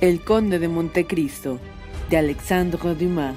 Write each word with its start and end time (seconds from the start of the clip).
El 0.00 0.20
Conde 0.20 0.60
de 0.60 0.68
Montecristo, 0.68 1.58
de 2.08 2.18
Alexandre 2.18 2.94
Dumas. 2.94 3.34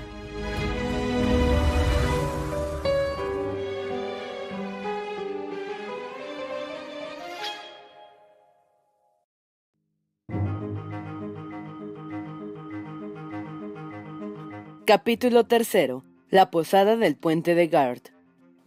Capítulo 14.86 15.46
tercero. 15.46 16.04
La 16.30 16.52
posada 16.52 16.96
del 16.96 17.16
puente 17.16 17.56
de 17.56 17.66
Gard. 17.70 18.02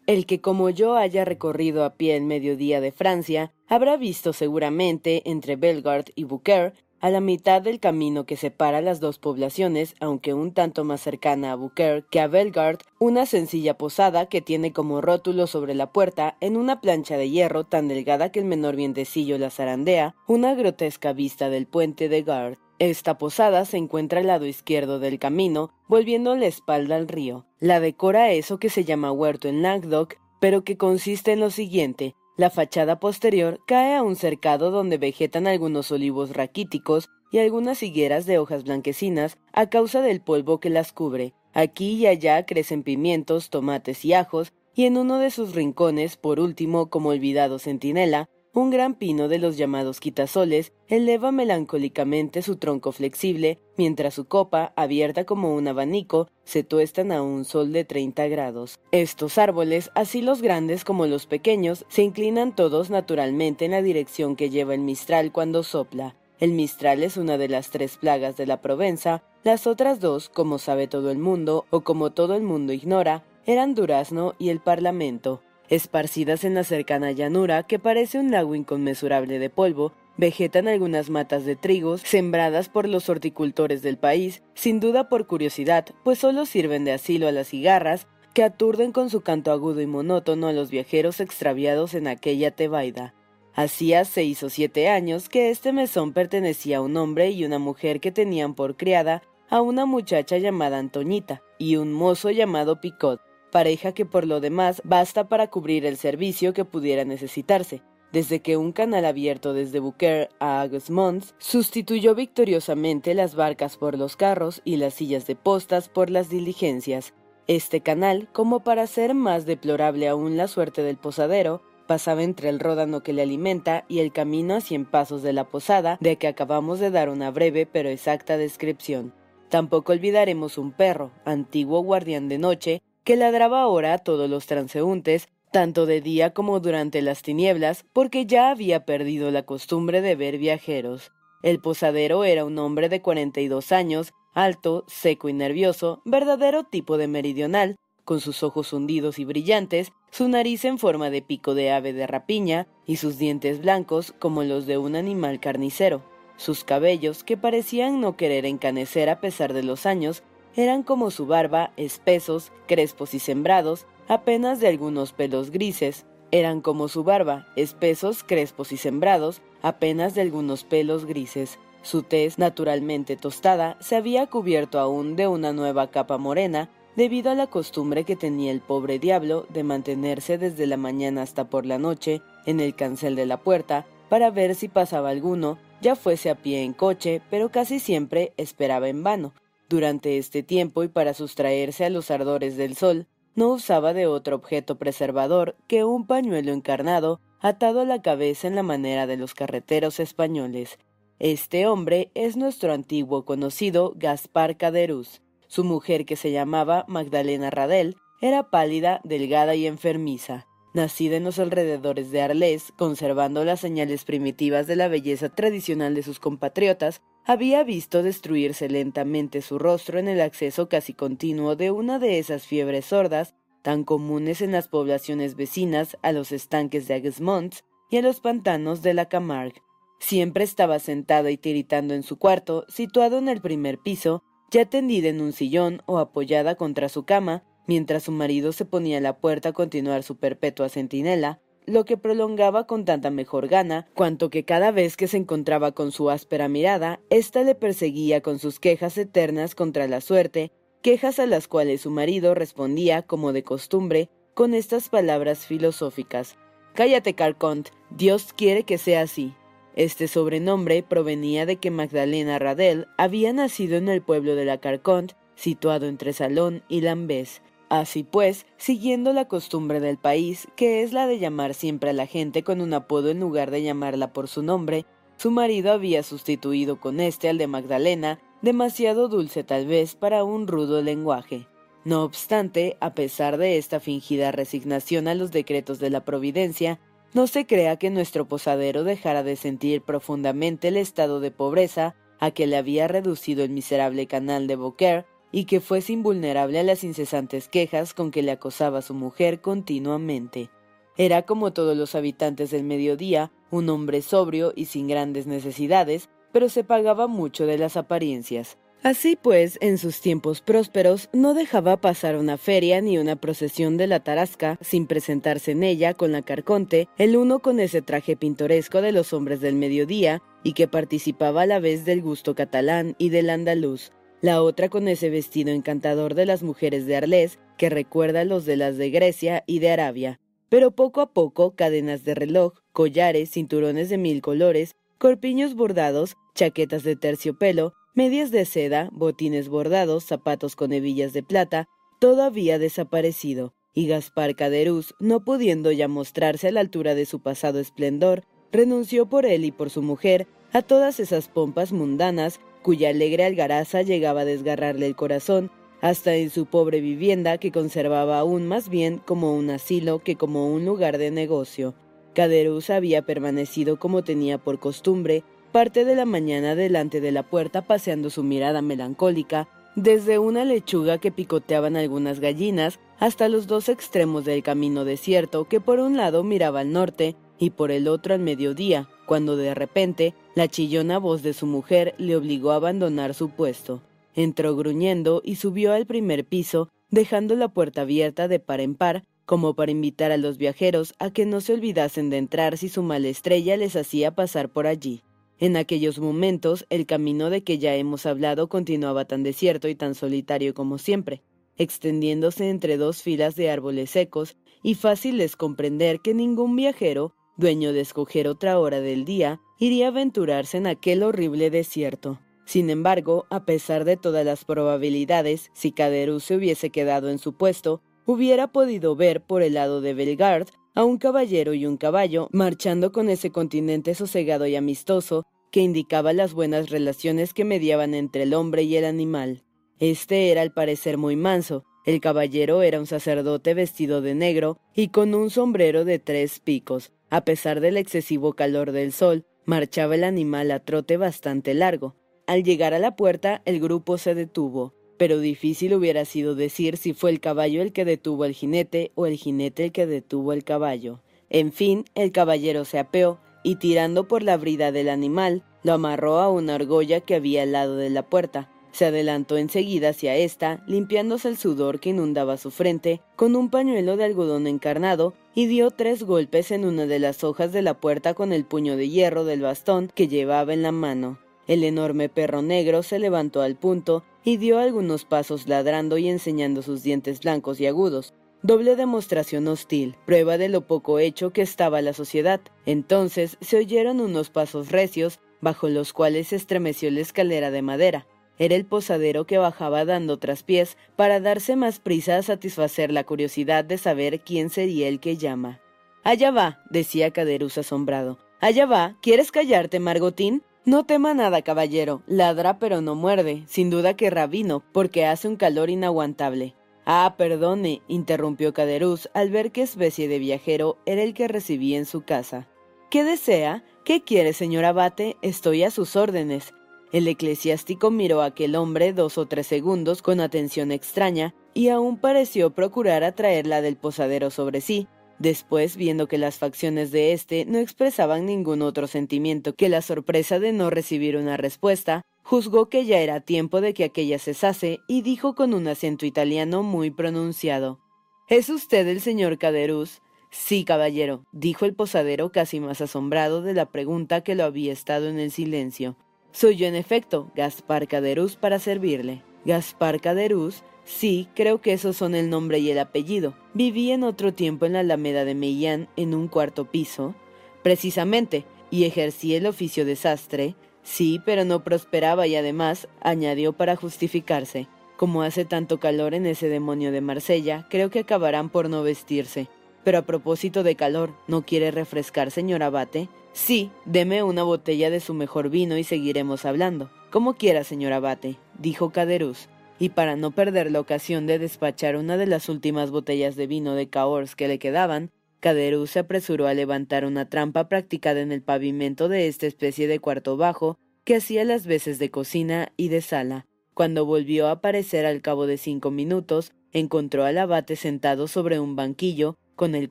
El 0.09 0.27
que 0.27 0.41
como 0.41 0.69
yo 0.69 0.97
haya 0.97 1.25
recorrido 1.25 1.85
a 1.85 1.95
pie 1.95 2.17
el 2.17 2.25
mediodía 2.25 2.81
de 2.81 2.91
Francia, 2.91 3.53
habrá 3.69 3.97
visto 3.97 4.33
seguramente 4.33 5.23
entre 5.31 5.55
Bellegarde 5.55 6.11
y 6.17 6.25
Beaucaire 6.25 6.73
a 7.05 7.11
la 7.11 7.21
mitad 7.21 7.61
del 7.61 7.81
camino 7.81 8.25
que 8.25 8.35
separa 8.35 8.81
las 8.81 8.99
dos 8.99 9.19
poblaciones, 9.19 9.95
aunque 10.01 10.33
un 10.33 10.55
tanto 10.55 10.85
más 10.85 11.03
cercana 11.03 11.53
a 11.53 11.57
Beaucaire 11.57 12.07
que 12.11 12.19
a 12.19 12.29
Bellegarde, 12.29 12.83
una 12.99 13.27
sencilla 13.27 13.77
posada 13.77 14.25
que 14.25 14.41
tiene 14.41 14.73
como 14.73 15.03
rótulo 15.03 15.47
sobre 15.47 15.75
la 15.75 15.93
puerta, 15.93 16.39
en 16.41 16.57
una 16.57 16.81
plancha 16.81 17.19
de 17.19 17.29
hierro 17.29 17.65
tan 17.65 17.89
delgada 17.89 18.33
que 18.33 18.39
el 18.39 18.47
menor 18.47 18.75
vientecillo 18.77 19.37
la 19.37 19.51
zarandea, 19.51 20.15
una 20.27 20.55
grotesca 20.55 21.13
vista 21.13 21.51
del 21.51 21.67
puente 21.67 22.09
de 22.09 22.23
Gard. 22.23 22.57
Esta 22.79 23.19
posada 23.19 23.67
se 23.67 23.77
encuentra 23.77 24.21
al 24.21 24.29
lado 24.29 24.47
izquierdo 24.47 24.99
del 24.99 25.19
camino, 25.19 25.75
volviendo 25.87 26.35
la 26.37 26.47
espalda 26.47 26.97
al 26.97 27.07
río. 27.07 27.45
La 27.61 27.81
decora 27.81 28.33
eso 28.33 28.59
que 28.59 28.71
se 28.71 28.85
llama 28.85 29.13
huerto 29.13 29.47
en 29.47 29.61
Languedoc, 29.61 30.15
pero 30.41 30.65
que 30.65 30.79
consiste 30.79 31.33
en 31.33 31.41
lo 31.41 31.51
siguiente, 31.51 32.15
la 32.37 32.51
fachada 32.51 32.99
posterior 32.99 33.61
cae 33.67 33.95
a 33.95 34.03
un 34.03 34.17
cercado 34.17 34.71
donde 34.71 34.99
vegetan 34.99 35.47
algunos 35.47 35.93
olivos 35.93 36.31
raquíticos 36.31 37.09
y 37.31 37.39
algunas 37.39 37.83
higueras 37.83 38.27
de 38.27 38.39
hojas 38.39 38.65
blanquecinas 38.65 39.39
a 39.53 39.69
causa 39.69 40.01
del 40.01 40.21
polvo 40.21 40.61
que 40.61 40.71
las 40.71 40.93
cubre. 40.93 41.35
Aquí 41.53 41.93
y 41.95 42.07
allá 42.07 42.45
crecen 42.47 42.83
pimientos, 42.83 43.51
tomates 43.51 44.05
y 44.05 44.13
ajos, 44.13 44.53
y 44.75 44.87
en 44.87 44.97
uno 44.97 45.19
de 45.19 45.31
sus 45.31 45.55
rincones, 45.55 46.17
por 46.17 46.41
último, 46.41 46.91
como 46.91 47.11
olvidado 47.11 47.61
centinela, 47.61 48.29
un 48.55 48.71
gran 48.71 48.95
pino 48.95 49.27
de 49.27 49.39
los 49.39 49.57
llamados 49.57 49.99
quitasoles 49.99 50.73
eleva 50.89 51.33
melancólicamente 51.33 52.41
su 52.41 52.57
tronco 52.57 52.93
flexible, 52.93 53.59
mientras 53.77 54.15
su 54.15 54.27
copa, 54.27 54.73
abierta 54.77 55.25
como 55.25 55.55
un 55.55 55.67
abanico, 55.67 56.29
se 56.45 56.63
tuestan 56.63 57.11
a 57.11 57.21
un 57.21 57.45
sol 57.45 57.73
de 57.73 57.85
30 57.85 58.29
grados. 58.29 58.79
Estos 58.93 59.39
árboles, 59.39 59.91
así 59.97 60.23
los 60.23 60.41
grandes 60.41 60.85
como 60.85 61.07
los 61.07 61.27
pequeños, 61.27 61.85
se 61.89 62.03
inclinan 62.03 62.55
todos 62.55 62.91
naturalmente 62.91 63.65
en 63.65 63.73
la 63.73 63.83
dirección 63.83 64.37
que 64.37 64.51
lleva 64.51 64.75
el 64.75 64.81
mistral 64.81 65.33
cuando 65.33 65.65
sopla. 65.65 66.15
El 66.39 66.53
mistral 66.53 67.03
es 67.03 67.17
una 67.17 67.39
de 67.39 67.49
las 67.49 67.71
tres 67.71 67.97
plagas 67.97 68.37
de 68.37 68.47
la 68.47 68.61
Provenza, 68.61 69.25
las 69.43 69.67
otras 69.67 69.99
dos, 69.99 70.29
como 70.29 70.59
sabe 70.59 70.87
todo 70.87 71.11
el 71.11 71.19
mundo, 71.19 71.67
o 71.71 71.81
como 71.81 72.13
todo 72.13 72.35
el 72.37 72.43
mundo 72.43 72.73
ignora, 72.73 73.25
eran 73.47 73.75
durazno 73.75 74.35
y 74.39 74.51
el 74.51 74.61
parlamento. 74.61 75.43
Esparcidas 75.71 76.45
en 76.45 76.55
la 76.55 76.65
cercana 76.65 77.13
llanura, 77.13 77.63
que 77.63 77.79
parece 77.79 78.19
un 78.19 78.31
lago 78.31 78.55
inconmensurable 78.55 79.39
de 79.39 79.49
polvo, 79.49 79.93
vegetan 80.17 80.69
algunas 80.69 81.09
matas 81.09 81.45
de 81.45 81.57
trigos 81.57 82.03
sembradas 82.03 82.69
por 82.69 82.89
los 82.89 83.09
horticultores 83.09 83.83
del 83.83 83.97
país, 83.97 84.43
sin 84.55 84.79
duda 84.79 85.09
por 85.09 85.27
curiosidad, 85.27 85.87
pues 86.05 86.19
solo 86.19 86.45
sirven 86.45 86.85
de 86.85 86.93
asilo 86.93 87.29
a 87.29 87.33
las 87.33 87.49
cigarras 87.49 88.07
que 88.35 88.43
aturden 88.43 88.93
con 88.93 89.09
su 89.09 89.23
canto 89.23 89.53
agudo 89.53 89.81
y 89.81 89.87
monótono 89.87 90.49
a 90.49 90.53
los 90.53 90.71
viajeros 90.71 91.21
extraviados 91.21 91.95
en 91.95 92.09
aquella 92.09 92.51
tebaida. 92.51 93.15
Hacía 93.55 94.05
seis 94.05 94.43
o 94.43 94.51
siete 94.51 94.89
años 94.89 95.29
que 95.29 95.51
este 95.51 95.73
mesón 95.73 96.13
pertenecía 96.13 96.79
a 96.79 96.81
un 96.83 96.97
hombre 96.97 97.31
y 97.31 97.45
una 97.45 97.59
mujer 97.59 98.01
que 98.01 98.11
tenían 98.11 98.55
por 98.55 98.77
criada 98.77 99.23
a 99.49 99.61
una 99.61 99.87
muchacha 99.87 100.37
llamada 100.39 100.79
Antoñita 100.79 101.43
y 101.57 101.77
un 101.77 101.93
mozo 101.93 102.31
llamado 102.31 102.81
Picot 102.81 103.21
pareja 103.55 103.93
que 103.93 104.05
por 104.05 104.27
lo 104.27 104.41
demás 104.41 104.83
basta 104.85 105.29
para 105.29 105.47
cubrir 105.47 105.87
el 105.87 105.97
servicio 105.97 106.53
que 106.53 106.65
pudiera 106.65 107.05
necesitarse, 107.05 107.83
desde 108.11 108.41
que 108.41 108.57
un 108.57 108.73
canal 108.73 109.05
abierto 109.05 109.53
desde 109.55 109.79
Bouquer 109.79 110.29
a 110.41 110.61
Aguesmont 110.61 111.25
sustituyó 111.39 112.17
victoriosamente 112.17 113.15
las 113.15 113.37
barcas 113.37 113.77
por 113.77 113.97
los 113.97 114.17
carros 114.17 114.61
y 114.65 114.79
las 114.79 114.95
sillas 114.95 115.29
de 115.29 115.37
postas 115.37 115.89
por 115.89 116.11
las 116.11 116.31
diligencias. 116.31 117.15
Este 117.47 117.81
canal, 117.81 118.29
como 118.33 118.65
para 118.65 118.83
hacer 118.83 119.15
más 119.15 119.47
deplorable 119.47 120.09
aún 120.09 120.37
la 120.37 120.49
suerte 120.49 120.83
del 120.83 120.97
posadero, 120.97 121.63
pasaba 121.87 122.25
entre 122.25 122.49
el 122.49 122.59
ródano 122.59 123.05
que 123.05 123.13
le 123.13 123.23
alimenta 123.23 123.85
y 123.87 124.01
el 124.01 124.11
camino 124.11 124.57
a 124.57 124.63
cien 124.63 124.85
pasos 124.85 125.23
de 125.23 125.33
la 125.33 125.45
posada, 125.45 125.97
de 126.01 126.17
que 126.17 126.27
acabamos 126.27 126.81
de 126.81 126.91
dar 126.91 127.09
una 127.09 127.31
breve 127.31 127.67
pero 127.67 127.89
exacta 127.89 128.37
descripción. 128.37 129.15
Tampoco 129.49 129.93
olvidaremos 129.93 130.59
un 130.59 130.73
perro, 130.73 131.13
antiguo 131.25 131.85
guardián 131.85 132.29
de 132.29 132.39
noche, 132.39 132.83
que 133.05 133.17
ladraba 133.17 133.61
ahora 133.61 133.95
a 133.95 133.99
todos 133.99 134.29
los 134.29 134.47
transeúntes, 134.47 135.29
tanto 135.53 135.87
de 135.87 136.01
día 136.01 136.35
como 136.35 136.59
durante 136.59 137.01
las 137.03 137.23
tinieblas, 137.23 137.85
porque 137.93 138.27
ya 138.27 138.51
había 138.51 138.85
perdido 138.85 139.31
la 139.31 139.45
costumbre 139.45 140.01
de 140.01 140.17
ver 140.17 140.39
viajeros. 140.39 141.13
El 141.43 141.61
posadero 141.61 142.25
era 142.25 142.45
un 142.45 142.59
hombre 142.59 142.89
de 142.89 143.03
cuarenta 143.03 143.41
y 143.41 143.49
dos 143.49 143.71
años, 143.71 144.15
alto, 144.33 144.85
seco 144.89 145.29
y 145.29 145.33
nervioso, 145.33 146.01
verdadero 146.05 146.65
tipo 146.65 146.97
de 146.97 147.07
meridional, 147.07 147.77
con 148.05 148.21
sus 148.21 148.43
ojos 148.43 148.73
hundidos 148.73 149.19
y 149.19 149.25
brillantes, 149.25 149.93
su 150.11 150.29
nariz 150.29 150.65
en 150.65 150.79
forma 150.79 151.11
de 151.11 151.23
pico 151.23 151.55
de 151.55 151.71
ave 151.71 151.93
de 151.93 152.07
rapiña 152.07 152.67
y 152.87 152.97
sus 152.97 153.19
dientes 153.19 153.61
blancos 153.61 154.13
como 154.19 154.43
los 154.43 154.67
de 154.67 154.79
un 154.79 154.97
animal 154.97 155.41
carnicero. 155.41 156.03
Sus 156.37 156.65
cabellos, 156.65 157.23
que 157.23 157.37
parecían 157.37 158.01
no 158.01 158.17
querer 158.17 158.45
encanecer 158.45 159.09
a 159.09 159.21
pesar 159.21 159.53
de 159.53 159.63
los 159.63 159.87
años, 159.87 160.23
eran 160.57 160.83
como 160.83 161.11
su 161.11 161.27
barba, 161.27 161.73
espesos, 161.77 162.53
crespos 162.67 163.15
y 163.15 163.19
sembrados, 163.19 163.87
apenas 164.09 164.61
de 164.61 164.69
algunos 164.69 165.13
pelos 165.13 165.51
grises. 165.51 166.07
Eran 166.31 166.61
como 166.61 166.89
su 166.89 167.05
barba, 167.05 167.47
espesos, 167.57 168.25
crespos 168.25 168.73
y 168.73 168.77
sembrados, 168.77 169.43
apenas 169.63 170.15
de 170.15 170.23
algunos 170.23 170.65
pelos 170.65 171.05
grises. 171.05 171.59
Su 171.83 172.03
tez, 172.03 172.39
naturalmente 172.39 173.17
tostada, 173.17 173.77
se 173.81 173.97
había 173.97 174.27
cubierto 174.27 174.79
aún 174.79 175.17
de 175.17 175.29
una 175.29 175.53
nueva 175.53 175.91
capa 175.91 176.19
morena, 176.19 176.71
debido 176.97 177.31
a 177.31 177.35
la 177.35 177.49
costumbre 177.49 178.05
que 178.05 178.17
tenía 178.17 178.53
el 178.53 178.61
pobre 178.61 178.99
diablo 178.99 179.47
de 179.51 179.65
mantenerse 179.65 180.39
desde 180.39 180.67
la 180.67 180.77
mañana 180.77 181.23
hasta 181.23 181.51
por 181.51 181.67
la 181.67 181.79
noche 181.79 182.23
en 182.47 182.61
el 182.61 182.75
cancel 182.75 183.17
de 183.17 183.27
la 183.27 183.39
puerta 183.39 183.85
para 184.09 184.31
ver 184.31 184.55
si 184.55 184.69
pasaba 184.69 185.11
alguno 185.11 185.59
ya 185.81 185.97
fuese 185.97 186.31
a 186.31 186.37
pie 186.37 186.63
en 186.63 186.73
coche, 186.73 187.21
pero 187.31 187.51
casi 187.51 187.79
siempre 187.79 188.33
esperaba 188.37 188.89
en 188.89 189.03
vano. 189.03 189.35
Durante 189.69 190.19
este 190.19 190.43
tiempo 190.43 190.85
y 190.85 190.89
para 190.89 191.15
sustraerse 191.15 191.85
a 191.85 191.91
los 191.91 192.11
ardores 192.11 192.57
del 192.57 192.77
sol, 192.77 193.07
no 193.35 193.49
usaba 193.49 193.93
de 193.95 194.07
otro 194.07 194.37
objeto 194.37 194.77
preservador 194.77 195.57
que 195.67 195.85
un 195.85 196.07
pañuelo 196.07 196.53
encarnado 196.53 197.21
atado 197.41 197.81
a 197.81 197.85
la 197.85 198.01
cabeza 198.01 198.47
en 198.47 198.55
la 198.55 198.63
manera 198.63 199.07
de 199.07 199.17
los 199.17 199.35
carreteros 199.35 200.01
españoles. 200.01 200.79
Este 201.19 201.67
hombre 201.67 202.11
es 202.15 202.37
nuestro 202.37 202.73
antiguo 202.73 203.25
conocido 203.25 203.93
Gaspar 203.97 204.57
Caderuz. 204.57 205.23
Su 205.47 205.65
mujer, 205.65 206.05
que 206.05 206.17
se 206.17 206.33
llamaba 206.33 206.85
Magdalena 206.89 207.51
Radel, 207.51 207.97
era 208.21 208.51
pálida, 208.51 209.01
delgada 209.05 209.55
y 209.55 209.67
enfermiza. 209.67 210.47
Nacida 210.75 211.17
en 211.17 211.25
los 211.25 211.39
alrededores 211.39 212.11
de 212.11 212.21
Arles, 212.21 212.73
conservando 212.77 213.45
las 213.45 213.61
señales 213.61 214.05
primitivas 214.05 214.67
de 214.67 214.75
la 214.75 214.89
belleza 214.89 215.29
tradicional 215.29 215.95
de 215.95 216.03
sus 216.03 216.19
compatriotas, 216.19 217.01
había 217.25 217.63
visto 217.63 218.03
destruirse 218.03 218.69
lentamente 218.69 219.41
su 219.41 219.61
rostro 219.61 220.01
en 220.01 220.09
el 220.09 220.21
acceso 220.21 220.69
casi 220.69 220.93
continuo 220.93 221.55
de 221.55 221.71
una 221.71 222.01
de 222.01 222.19
esas 222.19 222.47
fiebres 222.47 222.87
sordas 222.87 223.37
tan 223.63 223.85
comunes 223.85 224.43
en 224.43 224.53
las 224.53 224.69
poblaciones 224.69 225.37
vecinas 225.37 225.97
a 226.03 226.13
los 226.13 226.33
estanques 226.33 226.87
de 226.87 226.95
Aguesmont 226.95 227.55
y 227.89 227.97
a 227.97 228.03
los 228.03 228.21
pantanos 228.21 228.83
de 228.83 228.93
la 228.93 229.09
Camargue. 229.09 229.63
Siempre 230.01 230.45
estaba 230.45 230.81
sentada 230.81 231.31
y 231.31 231.39
tiritando 231.39 231.95
en 231.95 232.03
su 232.03 232.19
cuarto, 232.19 232.67
situado 232.69 233.17
en 233.17 233.29
el 233.29 233.41
primer 233.41 233.79
piso, 233.79 234.23
ya 234.51 234.67
tendida 234.67 235.09
en 235.09 235.23
un 235.23 235.33
sillón 235.33 235.83
o 235.87 235.99
apoyada 235.99 236.57
contra 236.57 236.91
su 236.91 237.05
cama, 237.05 237.45
mientras 237.67 238.05
su 238.05 238.13
marido 238.13 238.53
se 238.53 238.65
ponía 238.65 238.99
a 238.99 239.01
la 239.01 239.19
puerta 239.19 239.51
a 239.51 239.53
continuar 239.53 240.03
su 240.03 240.17
perpetua 240.17 240.69
centinela, 240.69 241.41
lo 241.67 241.85
que 241.85 241.97
prolongaba 241.97 242.67
con 242.67 242.85
tanta 242.85 243.11
mejor 243.11 243.49
gana, 243.49 243.89
cuanto 243.95 244.29
que 244.31 244.45
cada 244.45 244.71
vez 244.71 244.97
que 244.97 245.09
se 245.09 245.17
encontraba 245.17 245.73
con 245.73 245.93
su 245.93 246.11
áspera 246.11 246.49
mirada, 246.49 247.01
ésta 247.11 247.43
le 247.43 247.55
perseguía 247.55 248.21
con 248.21 248.39
sus 248.39 248.61
quejas 248.61 248.99
eternas 248.99 249.55
contra 249.55 249.89
la 249.89 250.01
suerte, 250.01 250.53
quejas 250.83 251.19
a 251.19 251.27
las 251.27 251.49
cuales 251.49 251.81
su 251.81 251.91
marido 251.91 252.35
respondía, 252.35 253.03
como 253.03 253.33
de 253.33 253.43
costumbre, 253.43 254.11
con 254.35 254.53
estas 254.53 254.91
palabras 254.91 255.47
filosóficas. 255.47 256.37
Cállate, 256.75 257.15
Carcont, 257.15 257.69
Dios 257.91 258.33
quiere 258.37 258.65
que 258.65 258.79
sea 258.79 259.03
así. 259.03 259.33
Este 259.77 260.07
sobrenombre 260.07 260.83
provenía 260.83 261.47
de 261.47 261.57
que 261.57 261.71
Magdalena 261.71 262.39
Radel 262.39 262.87
había 262.99 263.33
nacido 263.33 263.77
en 263.77 263.89
el 263.89 264.03
pueblo 264.03 264.35
de 264.35 264.45
la 264.45 264.59
Carcont, 264.59 265.13
situado 265.35 265.87
entre 265.87 266.13
Salón 266.13 266.63
y 266.69 266.81
Lambés, 266.83 267.43
Así 267.81 268.05
pues, 268.05 268.47
siguiendo 268.57 269.13
la 269.13 269.27
costumbre 269.27 269.81
del 269.81 269.99
país, 269.99 270.47
que 270.55 270.85
es 270.85 270.93
la 270.93 271.09
de 271.09 271.19
llamar 271.19 271.55
siempre 271.55 271.91
a 271.91 271.93
la 271.93 272.07
gente 272.07 272.45
con 272.45 272.61
un 272.61 272.73
apodo 272.73 273.11
en 273.11 273.19
lugar 273.19 273.51
de 273.51 273.65
llamarla 273.65 274.13
por 274.13 274.29
su 274.29 274.45
nombre, 274.45 274.87
su 275.17 275.33
marido 275.33 275.73
había 275.73 276.05
sustituido 276.05 276.79
con 276.79 277.01
este 277.01 277.29
al 277.29 277.37
de 277.37 277.49
Magdalena, 277.49 278.21
demasiado 278.43 279.09
dulce 279.09 279.43
tal 279.43 279.67
vez 279.67 279.97
para 279.97 280.23
un 280.23 280.47
rudo 280.47 280.83
lenguaje. 280.83 281.49
No 281.85 282.05
obstante, 282.05 282.77
a 282.79 282.95
pesar 282.95 283.39
de 283.39 283.59
esta 283.59 283.81
fingida 283.81 284.31
resignación 284.31 285.09
a 285.09 285.17
los 285.17 285.33
decretos 285.33 285.81
de 285.81 285.91
la 285.91 286.05
Providencia, 286.05 286.79
no 287.13 287.27
se 287.27 287.45
crea 287.45 287.77
que 287.77 287.91
nuestro 287.91 288.29
posadero 288.29 288.85
dejara 288.85 289.25
de 289.25 289.35
sentir 289.35 289.83
profundamente 289.83 290.69
el 290.69 290.77
estado 290.77 291.19
de 291.19 291.33
pobreza 291.33 291.97
a 292.21 292.31
que 292.31 292.47
le 292.47 292.57
había 292.57 292.87
reducido 292.87 293.43
el 293.43 293.51
miserable 293.51 294.07
canal 294.07 294.47
de 294.47 294.55
Beaucaire 294.55 295.07
y 295.35 295.47
que 295.47 295.59
fuese 295.59 295.93
invulnerable 295.93 296.61
a 296.61 296.63
las 296.63 296.85
incesantes 296.85 297.49
quejas 297.49 297.93
con 297.93 298.13
que 298.13 298.23
le 298.23 298.31
acosaba 298.31 298.83
su 298.83 298.95
mujer 298.95 299.41
continuamente. 299.41 300.49
Era 300.97 301.23
como 301.23 301.53
todos 301.53 301.77
los 301.77 301.97
habitantes 301.97 302.53
del 302.53 302.63
mediodía, 302.63 303.33
un 303.51 303.69
hombre 303.69 304.01
sobrio 304.01 304.53
y 304.55 304.67
sin 304.67 304.87
grandes 304.87 305.27
necesidades, 305.27 306.09
pero 306.31 306.49
se 306.49 306.63
pagaba 306.63 307.09
mucho 307.09 307.47
de 307.47 307.59
las 307.59 307.77
apariencias. 307.77 308.59
Así 308.85 309.17
pues, 309.21 309.59
en 309.61 309.79
sus 309.79 310.01
tiempos 310.01 310.41
prósperos, 310.41 311.09
no 311.13 311.35
dejaba 311.35 311.79
pasar 311.79 312.17
una 312.17 312.39
feria 312.39 312.81
ni 312.81 312.99
una 312.99 313.17
procesión 313.17 313.77
de 313.77 313.89
la 313.89 313.99
Tarasca 313.99 314.57
sin 314.61 314.87
presentarse 314.87 315.51
en 315.51 315.65
ella 315.65 315.95
con 315.95 316.13
la 316.13 316.23
Carconte, 316.23 316.87
el 316.97 317.17
uno 317.17 317.41
con 317.41 317.59
ese 317.59 317.83
traje 317.83 318.17
pintoresco 318.17 318.83
de 318.83 318.93
los 318.93 319.13
hombres 319.13 319.41
del 319.41 319.57
mediodía, 319.57 320.23
y 320.45 320.53
que 320.53 320.69
participaba 320.69 321.43
a 321.43 321.47
la 321.47 321.59
vez 321.59 321.85
del 321.85 322.03
gusto 322.03 322.37
catalán 322.37 322.95
y 322.99 323.09
del 323.09 323.31
andaluz, 323.31 323.91
la 324.25 324.41
otra 324.43 324.71
con 324.71 324.89
ese 324.89 325.11
vestido 325.11 325.51
encantador 325.51 326.15
de 326.15 326.25
las 326.25 326.43
mujeres 326.43 326.87
de 326.87 326.97
Arles 326.97 327.39
que 327.59 327.69
recuerda 327.69 328.23
a 328.23 328.25
los 328.25 328.47
de 328.47 328.57
las 328.57 328.79
de 328.79 328.89
Grecia 328.89 329.45
y 329.47 329.59
de 329.59 329.71
Arabia. 329.71 330.19
Pero 330.49 330.71
poco 330.71 331.03
a 331.03 331.13
poco 331.13 331.55
cadenas 331.55 332.05
de 332.05 332.15
reloj, 332.15 332.55
collares, 332.73 333.33
cinturones 333.33 333.91
de 333.91 333.99
mil 333.99 334.23
colores, 334.23 334.77
corpiños 334.97 335.55
bordados, 335.55 336.17
chaquetas 336.35 336.85
de 336.85 336.97
terciopelo, 336.97 337.75
medias 337.95 338.31
de 338.31 338.47
seda, 338.47 338.89
botines 338.93 339.51
bordados, 339.51 340.05
zapatos 340.05 340.57
con 340.57 340.73
hebillas 340.73 341.13
de 341.13 341.23
plata, 341.23 341.69
todo 342.01 342.23
había 342.23 342.59
desaparecido, 342.59 343.53
y 343.75 343.89
Gaspar 343.89 344.35
Caderuz, 344.37 344.95
no 345.01 345.23
pudiendo 345.23 345.71
ya 345.71 345.87
mostrarse 345.87 346.49
a 346.49 346.53
la 346.53 346.61
altura 346.61 346.95
de 346.95 347.05
su 347.05 347.21
pasado 347.21 347.61
esplendor, 347.61 348.25
renunció 348.51 349.05
por 349.05 349.27
él 349.27 349.45
y 349.45 349.53
por 349.53 349.69
su 349.69 349.83
mujer 349.83 350.27
a 350.55 350.63
todas 350.63 350.99
esas 350.99 351.29
pompas 351.29 351.73
mundanas 351.73 352.41
cuya 352.65 352.89
alegre 352.89 353.27
algaraza 353.27 353.83
llegaba 353.83 354.23
a 354.23 354.25
desgarrarle 354.25 354.87
el 354.87 354.97
corazón, 354.97 355.51
hasta 355.83 356.15
en 356.15 356.31
su 356.31 356.47
pobre 356.47 356.81
vivienda 356.81 357.37
que 357.37 357.53
conservaba 357.53 358.19
aún 358.19 358.49
más 358.49 358.71
bien 358.71 359.03
como 359.05 359.37
un 359.37 359.51
asilo 359.51 359.99
que 359.99 360.17
como 360.17 360.49
un 360.49 360.65
lugar 360.65 360.97
de 360.97 361.11
negocio. 361.11 361.75
Caderuz 362.15 362.71
había 362.71 363.03
permanecido 363.03 363.79
como 363.79 364.03
tenía 364.03 364.39
por 364.39 364.61
costumbre, 364.61 365.25
parte 365.53 365.85
de 365.85 365.95
la 365.95 366.07
mañana 366.07 366.55
delante 366.55 367.03
de 367.03 367.13
la 367.13 367.23
puerta 367.23 367.67
paseando 367.67 368.09
su 368.09 368.23
mirada 368.23 368.63
melancólica, 368.63 369.47
desde 369.77 370.19
una 370.19 370.47
lechuga 370.47 370.97
que 370.97 371.13
picoteaban 371.13 371.77
algunas 371.77 372.19
gallinas 372.19 372.81
hasta 372.99 373.29
los 373.29 373.47
dos 373.47 373.69
extremos 373.69 374.25
del 374.25 374.43
camino 374.43 374.87
desierto 374.87 375.45
que 375.45 375.61
por 375.61 375.81
un 375.81 375.99
lado 375.99 376.25
miraba 376.25 376.61
al 376.61 376.73
norte 376.73 377.15
y 377.45 377.51
por 377.51 377.71
el 377.71 377.89
otro 377.89 378.15
al 378.15 378.21
mediodía, 378.21 378.89
cuando 379.05 379.37
de 379.37 379.55
repente 379.55 380.15
la 380.35 380.49
chillona 380.49 380.97
voz 380.97 381.23
de 381.23 381.35
su 381.35 381.45
mujer 381.45 381.95
le 381.99 382.17
obligó 382.17 382.53
a 382.53 382.57
abandonar 382.57 383.13
su 383.13 383.29
puesto. 383.29 383.83
Entró 384.15 384.57
gruñendo 384.57 385.21
y 385.23 385.37
subió 385.37 385.75
al 385.75 385.85
primer 385.85 386.25
piso, 386.25 386.71
dejando 386.89 387.37
la 387.37 387.49
puerta 387.49 387.83
abierta 387.83 388.29
de 388.29 388.41
par 388.41 388.61
en 388.61 388.75
par, 388.75 389.05
como 389.27 389.53
para 389.53 389.73
invitar 389.73 390.11
a 390.11 390.17
los 390.17 390.39
viajeros 390.39 390.95
a 390.99 391.11
que 391.11 391.27
no 391.27 391.43
se 391.43 391.53
olvidasen 391.53 392.09
de 392.09 392.17
entrar 392.17 392.57
si 392.57 392.71
su 392.71 392.83
mala 392.83 393.09
estrella 393.09 393.59
les 393.59 393.77
hacía 393.77 394.15
pasar 394.15 394.49
por 394.49 394.67
allí. 394.67 395.03
En 395.39 395.59
aquellos 395.59 395.99
momentos 395.99 396.65
el 396.71 396.87
camino 396.87 397.29
de 397.29 397.45
que 397.45 397.59
ya 397.59 397.77
hemos 397.77 398.07
hablado 398.07 398.49
continuaba 398.49 399.05
tan 399.05 399.23
desierto 399.23 399.69
y 399.69 399.75
tan 399.75 399.95
solitario 399.95 400.55
como 400.55 400.79
siempre, 400.79 401.21
extendiéndose 401.59 402.49
entre 402.49 402.79
dos 402.79 403.03
filas 403.03 403.37
de 403.37 403.51
árboles 403.51 403.91
secos, 403.91 404.35
y 404.63 404.77
fácil 404.77 405.21
es 405.21 405.37
comprender 405.37 406.01
que 406.01 406.15
ningún 406.15 406.57
viajero 406.57 407.13
dueño 407.37 407.73
de 407.73 407.81
escoger 407.81 408.29
otra 408.29 408.59
hora 408.59 408.81
del 408.81 409.05
día, 409.05 409.41
iría 409.59 409.87
a 409.87 409.89
aventurarse 409.89 410.57
en 410.57 410.67
aquel 410.67 411.03
horrible 411.03 411.51
desierto. 411.51 412.21
Sin 412.45 412.71
embargo, 412.71 413.27
a 413.31 413.45
pesar 413.45 413.85
de 413.85 413.97
todas 413.97 414.25
las 414.25 414.45
probabilidades, 414.45 415.51
si 415.55 415.73
Caderus 415.73 416.25
se 416.25 416.37
hubiese 416.37 416.71
quedado 416.71 417.09
en 417.09 417.19
su 417.19 417.37
puesto, 417.37 417.81
hubiera 418.07 418.49
podido 418.49 418.97
ver 418.97 419.23
por 419.23 419.43
el 419.43 419.55
lado 419.55 419.81
de 419.81 419.95
Belgard 419.95 420.49
a 420.75 420.85
un 420.85 420.99
caballero 420.99 421.55
y 421.55 421.67
un 421.67 421.77
caballo 421.77 422.29
marchando 422.33 422.93
con 422.93 423.09
ese 423.09 423.31
continente 423.31 423.95
sosegado 423.95 424.47
y 424.47 424.57
amistoso 424.57 425.25
que 425.51 425.61
indicaba 425.61 426.13
las 426.13 426.35
buenas 426.35 426.71
relaciones 426.71 427.33
que 427.33 427.45
mediaban 427.45 427.95
entre 427.95 428.25
el 428.25 428.35
hombre 428.35 428.65
y 428.65 428.77
el 428.77 428.85
animal. 428.85 429.45
Este 429.79 430.31
era 430.31 430.43
al 430.43 430.53
parecer 430.53 430.99
muy 430.99 431.17
manso, 431.17 431.65
el 431.85 432.01
caballero 432.01 432.63
era 432.63 432.81
un 432.81 432.87
sacerdote 432.87 433.55
vestido 433.55 434.01
de 434.01 434.15
negro 434.15 434.59
y 434.75 434.89
con 434.89 435.15
un 435.15 435.31
sombrero 435.31 435.85
de 435.85 435.99
tres 435.99 436.41
picos, 436.41 436.93
a 437.15 437.25
pesar 437.25 437.61
del 437.61 437.77
excesivo 437.77 438.33
calor 438.33 438.73
del 438.73 438.93
sol, 438.93 439.25
marchaba 439.45 439.95
el 439.95 440.03
animal 440.03 440.51
a 440.51 440.59
trote 440.59 440.97
bastante 440.97 441.55
largo. 441.55 441.95
Al 442.27 442.43
llegar 442.43 442.75
a 442.75 442.81
la 442.81 442.97
puerta, 442.97 443.41
el 443.45 443.61
grupo 443.61 443.99
se 443.99 444.17
detuvo, 444.17 444.75
pero 444.99 445.21
difícil 445.21 445.75
hubiera 445.75 446.07
sido 446.07 446.35
decir 446.35 446.77
si 446.77 446.93
fue 446.93 447.13
el 447.13 447.21
caballo 447.21 447.63
el 447.63 447.73
que 447.73 447.85
detuvo 447.85 448.25
al 448.25 448.33
jinete 448.33 448.91
o 448.97 449.07
el 449.07 449.15
jinete 449.15 449.67
el 449.67 449.71
que 449.71 449.87
detuvo 449.87 450.33
al 450.33 450.43
caballo. 450.43 451.03
En 451.31 451.53
fin, 451.53 451.85
el 451.95 452.11
caballero 452.11 452.65
se 452.65 452.81
apeó 452.81 453.21
y 453.45 453.57
tirando 453.57 454.09
por 454.09 454.25
la 454.25 454.37
brida 454.37 454.73
del 454.73 454.89
animal, 454.89 455.45
lo 455.63 455.75
amarró 455.75 456.19
a 456.19 456.29
una 456.29 456.57
argolla 456.57 456.99
que 456.99 457.15
había 457.15 457.45
al 457.45 457.53
lado 457.53 457.77
de 457.77 457.91
la 457.91 458.03
puerta. 458.03 458.51
Se 458.75 458.87
adelantó 458.87 459.37
enseguida 459.37 459.91
hacia 459.91 460.17
ésta, 460.17 460.65
limpiándose 460.67 461.29
el 461.29 461.37
sudor 461.37 461.79
que 461.79 461.91
inundaba 461.91 462.37
su 462.37 462.51
frente, 462.51 463.01
con 463.15 463.37
un 463.37 463.49
pañuelo 463.49 463.97
de 463.97 464.03
algodón 464.03 464.49
encarnado, 464.49 465.15
y 465.33 465.47
dio 465.47 465.71
tres 465.71 466.03
golpes 466.03 466.51
en 466.51 466.65
una 466.65 466.85
de 466.87 466.99
las 466.99 467.23
hojas 467.23 467.53
de 467.53 467.63
la 467.63 467.75
puerta 467.75 468.15
con 468.15 468.33
el 468.33 468.45
puño 468.45 468.77
de 468.77 468.89
hierro 468.89 469.25
del 469.25 469.43
bastón 469.43 469.93
que 469.95 470.09
llevaba 470.09 470.55
en 470.55 470.63
la 470.63 470.73
mano. 470.73 471.21
El 471.47 471.63
enorme 471.63 472.09
perro 472.09 472.43
negro 472.43 472.83
se 472.83 472.99
levantó 472.99 473.43
al 473.43 473.55
punto 473.55 474.03
y 474.25 474.39
dio 474.39 474.59
algunos 474.59 475.05
pasos 475.05 475.47
ladrando 475.47 475.97
y 475.97 476.09
enseñando 476.09 476.61
sus 476.61 476.83
dientes 476.83 477.21
blancos 477.21 477.61
y 477.61 477.69
agudos. 477.69 478.13
Doble 478.43 478.75
demostración 478.75 479.47
hostil, 479.47 479.95
prueba 480.05 480.37
de 480.37 480.49
lo 480.49 480.67
poco 480.67 480.99
hecho 480.99 481.33
que 481.33 481.43
estaba 481.43 481.81
la 481.81 481.93
sociedad. 481.93 482.41
Entonces 482.67 483.37
se 483.41 483.57
oyeron 483.57 484.01
unos 484.01 484.31
pasos 484.31 484.73
recios 484.73 485.21
bajo 485.41 485.69
los 485.69 485.93
cuales 485.93 486.29
se 486.29 486.37
estremeció 486.37 486.91
la 486.91 487.03
escalera 487.03 487.53
de 487.53 487.63
madera. 487.63 488.07
Era 488.39 488.55
el 488.57 488.65
posadero 488.65 489.27
que 489.27 489.39
bajaba 489.39 489.85
dando 489.85 490.19
traspiés 490.19 490.77
para 490.97 491.21
darse 491.21 491.57
más 491.57 491.79
prisa 491.79 492.17
a 492.17 492.23
satisfacer 492.23 492.91
la 492.91 493.05
curiosidad 493.05 493.65
de 493.65 493.79
saber 493.79 494.21
quién 494.21 494.51
sería 494.51 494.89
el 494.89 495.01
que 495.01 495.17
llama. 495.17 495.61
Allá 496.03 496.31
va, 496.31 496.61
decía 496.71 497.13
Caderuz 497.13 497.59
asombrado. 497.59 498.19
Allá 498.41 498.67
va, 498.67 498.97
¿quieres 499.01 499.33
callarte, 499.33 499.81
Margotín? 499.81 500.43
No 500.67 500.85
tema 500.85 501.15
nada, 501.15 501.43
caballero. 501.43 502.03
Ladra 502.07 502.59
pero 502.59 502.81
no 502.81 502.95
muerde. 502.95 503.45
Sin 503.47 503.71
duda 503.71 503.95
que 503.95 504.11
rabino, 504.11 504.63
porque 504.73 505.07
hace 505.07 505.29
un 505.29 505.37
calor 505.37 505.71
inaguantable. 505.71 506.55
Ah, 506.87 507.15
perdone, 507.17 507.83
interrumpió 507.89 508.53
Caderuz 508.53 509.09
al 509.15 509.31
ver 509.31 509.53
qué 509.53 509.63
especie 509.63 510.09
de 510.09 510.19
viajero 510.19 510.79
era 510.85 511.03
el 511.03 511.15
que 511.15 511.29
recibía 511.29 511.79
en 511.79 511.87
su 511.87 512.03
casa. 512.03 512.49
¿Qué 512.91 513.05
desea? 513.05 513.65
¿Qué 513.85 514.03
quiere, 514.03 514.33
señor 514.33 514.65
abate? 514.65 515.17
Estoy 515.23 515.63
a 515.63 515.71
sus 515.71 515.97
órdenes. 515.97 516.53
El 516.95 517.09
eclesiástico 517.09 517.91
miró 517.91 518.23
a 518.23 518.27
aquel 518.27 518.55
hombre 518.55 518.93
dos 518.93 519.19
o 519.19 519.27
tres 519.27 519.49
segundos 519.49 520.01
con 520.01 520.21
atención 520.21 520.71
extraña 520.71 521.35
y 521.53 521.71
aún 521.71 521.99
pareció 521.99 522.55
procurar 522.55 523.03
atraerla 523.03 523.63
del 523.63 523.77
posadero 523.77 524.31
sobre 524.31 524.61
sí. 524.61 524.87
Después, 525.19 525.77
viendo 525.77 526.07
que 526.07 526.19
las 526.19 526.39
facciones 526.39 526.93
de 526.93 527.13
éste 527.13 527.47
no 527.47 527.59
expresaban 527.59 528.27
ningún 528.27 528.63
otro 528.63 528.87
sentimiento 528.87 529.57
que 529.57 529.69
la 529.69 529.83
sorpresa 529.83 530.39
de 530.39 530.53
no 530.53 530.71
recibir 530.71 531.17
una 531.17 531.37
respuesta, 531.37 532.03
juzgó 532.23 532.69
que 532.69 532.85
ya 532.85 533.01
era 533.01 533.19
tiempo 533.19 533.61
de 533.61 533.75
que 533.75 533.83
aquella 533.83 534.21
cesase 534.21 534.79
y 534.87 535.03
dijo 535.03 535.35
con 535.35 535.53
un 535.53 535.67
acento 535.67 536.07
italiano 536.07 536.63
muy 536.63 536.93
pronunciado 536.93 537.81
¿Es 538.29 538.49
usted 538.49 538.87
el 538.87 539.01
señor 539.01 539.39
Caderuz? 539.39 540.01
Sí, 540.31 540.65
caballero, 540.65 541.25
dijo 541.33 541.65
el 541.65 541.75
posadero 541.75 542.31
casi 542.31 542.61
más 542.61 542.81
asombrado 542.81 543.43
de 543.43 543.55
la 543.55 543.73
pregunta 543.73 544.21
que 544.21 544.37
lo 544.37 544.45
había 544.45 544.73
estado 544.73 545.09
en 545.09 545.19
el 545.19 545.33
silencio. 545.33 545.97
Soy 546.35 546.57
yo 546.57 546.67
en 546.67 546.75
efecto, 546.75 547.31
Gaspar 547.37 547.87
Caderuz, 547.87 548.35
para 548.35 548.59
servirle. 548.59 549.23
Gaspar 549.45 550.01
Caderuz, 550.01 550.65
sí, 550.85 551.29
creo 551.37 551.61
que 551.61 551.73
esos 551.73 551.97
son 551.97 552.17
el 552.17 552.29
nombre 552.29 552.59
y 552.59 552.73
el 552.73 552.81
apellido. 552.81 553.37
Viví 553.55 553.93
en 553.93 554.03
otro 554.03 554.35
tiempo 554.35 554.67
en 554.67 554.73
la 554.73 554.81
Alameda 554.81 555.25
de 555.25 555.37
Mellán, 555.37 555.87
en 555.95 556.13
un 556.13 556.27
cuarto 556.27 556.65
piso. 556.65 557.15
Precisamente, 557.63 558.45
y 558.69 558.83
ejercí 558.83 559.37
el 559.37 559.47
oficio 559.47 559.85
de 559.85 559.95
sastre. 559.95 560.57
Sí, 560.83 561.21
pero 561.25 561.45
no 561.45 561.63
prosperaba 561.63 562.27
y 562.27 562.35
además, 562.35 562.89
añadió 563.01 563.53
para 563.53 563.77
justificarse, 563.77 564.67
como 564.97 565.23
hace 565.23 565.45
tanto 565.45 565.79
calor 565.79 566.15
en 566.15 566.27
ese 566.27 566.49
demonio 566.49 566.91
de 566.91 567.01
Marsella, 567.01 567.69
creo 567.71 567.91
que 567.91 568.01
acabarán 568.01 568.49
por 568.49 568.69
no 568.69 568.83
vestirse. 568.83 569.47
Pero 569.85 569.99
a 569.99 570.03
propósito 570.03 570.65
de 570.65 570.75
calor, 570.75 571.15
¿no 571.29 571.43
quiere 571.47 571.71
refrescar, 571.71 572.33
señor 572.33 572.65
abate? 572.65 573.09
Sí, 573.35 573.73
deme 573.85 574.23
una 574.23 574.45
botella 574.45 574.91
de 574.91 575.01
su 575.01 575.13
mejor 575.13 575.51
vino 575.51 575.77
y 575.77 575.83
seguiremos 575.83 576.45
hablando. 576.45 576.89
Como 577.11 577.35
quiera, 577.35 577.65
señor 577.65 577.93
abate, 577.93 578.39
dijo 578.61 578.91
Caderuz, 578.91 579.49
y 579.81 579.89
para 579.89 580.15
no 580.15 580.31
perder 580.31 580.71
la 580.71 580.79
ocasión 580.79 581.27
de 581.27 581.41
despachar 581.41 581.97
una 581.97 582.17
de 582.17 582.29
las 582.29 582.49
últimas 582.49 582.93
botellas 582.93 583.35
de 583.35 583.49
vino 583.49 583.75
de 583.75 583.91
Cahors 583.91 584.37
que 584.37 584.47
le 584.47 584.61
quedaban, 584.61 585.11
Caderuz 585.41 585.91
se 585.91 585.99
apresuró 585.99 586.47
a 586.47 586.55
levantar 586.55 587.05
una 587.05 587.29
trampa 587.29 587.69
practicada 587.69 588.21
en 588.21 588.31
el 588.31 588.41
pavimento 588.41 589.09
de 589.09 589.27
esta 589.27 589.49
especie 589.49 589.89
de 589.89 589.99
cuarto 589.99 590.37
bajo 590.37 590.79
que 591.03 591.17
hacía 591.17 591.45
las 591.45 591.67
veces 591.67 591.99
de 591.99 592.13
cocina 592.13 592.73
y 592.77 592.89
de 592.89 593.03
sala. 593.03 593.47
Cuando 593.75 594.07
volvió 594.07 594.47
a 594.47 594.53
aparecer 594.53 595.07
al 595.07 595.23
cabo 595.23 595.49
de 595.49 595.59
cinco 595.59 595.91
minutos, 595.91 596.53
encontró 596.73 597.25
al 597.25 597.39
abate 597.39 597.75
sentado 597.75 598.29
sobre 598.29 598.61
un 598.61 598.77
banquillo, 598.77 599.37
con 599.55 599.75
el 599.75 599.91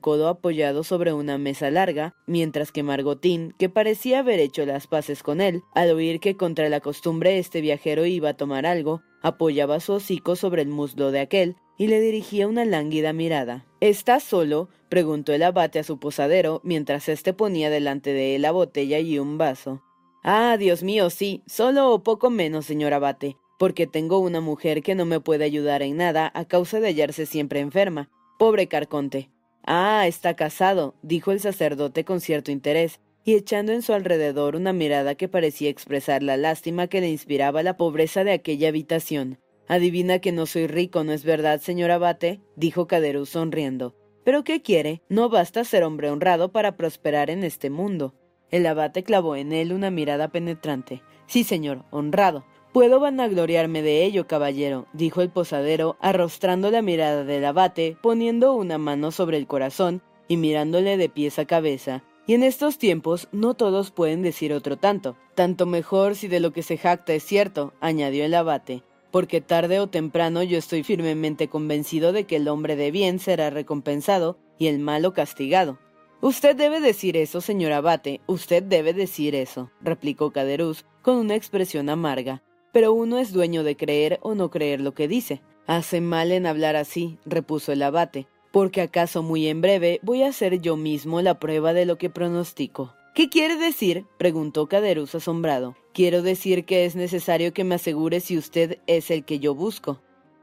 codo 0.00 0.28
apoyado 0.28 0.84
sobre 0.84 1.12
una 1.12 1.38
mesa 1.38 1.70
larga, 1.70 2.14
mientras 2.26 2.72
que 2.72 2.82
Margotín, 2.82 3.54
que 3.58 3.68
parecía 3.68 4.20
haber 4.20 4.40
hecho 4.40 4.66
las 4.66 4.86
paces 4.86 5.22
con 5.22 5.40
él, 5.40 5.62
al 5.74 5.90
oír 5.90 6.20
que 6.20 6.36
contra 6.36 6.68
la 6.68 6.80
costumbre 6.80 7.38
este 7.38 7.60
viajero 7.60 8.06
iba 8.06 8.30
a 8.30 8.36
tomar 8.36 8.66
algo, 8.66 9.02
apoyaba 9.22 9.80
su 9.80 9.94
hocico 9.94 10.36
sobre 10.36 10.62
el 10.62 10.68
muslo 10.68 11.10
de 11.10 11.20
aquel 11.20 11.56
y 11.76 11.88
le 11.88 12.00
dirigía 12.00 12.46
una 12.46 12.64
lánguida 12.64 13.12
mirada. 13.12 13.66
¿Estás 13.80 14.22
solo? 14.22 14.68
preguntó 14.88 15.32
el 15.32 15.42
abate 15.42 15.78
a 15.78 15.84
su 15.84 15.98
posadero, 15.98 16.60
mientras 16.62 17.08
éste 17.08 17.32
ponía 17.32 17.70
delante 17.70 18.12
de 18.12 18.36
él 18.36 18.42
la 18.42 18.52
botella 18.52 18.98
y 18.98 19.18
un 19.18 19.38
vaso. 19.38 19.82
Ah, 20.22 20.56
Dios 20.58 20.82
mío, 20.82 21.10
sí, 21.10 21.42
solo 21.46 21.92
o 21.92 22.02
poco 22.02 22.30
menos, 22.30 22.64
señor 22.64 22.94
abate, 22.94 23.36
porque 23.58 23.86
tengo 23.86 24.18
una 24.18 24.40
mujer 24.40 24.82
que 24.82 24.94
no 24.94 25.04
me 25.04 25.20
puede 25.20 25.44
ayudar 25.44 25.82
en 25.82 25.96
nada 25.96 26.30
a 26.34 26.44
causa 26.46 26.80
de 26.80 26.88
hallarse 26.88 27.26
siempre 27.26 27.60
enferma. 27.60 28.08
Pobre 28.38 28.66
Carconte. 28.68 29.33
Ah, 29.66 30.06
está 30.06 30.34
casado, 30.34 30.94
dijo 31.02 31.32
el 31.32 31.40
sacerdote 31.40 32.04
con 32.04 32.20
cierto 32.20 32.50
interés, 32.50 33.00
y 33.24 33.34
echando 33.34 33.72
en 33.72 33.80
su 33.80 33.94
alrededor 33.94 34.56
una 34.56 34.74
mirada 34.74 35.14
que 35.14 35.28
parecía 35.28 35.70
expresar 35.70 36.22
la 36.22 36.36
lástima 36.36 36.86
que 36.86 37.00
le 37.00 37.08
inspiraba 37.08 37.62
la 37.62 37.78
pobreza 37.78 38.22
de 38.24 38.32
aquella 38.32 38.68
habitación. 38.68 39.38
Adivina 39.66 40.18
que 40.18 40.32
no 40.32 40.44
soy 40.44 40.66
rico, 40.66 41.04
¿no 41.04 41.12
es 41.12 41.24
verdad, 41.24 41.60
señor 41.60 41.90
abate? 41.90 42.42
dijo 42.56 42.86
Caderuz 42.86 43.30
sonriendo. 43.30 43.96
¿Pero 44.24 44.44
qué 44.44 44.60
quiere? 44.60 45.02
No 45.08 45.30
basta 45.30 45.64
ser 45.64 45.84
hombre 45.84 46.10
honrado 46.10 46.52
para 46.52 46.76
prosperar 46.76 47.30
en 47.30 47.44
este 47.44 47.70
mundo. 47.70 48.14
El 48.50 48.66
abate 48.66 49.02
clavó 49.02 49.36
en 49.36 49.52
él 49.52 49.72
una 49.72 49.90
mirada 49.90 50.28
penetrante. 50.28 51.02
Sí, 51.26 51.44
señor, 51.44 51.84
honrado. 51.90 52.44
Puedo 52.74 52.98
vanagloriarme 52.98 53.82
de 53.82 54.04
ello, 54.04 54.26
caballero, 54.26 54.88
dijo 54.92 55.22
el 55.22 55.30
posadero, 55.30 55.96
arrostrando 56.00 56.72
la 56.72 56.82
mirada 56.82 57.22
del 57.22 57.44
abate, 57.44 57.96
poniendo 58.02 58.52
una 58.54 58.78
mano 58.78 59.12
sobre 59.12 59.36
el 59.36 59.46
corazón 59.46 60.02
y 60.26 60.38
mirándole 60.38 60.96
de 60.96 61.08
pies 61.08 61.38
a 61.38 61.44
cabeza. 61.44 62.02
Y 62.26 62.34
en 62.34 62.42
estos 62.42 62.76
tiempos 62.76 63.28
no 63.30 63.54
todos 63.54 63.92
pueden 63.92 64.22
decir 64.22 64.52
otro 64.52 64.76
tanto. 64.76 65.16
Tanto 65.36 65.66
mejor 65.66 66.16
si 66.16 66.26
de 66.26 66.40
lo 66.40 66.52
que 66.52 66.64
se 66.64 66.76
jacta 66.76 67.14
es 67.14 67.22
cierto, 67.22 67.74
añadió 67.80 68.24
el 68.24 68.34
abate, 68.34 68.82
porque 69.12 69.40
tarde 69.40 69.78
o 69.78 69.86
temprano 69.86 70.42
yo 70.42 70.58
estoy 70.58 70.82
firmemente 70.82 71.46
convencido 71.46 72.12
de 72.12 72.24
que 72.24 72.34
el 72.34 72.48
hombre 72.48 72.74
de 72.74 72.90
bien 72.90 73.20
será 73.20 73.50
recompensado 73.50 74.36
y 74.58 74.66
el 74.66 74.80
malo 74.80 75.12
castigado. 75.12 75.78
Usted 76.20 76.56
debe 76.56 76.80
decir 76.80 77.16
eso, 77.16 77.40
señor 77.40 77.70
abate, 77.70 78.20
usted 78.26 78.64
debe 78.64 78.94
decir 78.94 79.36
eso, 79.36 79.70
replicó 79.80 80.32
Caderuz 80.32 80.84
con 81.02 81.18
una 81.18 81.36
expresión 81.36 81.88
amarga 81.88 82.42
pero 82.74 82.92
uno 82.92 83.18
es 83.18 83.32
dueño 83.32 83.62
de 83.62 83.76
creer 83.76 84.18
o 84.20 84.34
no 84.34 84.50
creer 84.50 84.80
lo 84.80 84.94
que 84.94 85.06
dice. 85.06 85.40
Hace 85.68 86.00
mal 86.00 86.32
en 86.32 86.44
hablar 86.44 86.74
así, 86.74 87.18
repuso 87.24 87.70
el 87.70 87.80
abate, 87.82 88.26
porque 88.50 88.80
acaso 88.80 89.22
muy 89.22 89.46
en 89.46 89.60
breve 89.60 90.00
voy 90.02 90.24
a 90.24 90.28
hacer 90.28 90.60
yo 90.60 90.76
mismo 90.76 91.22
la 91.22 91.38
prueba 91.38 91.72
de 91.72 91.86
lo 91.86 91.98
que 91.98 92.10
pronostico. 92.10 92.92
¿Qué 93.14 93.28
quiere 93.28 93.54
decir? 93.56 94.06
preguntó 94.18 94.66
Caderuz 94.66 95.14
asombrado. 95.14 95.76
Quiero 95.92 96.20
decir 96.20 96.64
que 96.64 96.84
es 96.84 96.96
necesario 96.96 97.54
que 97.54 97.62
me 97.62 97.76
asegure 97.76 98.18
si 98.18 98.36
usted 98.36 98.80
es 98.88 99.12
el 99.12 99.24
que 99.24 99.38
yo 99.38 99.54
busco. 99.54 100.00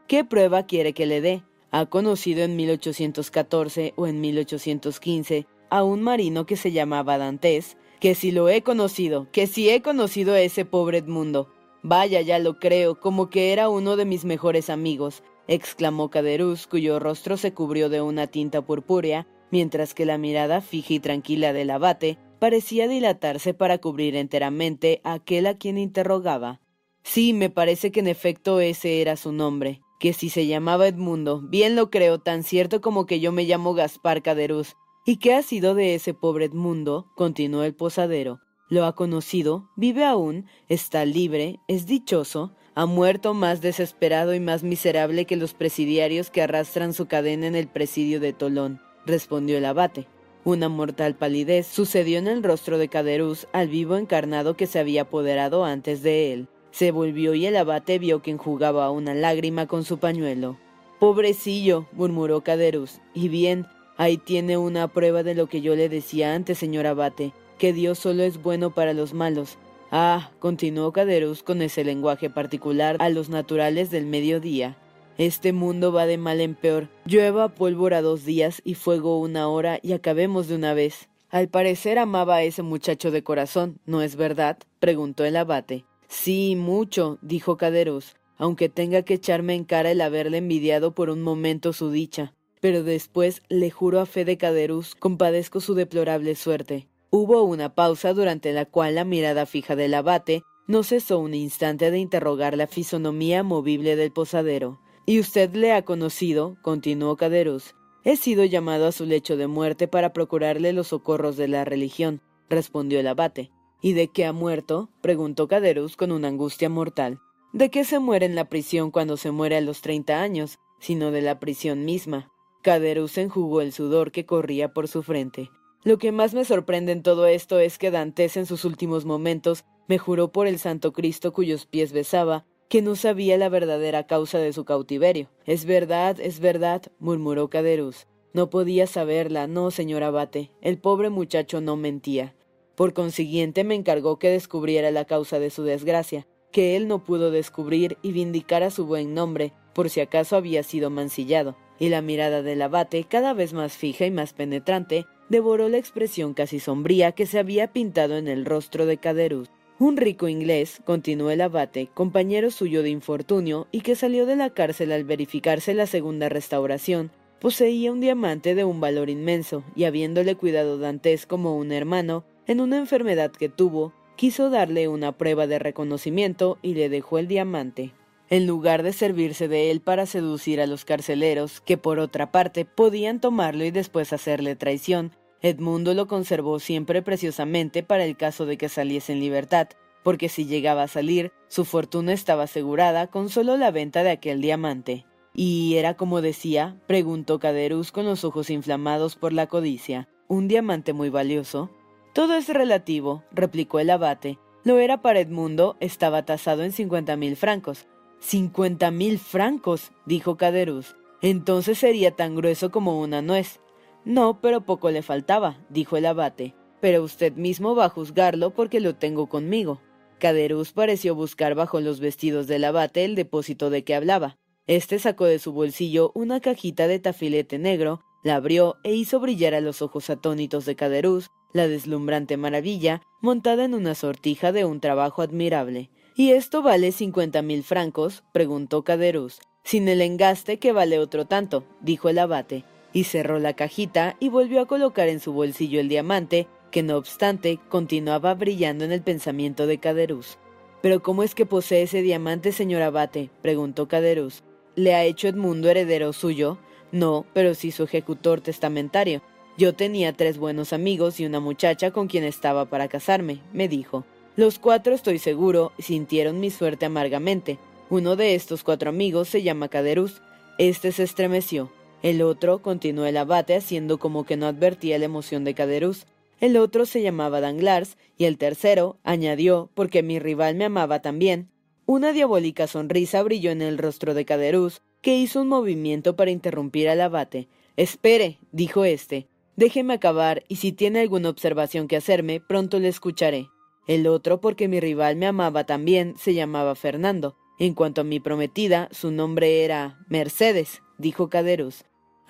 ¿Qué 0.08 0.24
prueba 0.24 0.66
quiere 0.66 0.94
que 0.94 1.06
le 1.06 1.20
dé? 1.20 1.44
¿Ha 1.70 1.88
conocido 1.88 2.44
en 2.44 2.56
1814 2.56 3.94
o 3.98 4.08
en 4.08 4.22
1815 4.22 5.48
a 5.70 5.84
un 5.84 6.02
marino 6.02 6.46
que 6.46 6.56
se 6.56 6.72
llamaba 6.72 7.18
Dantes? 7.18 7.76
Que 8.00 8.16
si 8.16 8.32
lo 8.32 8.48
he 8.48 8.62
conocido, 8.62 9.28
que 9.34 9.48
si 9.48 9.70
he 9.70 9.82
conocido 9.82 10.34
a 10.34 10.40
ese 10.40 10.64
pobre 10.64 11.00
Edmundo, 11.00 11.50
Vaya, 11.84 12.22
ya 12.22 12.38
lo 12.38 12.60
creo, 12.60 13.00
como 13.00 13.30
que 13.30 13.54
era 13.54 13.68
uno 13.68 13.96
de 13.96 14.06
mis 14.06 14.24
mejores 14.24 14.70
amigos, 14.70 15.24
exclamó 15.48 16.12
Caderuz, 16.12 16.68
cuyo 16.68 17.00
rostro 17.00 17.38
se 17.38 17.54
cubrió 17.54 17.90
de 17.90 18.02
una 18.02 18.28
tinta 18.28 18.62
purpúrea, 18.62 19.28
mientras 19.50 19.96
que 19.96 20.06
la 20.06 20.20
mirada 20.20 20.62
fija 20.62 20.94
y 20.94 21.00
tranquila 21.00 21.54
del 21.54 21.72
abate 21.72 22.20
parecía 22.40 22.88
dilatarse 22.88 23.56
para 23.56 23.80
cubrir 23.80 24.16
enteramente 24.16 25.02
a 25.04 25.14
aquel 25.14 25.48
a 25.48 25.58
quien 25.58 25.80
interrogaba. 25.80 26.62
Sí, 27.04 27.34
me 27.34 27.50
parece 27.50 27.92
que 27.92 28.02
en 28.02 28.08
efecto 28.08 28.60
ese 28.60 29.02
era 29.02 29.16
su 29.16 29.32
nombre, 29.32 29.82
que 30.00 30.14
si 30.14 30.30
se 30.30 30.46
llamaba 30.46 30.88
Edmundo, 30.88 31.42
bien 31.42 31.76
lo 31.76 31.90
creo, 31.90 32.20
tan 32.20 32.44
cierto 32.44 32.80
como 32.80 33.08
que 33.08 33.20
yo 33.20 33.32
me 33.32 33.46
llamo 33.46 33.74
Gaspar 33.74 34.22
Caderuz. 34.22 34.76
¿Y 35.04 35.18
qué 35.18 35.34
ha 35.34 35.42
sido 35.42 35.74
de 35.74 35.96
ese 35.96 36.14
pobre 36.14 36.46
Edmundo? 36.46 37.08
continuó 37.16 37.64
el 37.64 37.74
posadero 37.74 38.40
lo 38.72 38.86
ha 38.86 38.96
conocido, 38.96 39.70
vive 39.76 40.06
aún, 40.06 40.46
está 40.70 41.04
libre, 41.04 41.60
es 41.68 41.88
dichoso, 41.88 42.56
ha 42.74 42.86
muerto 42.86 43.34
más 43.34 43.60
desesperado 43.60 44.34
y 44.34 44.40
más 44.40 44.64
miserable 44.64 45.26
que 45.26 45.36
los 45.36 45.54
presidiarios 45.54 46.30
que 46.30 46.42
arrastran 46.42 46.94
su 46.94 47.06
cadena 47.06 47.48
en 47.48 47.56
el 47.56 47.68
presidio 47.68 48.22
de 48.22 48.32
Tolón, 48.32 48.80
respondió 49.06 49.58
el 49.58 49.66
abate. 49.66 50.08
Una 50.46 50.70
mortal 50.70 51.16
palidez 51.16 51.68
sucedió 51.68 52.18
en 52.18 52.28
el 52.28 52.44
rostro 52.44 52.78
de 52.78 52.88
Caderuz 52.88 53.46
al 53.52 53.68
vivo 53.68 53.98
encarnado 53.98 54.56
que 54.56 54.68
se 54.68 54.80
había 54.80 55.02
apoderado 55.02 55.66
antes 55.66 56.02
de 56.02 56.32
él. 56.32 56.48
Se 56.72 56.92
volvió 56.92 57.34
y 57.34 57.46
el 57.48 57.58
abate 57.58 58.00
vio 58.00 58.22
que 58.22 58.32
enjugaba 58.32 58.90
una 58.90 59.14
lágrima 59.14 59.68
con 59.68 59.84
su 59.84 59.98
pañuelo. 59.98 60.58
Pobrecillo, 60.98 61.88
murmuró 61.92 62.40
Caderuz. 62.42 63.02
Y 63.14 63.28
bien, 63.28 63.68
ahí 63.98 64.18
tiene 64.18 64.56
una 64.56 64.88
prueba 64.88 65.24
de 65.24 65.36
lo 65.36 65.48
que 65.48 65.60
yo 65.60 65.76
le 65.76 65.90
decía 65.90 66.34
antes, 66.34 66.58
señor 66.58 66.88
abate 66.88 67.34
que 67.62 67.74
Dios 67.74 68.00
solo 68.00 68.24
es 68.24 68.42
bueno 68.42 68.74
para 68.74 68.92
los 68.94 69.14
malos. 69.14 69.60
Ah, 69.92 70.32
continuó 70.40 70.92
Caderus 70.92 71.44
con 71.44 71.62
ese 71.62 71.84
lenguaje 71.84 72.28
particular 72.28 72.98
a 72.98 73.10
los 73.10 73.30
naturales 73.30 73.92
del 73.92 74.08
mediodía. 74.08 74.80
Este 75.20 75.54
mundo 75.54 75.94
va 75.94 76.08
de 76.08 76.18
mal 76.18 76.42
en 76.42 76.56
peor. 76.56 76.90
Llueva 77.06 77.50
pólvora 77.50 78.02
dos 78.02 78.26
días 78.26 78.64
y 78.66 78.74
fuego 78.74 79.20
una 79.20 79.48
hora 79.48 79.80
y 79.84 79.94
acabemos 79.94 80.48
de 80.48 80.56
una 80.56 80.74
vez. 80.74 81.08
Al 81.30 81.50
parecer 81.50 82.00
amaba 82.00 82.38
a 82.38 82.44
ese 82.44 82.64
muchacho 82.64 83.12
de 83.12 83.24
corazón, 83.24 83.80
¿no 83.86 84.02
es 84.02 84.16
verdad? 84.16 84.58
preguntó 84.80 85.24
el 85.24 85.36
abate. 85.36 85.86
Sí, 86.08 86.56
mucho, 86.56 87.20
dijo 87.22 87.58
Caderuz, 87.58 88.16
aunque 88.38 88.70
tenga 88.70 89.04
que 89.04 89.14
echarme 89.14 89.54
en 89.54 89.66
cara 89.66 89.92
el 89.92 90.02
haberle 90.02 90.38
envidiado 90.38 90.96
por 90.96 91.12
un 91.12 91.22
momento 91.22 91.74
su 91.74 91.92
dicha. 91.92 92.34
Pero 92.60 92.82
después 92.82 93.44
le 93.50 93.70
juro 93.70 94.00
a 94.00 94.08
fe 94.08 94.26
de 94.26 94.40
Caderuz, 94.40 94.96
compadezco 94.96 95.60
su 95.60 95.76
deplorable 95.76 96.34
suerte. 96.34 96.88
Hubo 97.14 97.44
una 97.44 97.76
pausa 97.76 98.14
durante 98.14 98.54
la 98.54 98.66
cual 98.66 98.96
la 98.96 99.04
mirada 99.04 99.46
fija 99.46 99.76
del 99.76 99.96
abate 99.96 100.44
no 100.66 100.82
cesó 100.82 101.20
un 101.20 101.34
instante 101.34 101.92
de 101.92 102.00
interrogar 102.00 102.56
la 102.56 102.68
fisonomía 102.68 103.44
movible 103.44 103.98
del 103.98 104.14
posadero. 104.14 104.80
¿Y 105.06 105.20
usted 105.20 105.54
le 105.54 105.74
ha 105.74 105.84
conocido? 105.84 106.56
continuó 106.62 107.18
Caderuz. 107.18 107.76
He 108.06 108.16
sido 108.16 108.46
llamado 108.46 108.88
a 108.88 108.94
su 108.94 109.06
lecho 109.06 109.36
de 109.36 109.48
muerte 109.48 109.90
para 109.90 110.14
procurarle 110.14 110.72
los 110.72 110.88
socorros 110.88 111.36
de 111.36 111.50
la 111.50 111.66
religión, 111.66 112.22
respondió 112.50 113.02
el 113.02 113.08
abate. 113.08 113.52
¿Y 113.82 113.92
de 113.92 114.08
qué 114.08 114.26
ha 114.26 114.32
muerto? 114.32 114.90
preguntó 115.02 115.50
Caderus 115.50 115.98
con 115.98 116.14
una 116.14 116.30
angustia 116.30 116.70
mortal. 116.70 117.20
¿De 117.52 117.70
qué 117.70 117.84
se 117.84 118.00
muere 118.00 118.26
en 118.26 118.36
la 118.36 118.48
prisión 118.48 118.90
cuando 118.90 119.18
se 119.18 119.32
muere 119.32 119.58
a 119.58 119.62
los 119.62 119.82
treinta 119.82 120.22
años? 120.22 120.60
sino 120.80 121.12
de 121.12 121.22
la 121.22 121.40
prisión 121.42 121.84
misma. 121.84 122.32
Caderus 122.62 123.18
enjugó 123.18 123.60
el 123.60 123.74
sudor 123.74 124.14
que 124.14 124.26
corría 124.26 124.72
por 124.74 124.88
su 124.88 125.04
frente. 125.04 125.52
Lo 125.84 125.98
que 125.98 126.12
más 126.12 126.36
me 126.36 126.46
sorprende 126.46 126.92
en 126.92 127.02
todo 127.02 127.26
esto 127.26 127.60
es 127.60 127.80
que 127.80 127.90
Dantes 127.90 128.38
en 128.38 128.46
sus 128.46 128.66
últimos 128.66 129.06
momentos 129.06 129.66
me 129.88 129.98
juró 129.98 130.32
por 130.32 130.46
el 130.46 130.60
Santo 130.60 130.94
Cristo 130.94 131.34
cuyos 131.34 131.66
pies 131.66 131.92
besaba 131.92 132.46
que 132.70 132.82
no 132.82 132.96
sabía 132.96 133.38
la 133.38 133.50
verdadera 133.50 134.06
causa 134.06 134.38
de 134.38 134.54
su 134.54 134.64
cautiverio. 134.64 135.30
Es 135.46 135.66
verdad, 135.66 136.20
es 136.22 136.40
verdad, 136.40 136.84
murmuró 137.00 137.50
Caderuz. 137.50 138.08
No 138.32 138.50
podía 138.50 138.88
saberla, 138.88 139.48
no, 139.48 139.72
señor 139.72 140.04
abate. 140.04 140.52
El 140.62 140.78
pobre 140.78 141.10
muchacho 141.10 141.60
no 141.60 141.76
mentía. 141.76 142.34
Por 142.76 142.94
consiguiente 142.94 143.66
me 143.66 143.76
encargó 143.76 144.20
que 144.20 144.30
descubriera 144.30 144.90
la 144.92 145.04
causa 145.04 145.38
de 145.40 145.50
su 145.50 145.64
desgracia, 145.64 146.28
que 146.52 146.78
él 146.78 146.88
no 146.88 147.04
pudo 147.04 147.30
descubrir 147.30 147.98
y 148.02 148.14
vindicara 148.14 148.70
su 148.70 148.86
buen 148.86 149.14
nombre, 149.14 149.52
por 149.74 149.90
si 149.90 150.00
acaso 150.00 150.38
había 150.38 150.64
sido 150.64 150.90
mancillado. 150.90 151.58
Y 151.78 151.90
la 151.90 152.02
mirada 152.02 152.42
del 152.42 152.62
abate, 152.62 153.04
cada 153.04 153.34
vez 153.34 153.52
más 153.52 153.74
fija 153.74 154.06
y 154.06 154.12
más 154.12 154.32
penetrante, 154.32 155.08
devoró 155.32 155.70
la 155.70 155.78
expresión 155.78 156.34
casi 156.34 156.60
sombría 156.60 157.14
que 157.14 157.26
se 157.26 157.40
había 157.40 157.72
pintado 157.72 158.18
en 158.18 158.28
el 158.28 158.44
rostro 158.44 158.86
de 158.86 158.98
Caderuz. 158.98 159.50
Un 159.80 159.96
rico 159.96 160.28
inglés, 160.28 160.82
continuó 160.84 161.32
el 161.32 161.40
abate, 161.40 161.90
compañero 161.94 162.52
suyo 162.52 162.84
de 162.84 162.90
infortunio 162.90 163.68
y 163.72 163.80
que 163.80 163.96
salió 163.96 164.26
de 164.26 164.36
la 164.36 164.50
cárcel 164.50 164.92
al 164.92 165.06
verificarse 165.06 165.74
la 165.74 165.88
segunda 165.88 166.28
restauración, 166.28 167.12
poseía 167.40 167.94
un 167.94 168.02
diamante 168.02 168.56
de 168.56 168.66
un 168.66 168.82
valor 168.82 169.10
inmenso, 169.10 169.64
y 169.74 169.86
habiéndole 169.86 170.36
cuidado 170.36 170.78
Dantes 170.78 171.26
como 171.26 171.56
un 171.58 171.72
hermano, 171.72 172.26
en 172.46 172.60
una 172.60 172.78
enfermedad 172.78 173.32
que 173.32 173.48
tuvo, 173.48 173.94
quiso 174.18 174.50
darle 174.50 174.90
una 174.90 175.18
prueba 175.18 175.48
de 175.48 175.60
reconocimiento 175.60 176.60
y 176.62 176.74
le 176.74 176.90
dejó 176.90 177.18
el 177.20 177.30
diamante. 177.30 177.94
En 178.30 178.48
lugar 178.48 178.84
de 178.84 178.94
servirse 178.94 179.48
de 179.48 179.72
él 179.72 179.82
para 179.82 180.06
seducir 180.06 180.62
a 180.62 180.68
los 180.68 180.86
carceleros, 180.86 181.62
que 181.62 181.78
por 181.78 182.00
otra 182.00 182.32
parte 182.32 182.66
podían 182.66 183.20
tomarlo 183.20 183.66
y 183.66 183.72
después 183.72 184.14
hacerle 184.14 184.56
traición, 184.56 185.12
Edmundo 185.42 185.94
lo 185.94 186.08
conservó 186.08 186.60
siempre 186.60 187.02
preciosamente 187.02 187.84
para 187.84 188.06
el 188.06 188.16
caso 188.16 188.46
de 188.46 188.58
que 188.58 188.70
saliese 188.70 189.14
en 189.14 189.20
libertad, 189.20 189.70
porque 190.04 190.30
si 190.30 190.46
llegaba 190.46 190.84
a 190.84 190.88
salir, 190.88 191.32
su 191.48 191.66
fortuna 191.66 192.14
estaba 192.14 192.44
asegurada 192.44 193.08
con 193.08 193.30
solo 193.30 193.58
la 193.58 193.72
venta 193.72 194.04
de 194.04 194.12
aquel 194.12 194.42
diamante. 194.42 195.06
¿Y 195.34 195.76
era 195.76 195.96
como 195.96 196.22
decía? 196.22 196.78
preguntó 196.88 197.40
Caderus 197.40 197.92
con 197.92 198.06
los 198.06 198.24
ojos 198.24 198.50
inflamados 198.50 199.16
por 199.16 199.34
la 199.34 199.48
codicia. 199.48 200.08
¿Un 200.28 200.48
diamante 200.48 200.94
muy 200.94 201.10
valioso? 201.10 201.72
Todo 202.14 202.36
es 202.36 202.50
relativo, 202.50 203.24
replicó 203.32 203.80
el 203.80 203.90
abate. 203.90 204.38
Lo 204.64 204.78
era 204.78 205.02
para 205.02 205.22
Edmundo, 205.22 205.78
estaba 205.80 206.26
tasado 206.26 206.64
en 206.64 206.72
cincuenta 206.72 207.16
mil 207.16 207.36
francos. 207.36 207.88
¡Cincuenta 208.20 208.92
mil 208.92 209.18
francos! 209.18 209.92
dijo 210.06 210.38
Caderus. 210.38 210.96
Entonces 211.22 211.80
sería 211.80 212.12
tan 212.12 212.36
grueso 212.36 212.70
como 212.70 213.00
una 213.00 213.22
nuez. 213.22 213.60
No, 214.06 214.42
pero 214.42 214.62
poco 214.62 214.90
le 214.90 215.04
faltaba, 215.04 215.58
dijo 215.70 215.98
el 215.98 216.06
abate. 216.06 216.56
Pero 216.80 217.04
usted 217.04 217.34
mismo 217.34 217.76
va 217.76 217.86
a 217.86 217.90
juzgarlo 217.90 218.52
porque 218.52 218.80
lo 218.80 218.96
tengo 218.96 219.28
conmigo. 219.30 219.80
Caderuz 220.20 220.72
pareció 220.72 221.16
buscar 221.16 221.56
bajo 221.56 221.80
los 221.82 222.00
vestidos 222.00 222.48
del 222.48 222.64
abate 222.64 223.06
el 223.06 223.16
depósito 223.16 223.70
de 223.70 223.84
que 223.84 223.96
hablaba. 223.96 224.38
Este 224.68 225.00
sacó 225.00 225.26
de 225.26 225.40
su 225.40 225.52
bolsillo 225.52 226.12
una 226.16 226.40
cajita 226.40 226.88
de 226.88 227.00
tafilete 227.00 227.60
negro, 227.60 228.02
la 228.24 228.36
abrió 228.36 228.78
e 228.84 228.94
hizo 228.94 229.20
brillar 229.20 229.54
a 229.54 229.62
los 229.62 229.82
ojos 229.82 230.10
atónitos 230.10 230.66
de 230.66 230.76
Caderuz 230.76 231.30
la 231.54 231.68
deslumbrante 231.68 232.38
maravilla 232.38 233.02
montada 233.22 233.66
en 233.66 233.74
una 233.74 233.94
sortija 233.94 234.52
de 234.52 234.64
un 234.64 234.80
trabajo 234.80 235.22
admirable. 235.22 235.90
¿Y 236.16 236.32
esto 236.32 236.62
vale 236.62 236.92
cincuenta 236.92 237.42
mil 237.42 237.64
francos? 237.64 238.24
preguntó 238.32 238.84
Caderuz. 238.84 239.40
Sin 239.64 239.88
el 239.88 240.02
engaste 240.02 240.60
que 240.60 240.72
vale 240.72 240.98
otro 240.98 241.26
tanto, 241.26 241.64
dijo 241.82 242.10
el 242.10 242.20
abate 242.20 242.64
y 242.94 243.06
cerró 243.06 243.40
la 243.40 243.54
cajita 243.54 244.16
y 244.20 244.30
volvió 244.30 244.62
a 244.62 244.66
colocar 244.66 245.08
en 245.08 245.20
su 245.20 245.34
bolsillo 245.34 245.80
el 245.80 245.90
diamante, 245.90 246.48
que 246.72 246.84
no 246.84 246.98
obstante 246.98 247.60
continuaba 247.70 248.34
brillando 248.34 248.86
en 248.86 248.92
el 248.92 249.02
pensamiento 249.02 249.68
de 249.68 249.78
Caderuz. 249.78 250.38
¿Pero 250.82 251.04
cómo 251.04 251.24
es 251.24 251.36
que 251.36 251.46
posee 251.46 251.84
ese 251.84 252.02
diamante, 252.02 252.52
señor 252.52 252.82
abate? 252.82 253.30
preguntó 253.42 253.88
Caderuz. 253.88 254.44
¿Le 254.76 254.96
ha 254.96 255.04
hecho 255.04 255.28
Edmundo 255.28 255.70
heredero 255.70 256.14
suyo? 256.14 256.58
No, 256.92 257.26
pero 257.34 257.54
sí 257.54 257.72
su 257.72 257.84
ejecutor 257.84 258.42
testamentario. 258.42 259.22
Yo 259.58 259.74
tenía 259.74 260.14
tres 260.14 260.38
buenos 260.38 260.74
amigos 260.74 261.20
y 261.20 261.26
una 261.26 261.40
muchacha 261.40 261.92
con 261.92 262.08
quien 262.08 262.24
estaba 262.24 262.66
para 262.66 262.88
casarme, 262.88 263.42
me 263.54 263.68
dijo. 263.68 264.06
Los 264.36 264.60
cuatro, 264.60 264.96
estoy 264.96 265.20
seguro, 265.20 265.74
sintieron 265.78 266.40
mi 266.40 266.50
suerte 266.50 266.86
amargamente. 266.86 267.60
Uno 267.90 268.16
de 268.16 268.34
estos 268.34 268.64
cuatro 268.64 268.90
amigos 268.90 269.28
se 269.28 269.44
llama 269.44 269.68
Caderuz. 269.68 270.22
Este 270.58 270.92
se 270.94 271.04
estremeció. 271.04 271.70
El 272.02 272.24
otro, 272.24 272.62
continuó 272.62 273.06
el 273.06 273.18
abate 273.18 273.56
haciendo 273.56 274.00
como 274.00 274.26
que 274.26 274.38
no 274.38 274.48
advertía 274.48 274.98
la 274.98 275.06
emoción 275.06 275.44
de 275.44 275.54
Caderuz. 275.54 276.06
El 276.40 276.58
otro 276.58 276.88
se 276.88 277.04
llamaba 277.04 277.42
Danglars, 277.42 277.98
y 278.18 278.26
el 278.26 278.40
tercero, 278.40 278.98
añadió, 279.04 279.70
porque 279.76 280.02
mi 280.02 280.18
rival 280.18 280.56
me 280.56 280.66
amaba 280.66 281.02
también. 281.02 281.50
Una 281.86 282.12
diabólica 282.12 282.66
sonrisa 282.66 283.22
brilló 283.22 283.52
en 283.52 283.62
el 283.62 283.78
rostro 283.78 284.16
de 284.16 284.26
Caderuz, 284.26 284.82
que 285.02 285.18
hizo 285.18 285.42
un 285.42 285.50
movimiento 285.50 286.16
para 286.16 286.32
interrumpir 286.32 286.90
al 286.90 287.02
abate. 287.02 287.48
Espere, 287.78 288.40
dijo 288.52 288.84
éste. 288.84 289.28
Déjeme 289.56 289.94
acabar, 289.94 290.44
y 290.48 290.56
si 290.56 290.72
tiene 290.72 291.02
alguna 291.02 291.30
observación 291.30 291.88
que 291.88 291.98
hacerme, 291.98 292.40
pronto 292.40 292.80
le 292.80 292.88
escucharé. 292.88 293.50
El 293.88 294.08
otro, 294.08 294.42
porque 294.42 294.68
mi 294.68 294.80
rival 294.80 295.18
me 295.18 295.28
amaba 295.28 295.66
también, 295.66 296.16
se 296.18 296.34
llamaba 296.34 296.74
Fernando. 296.74 297.36
En 297.60 297.76
cuanto 297.76 298.02
a 298.02 298.04
mi 298.04 298.20
prometida, 298.20 298.90
su 298.92 299.12
nombre 299.12 299.64
era 299.64 300.00
Mercedes, 300.08 300.82
dijo 300.98 301.30
Caderuz. 301.30 301.84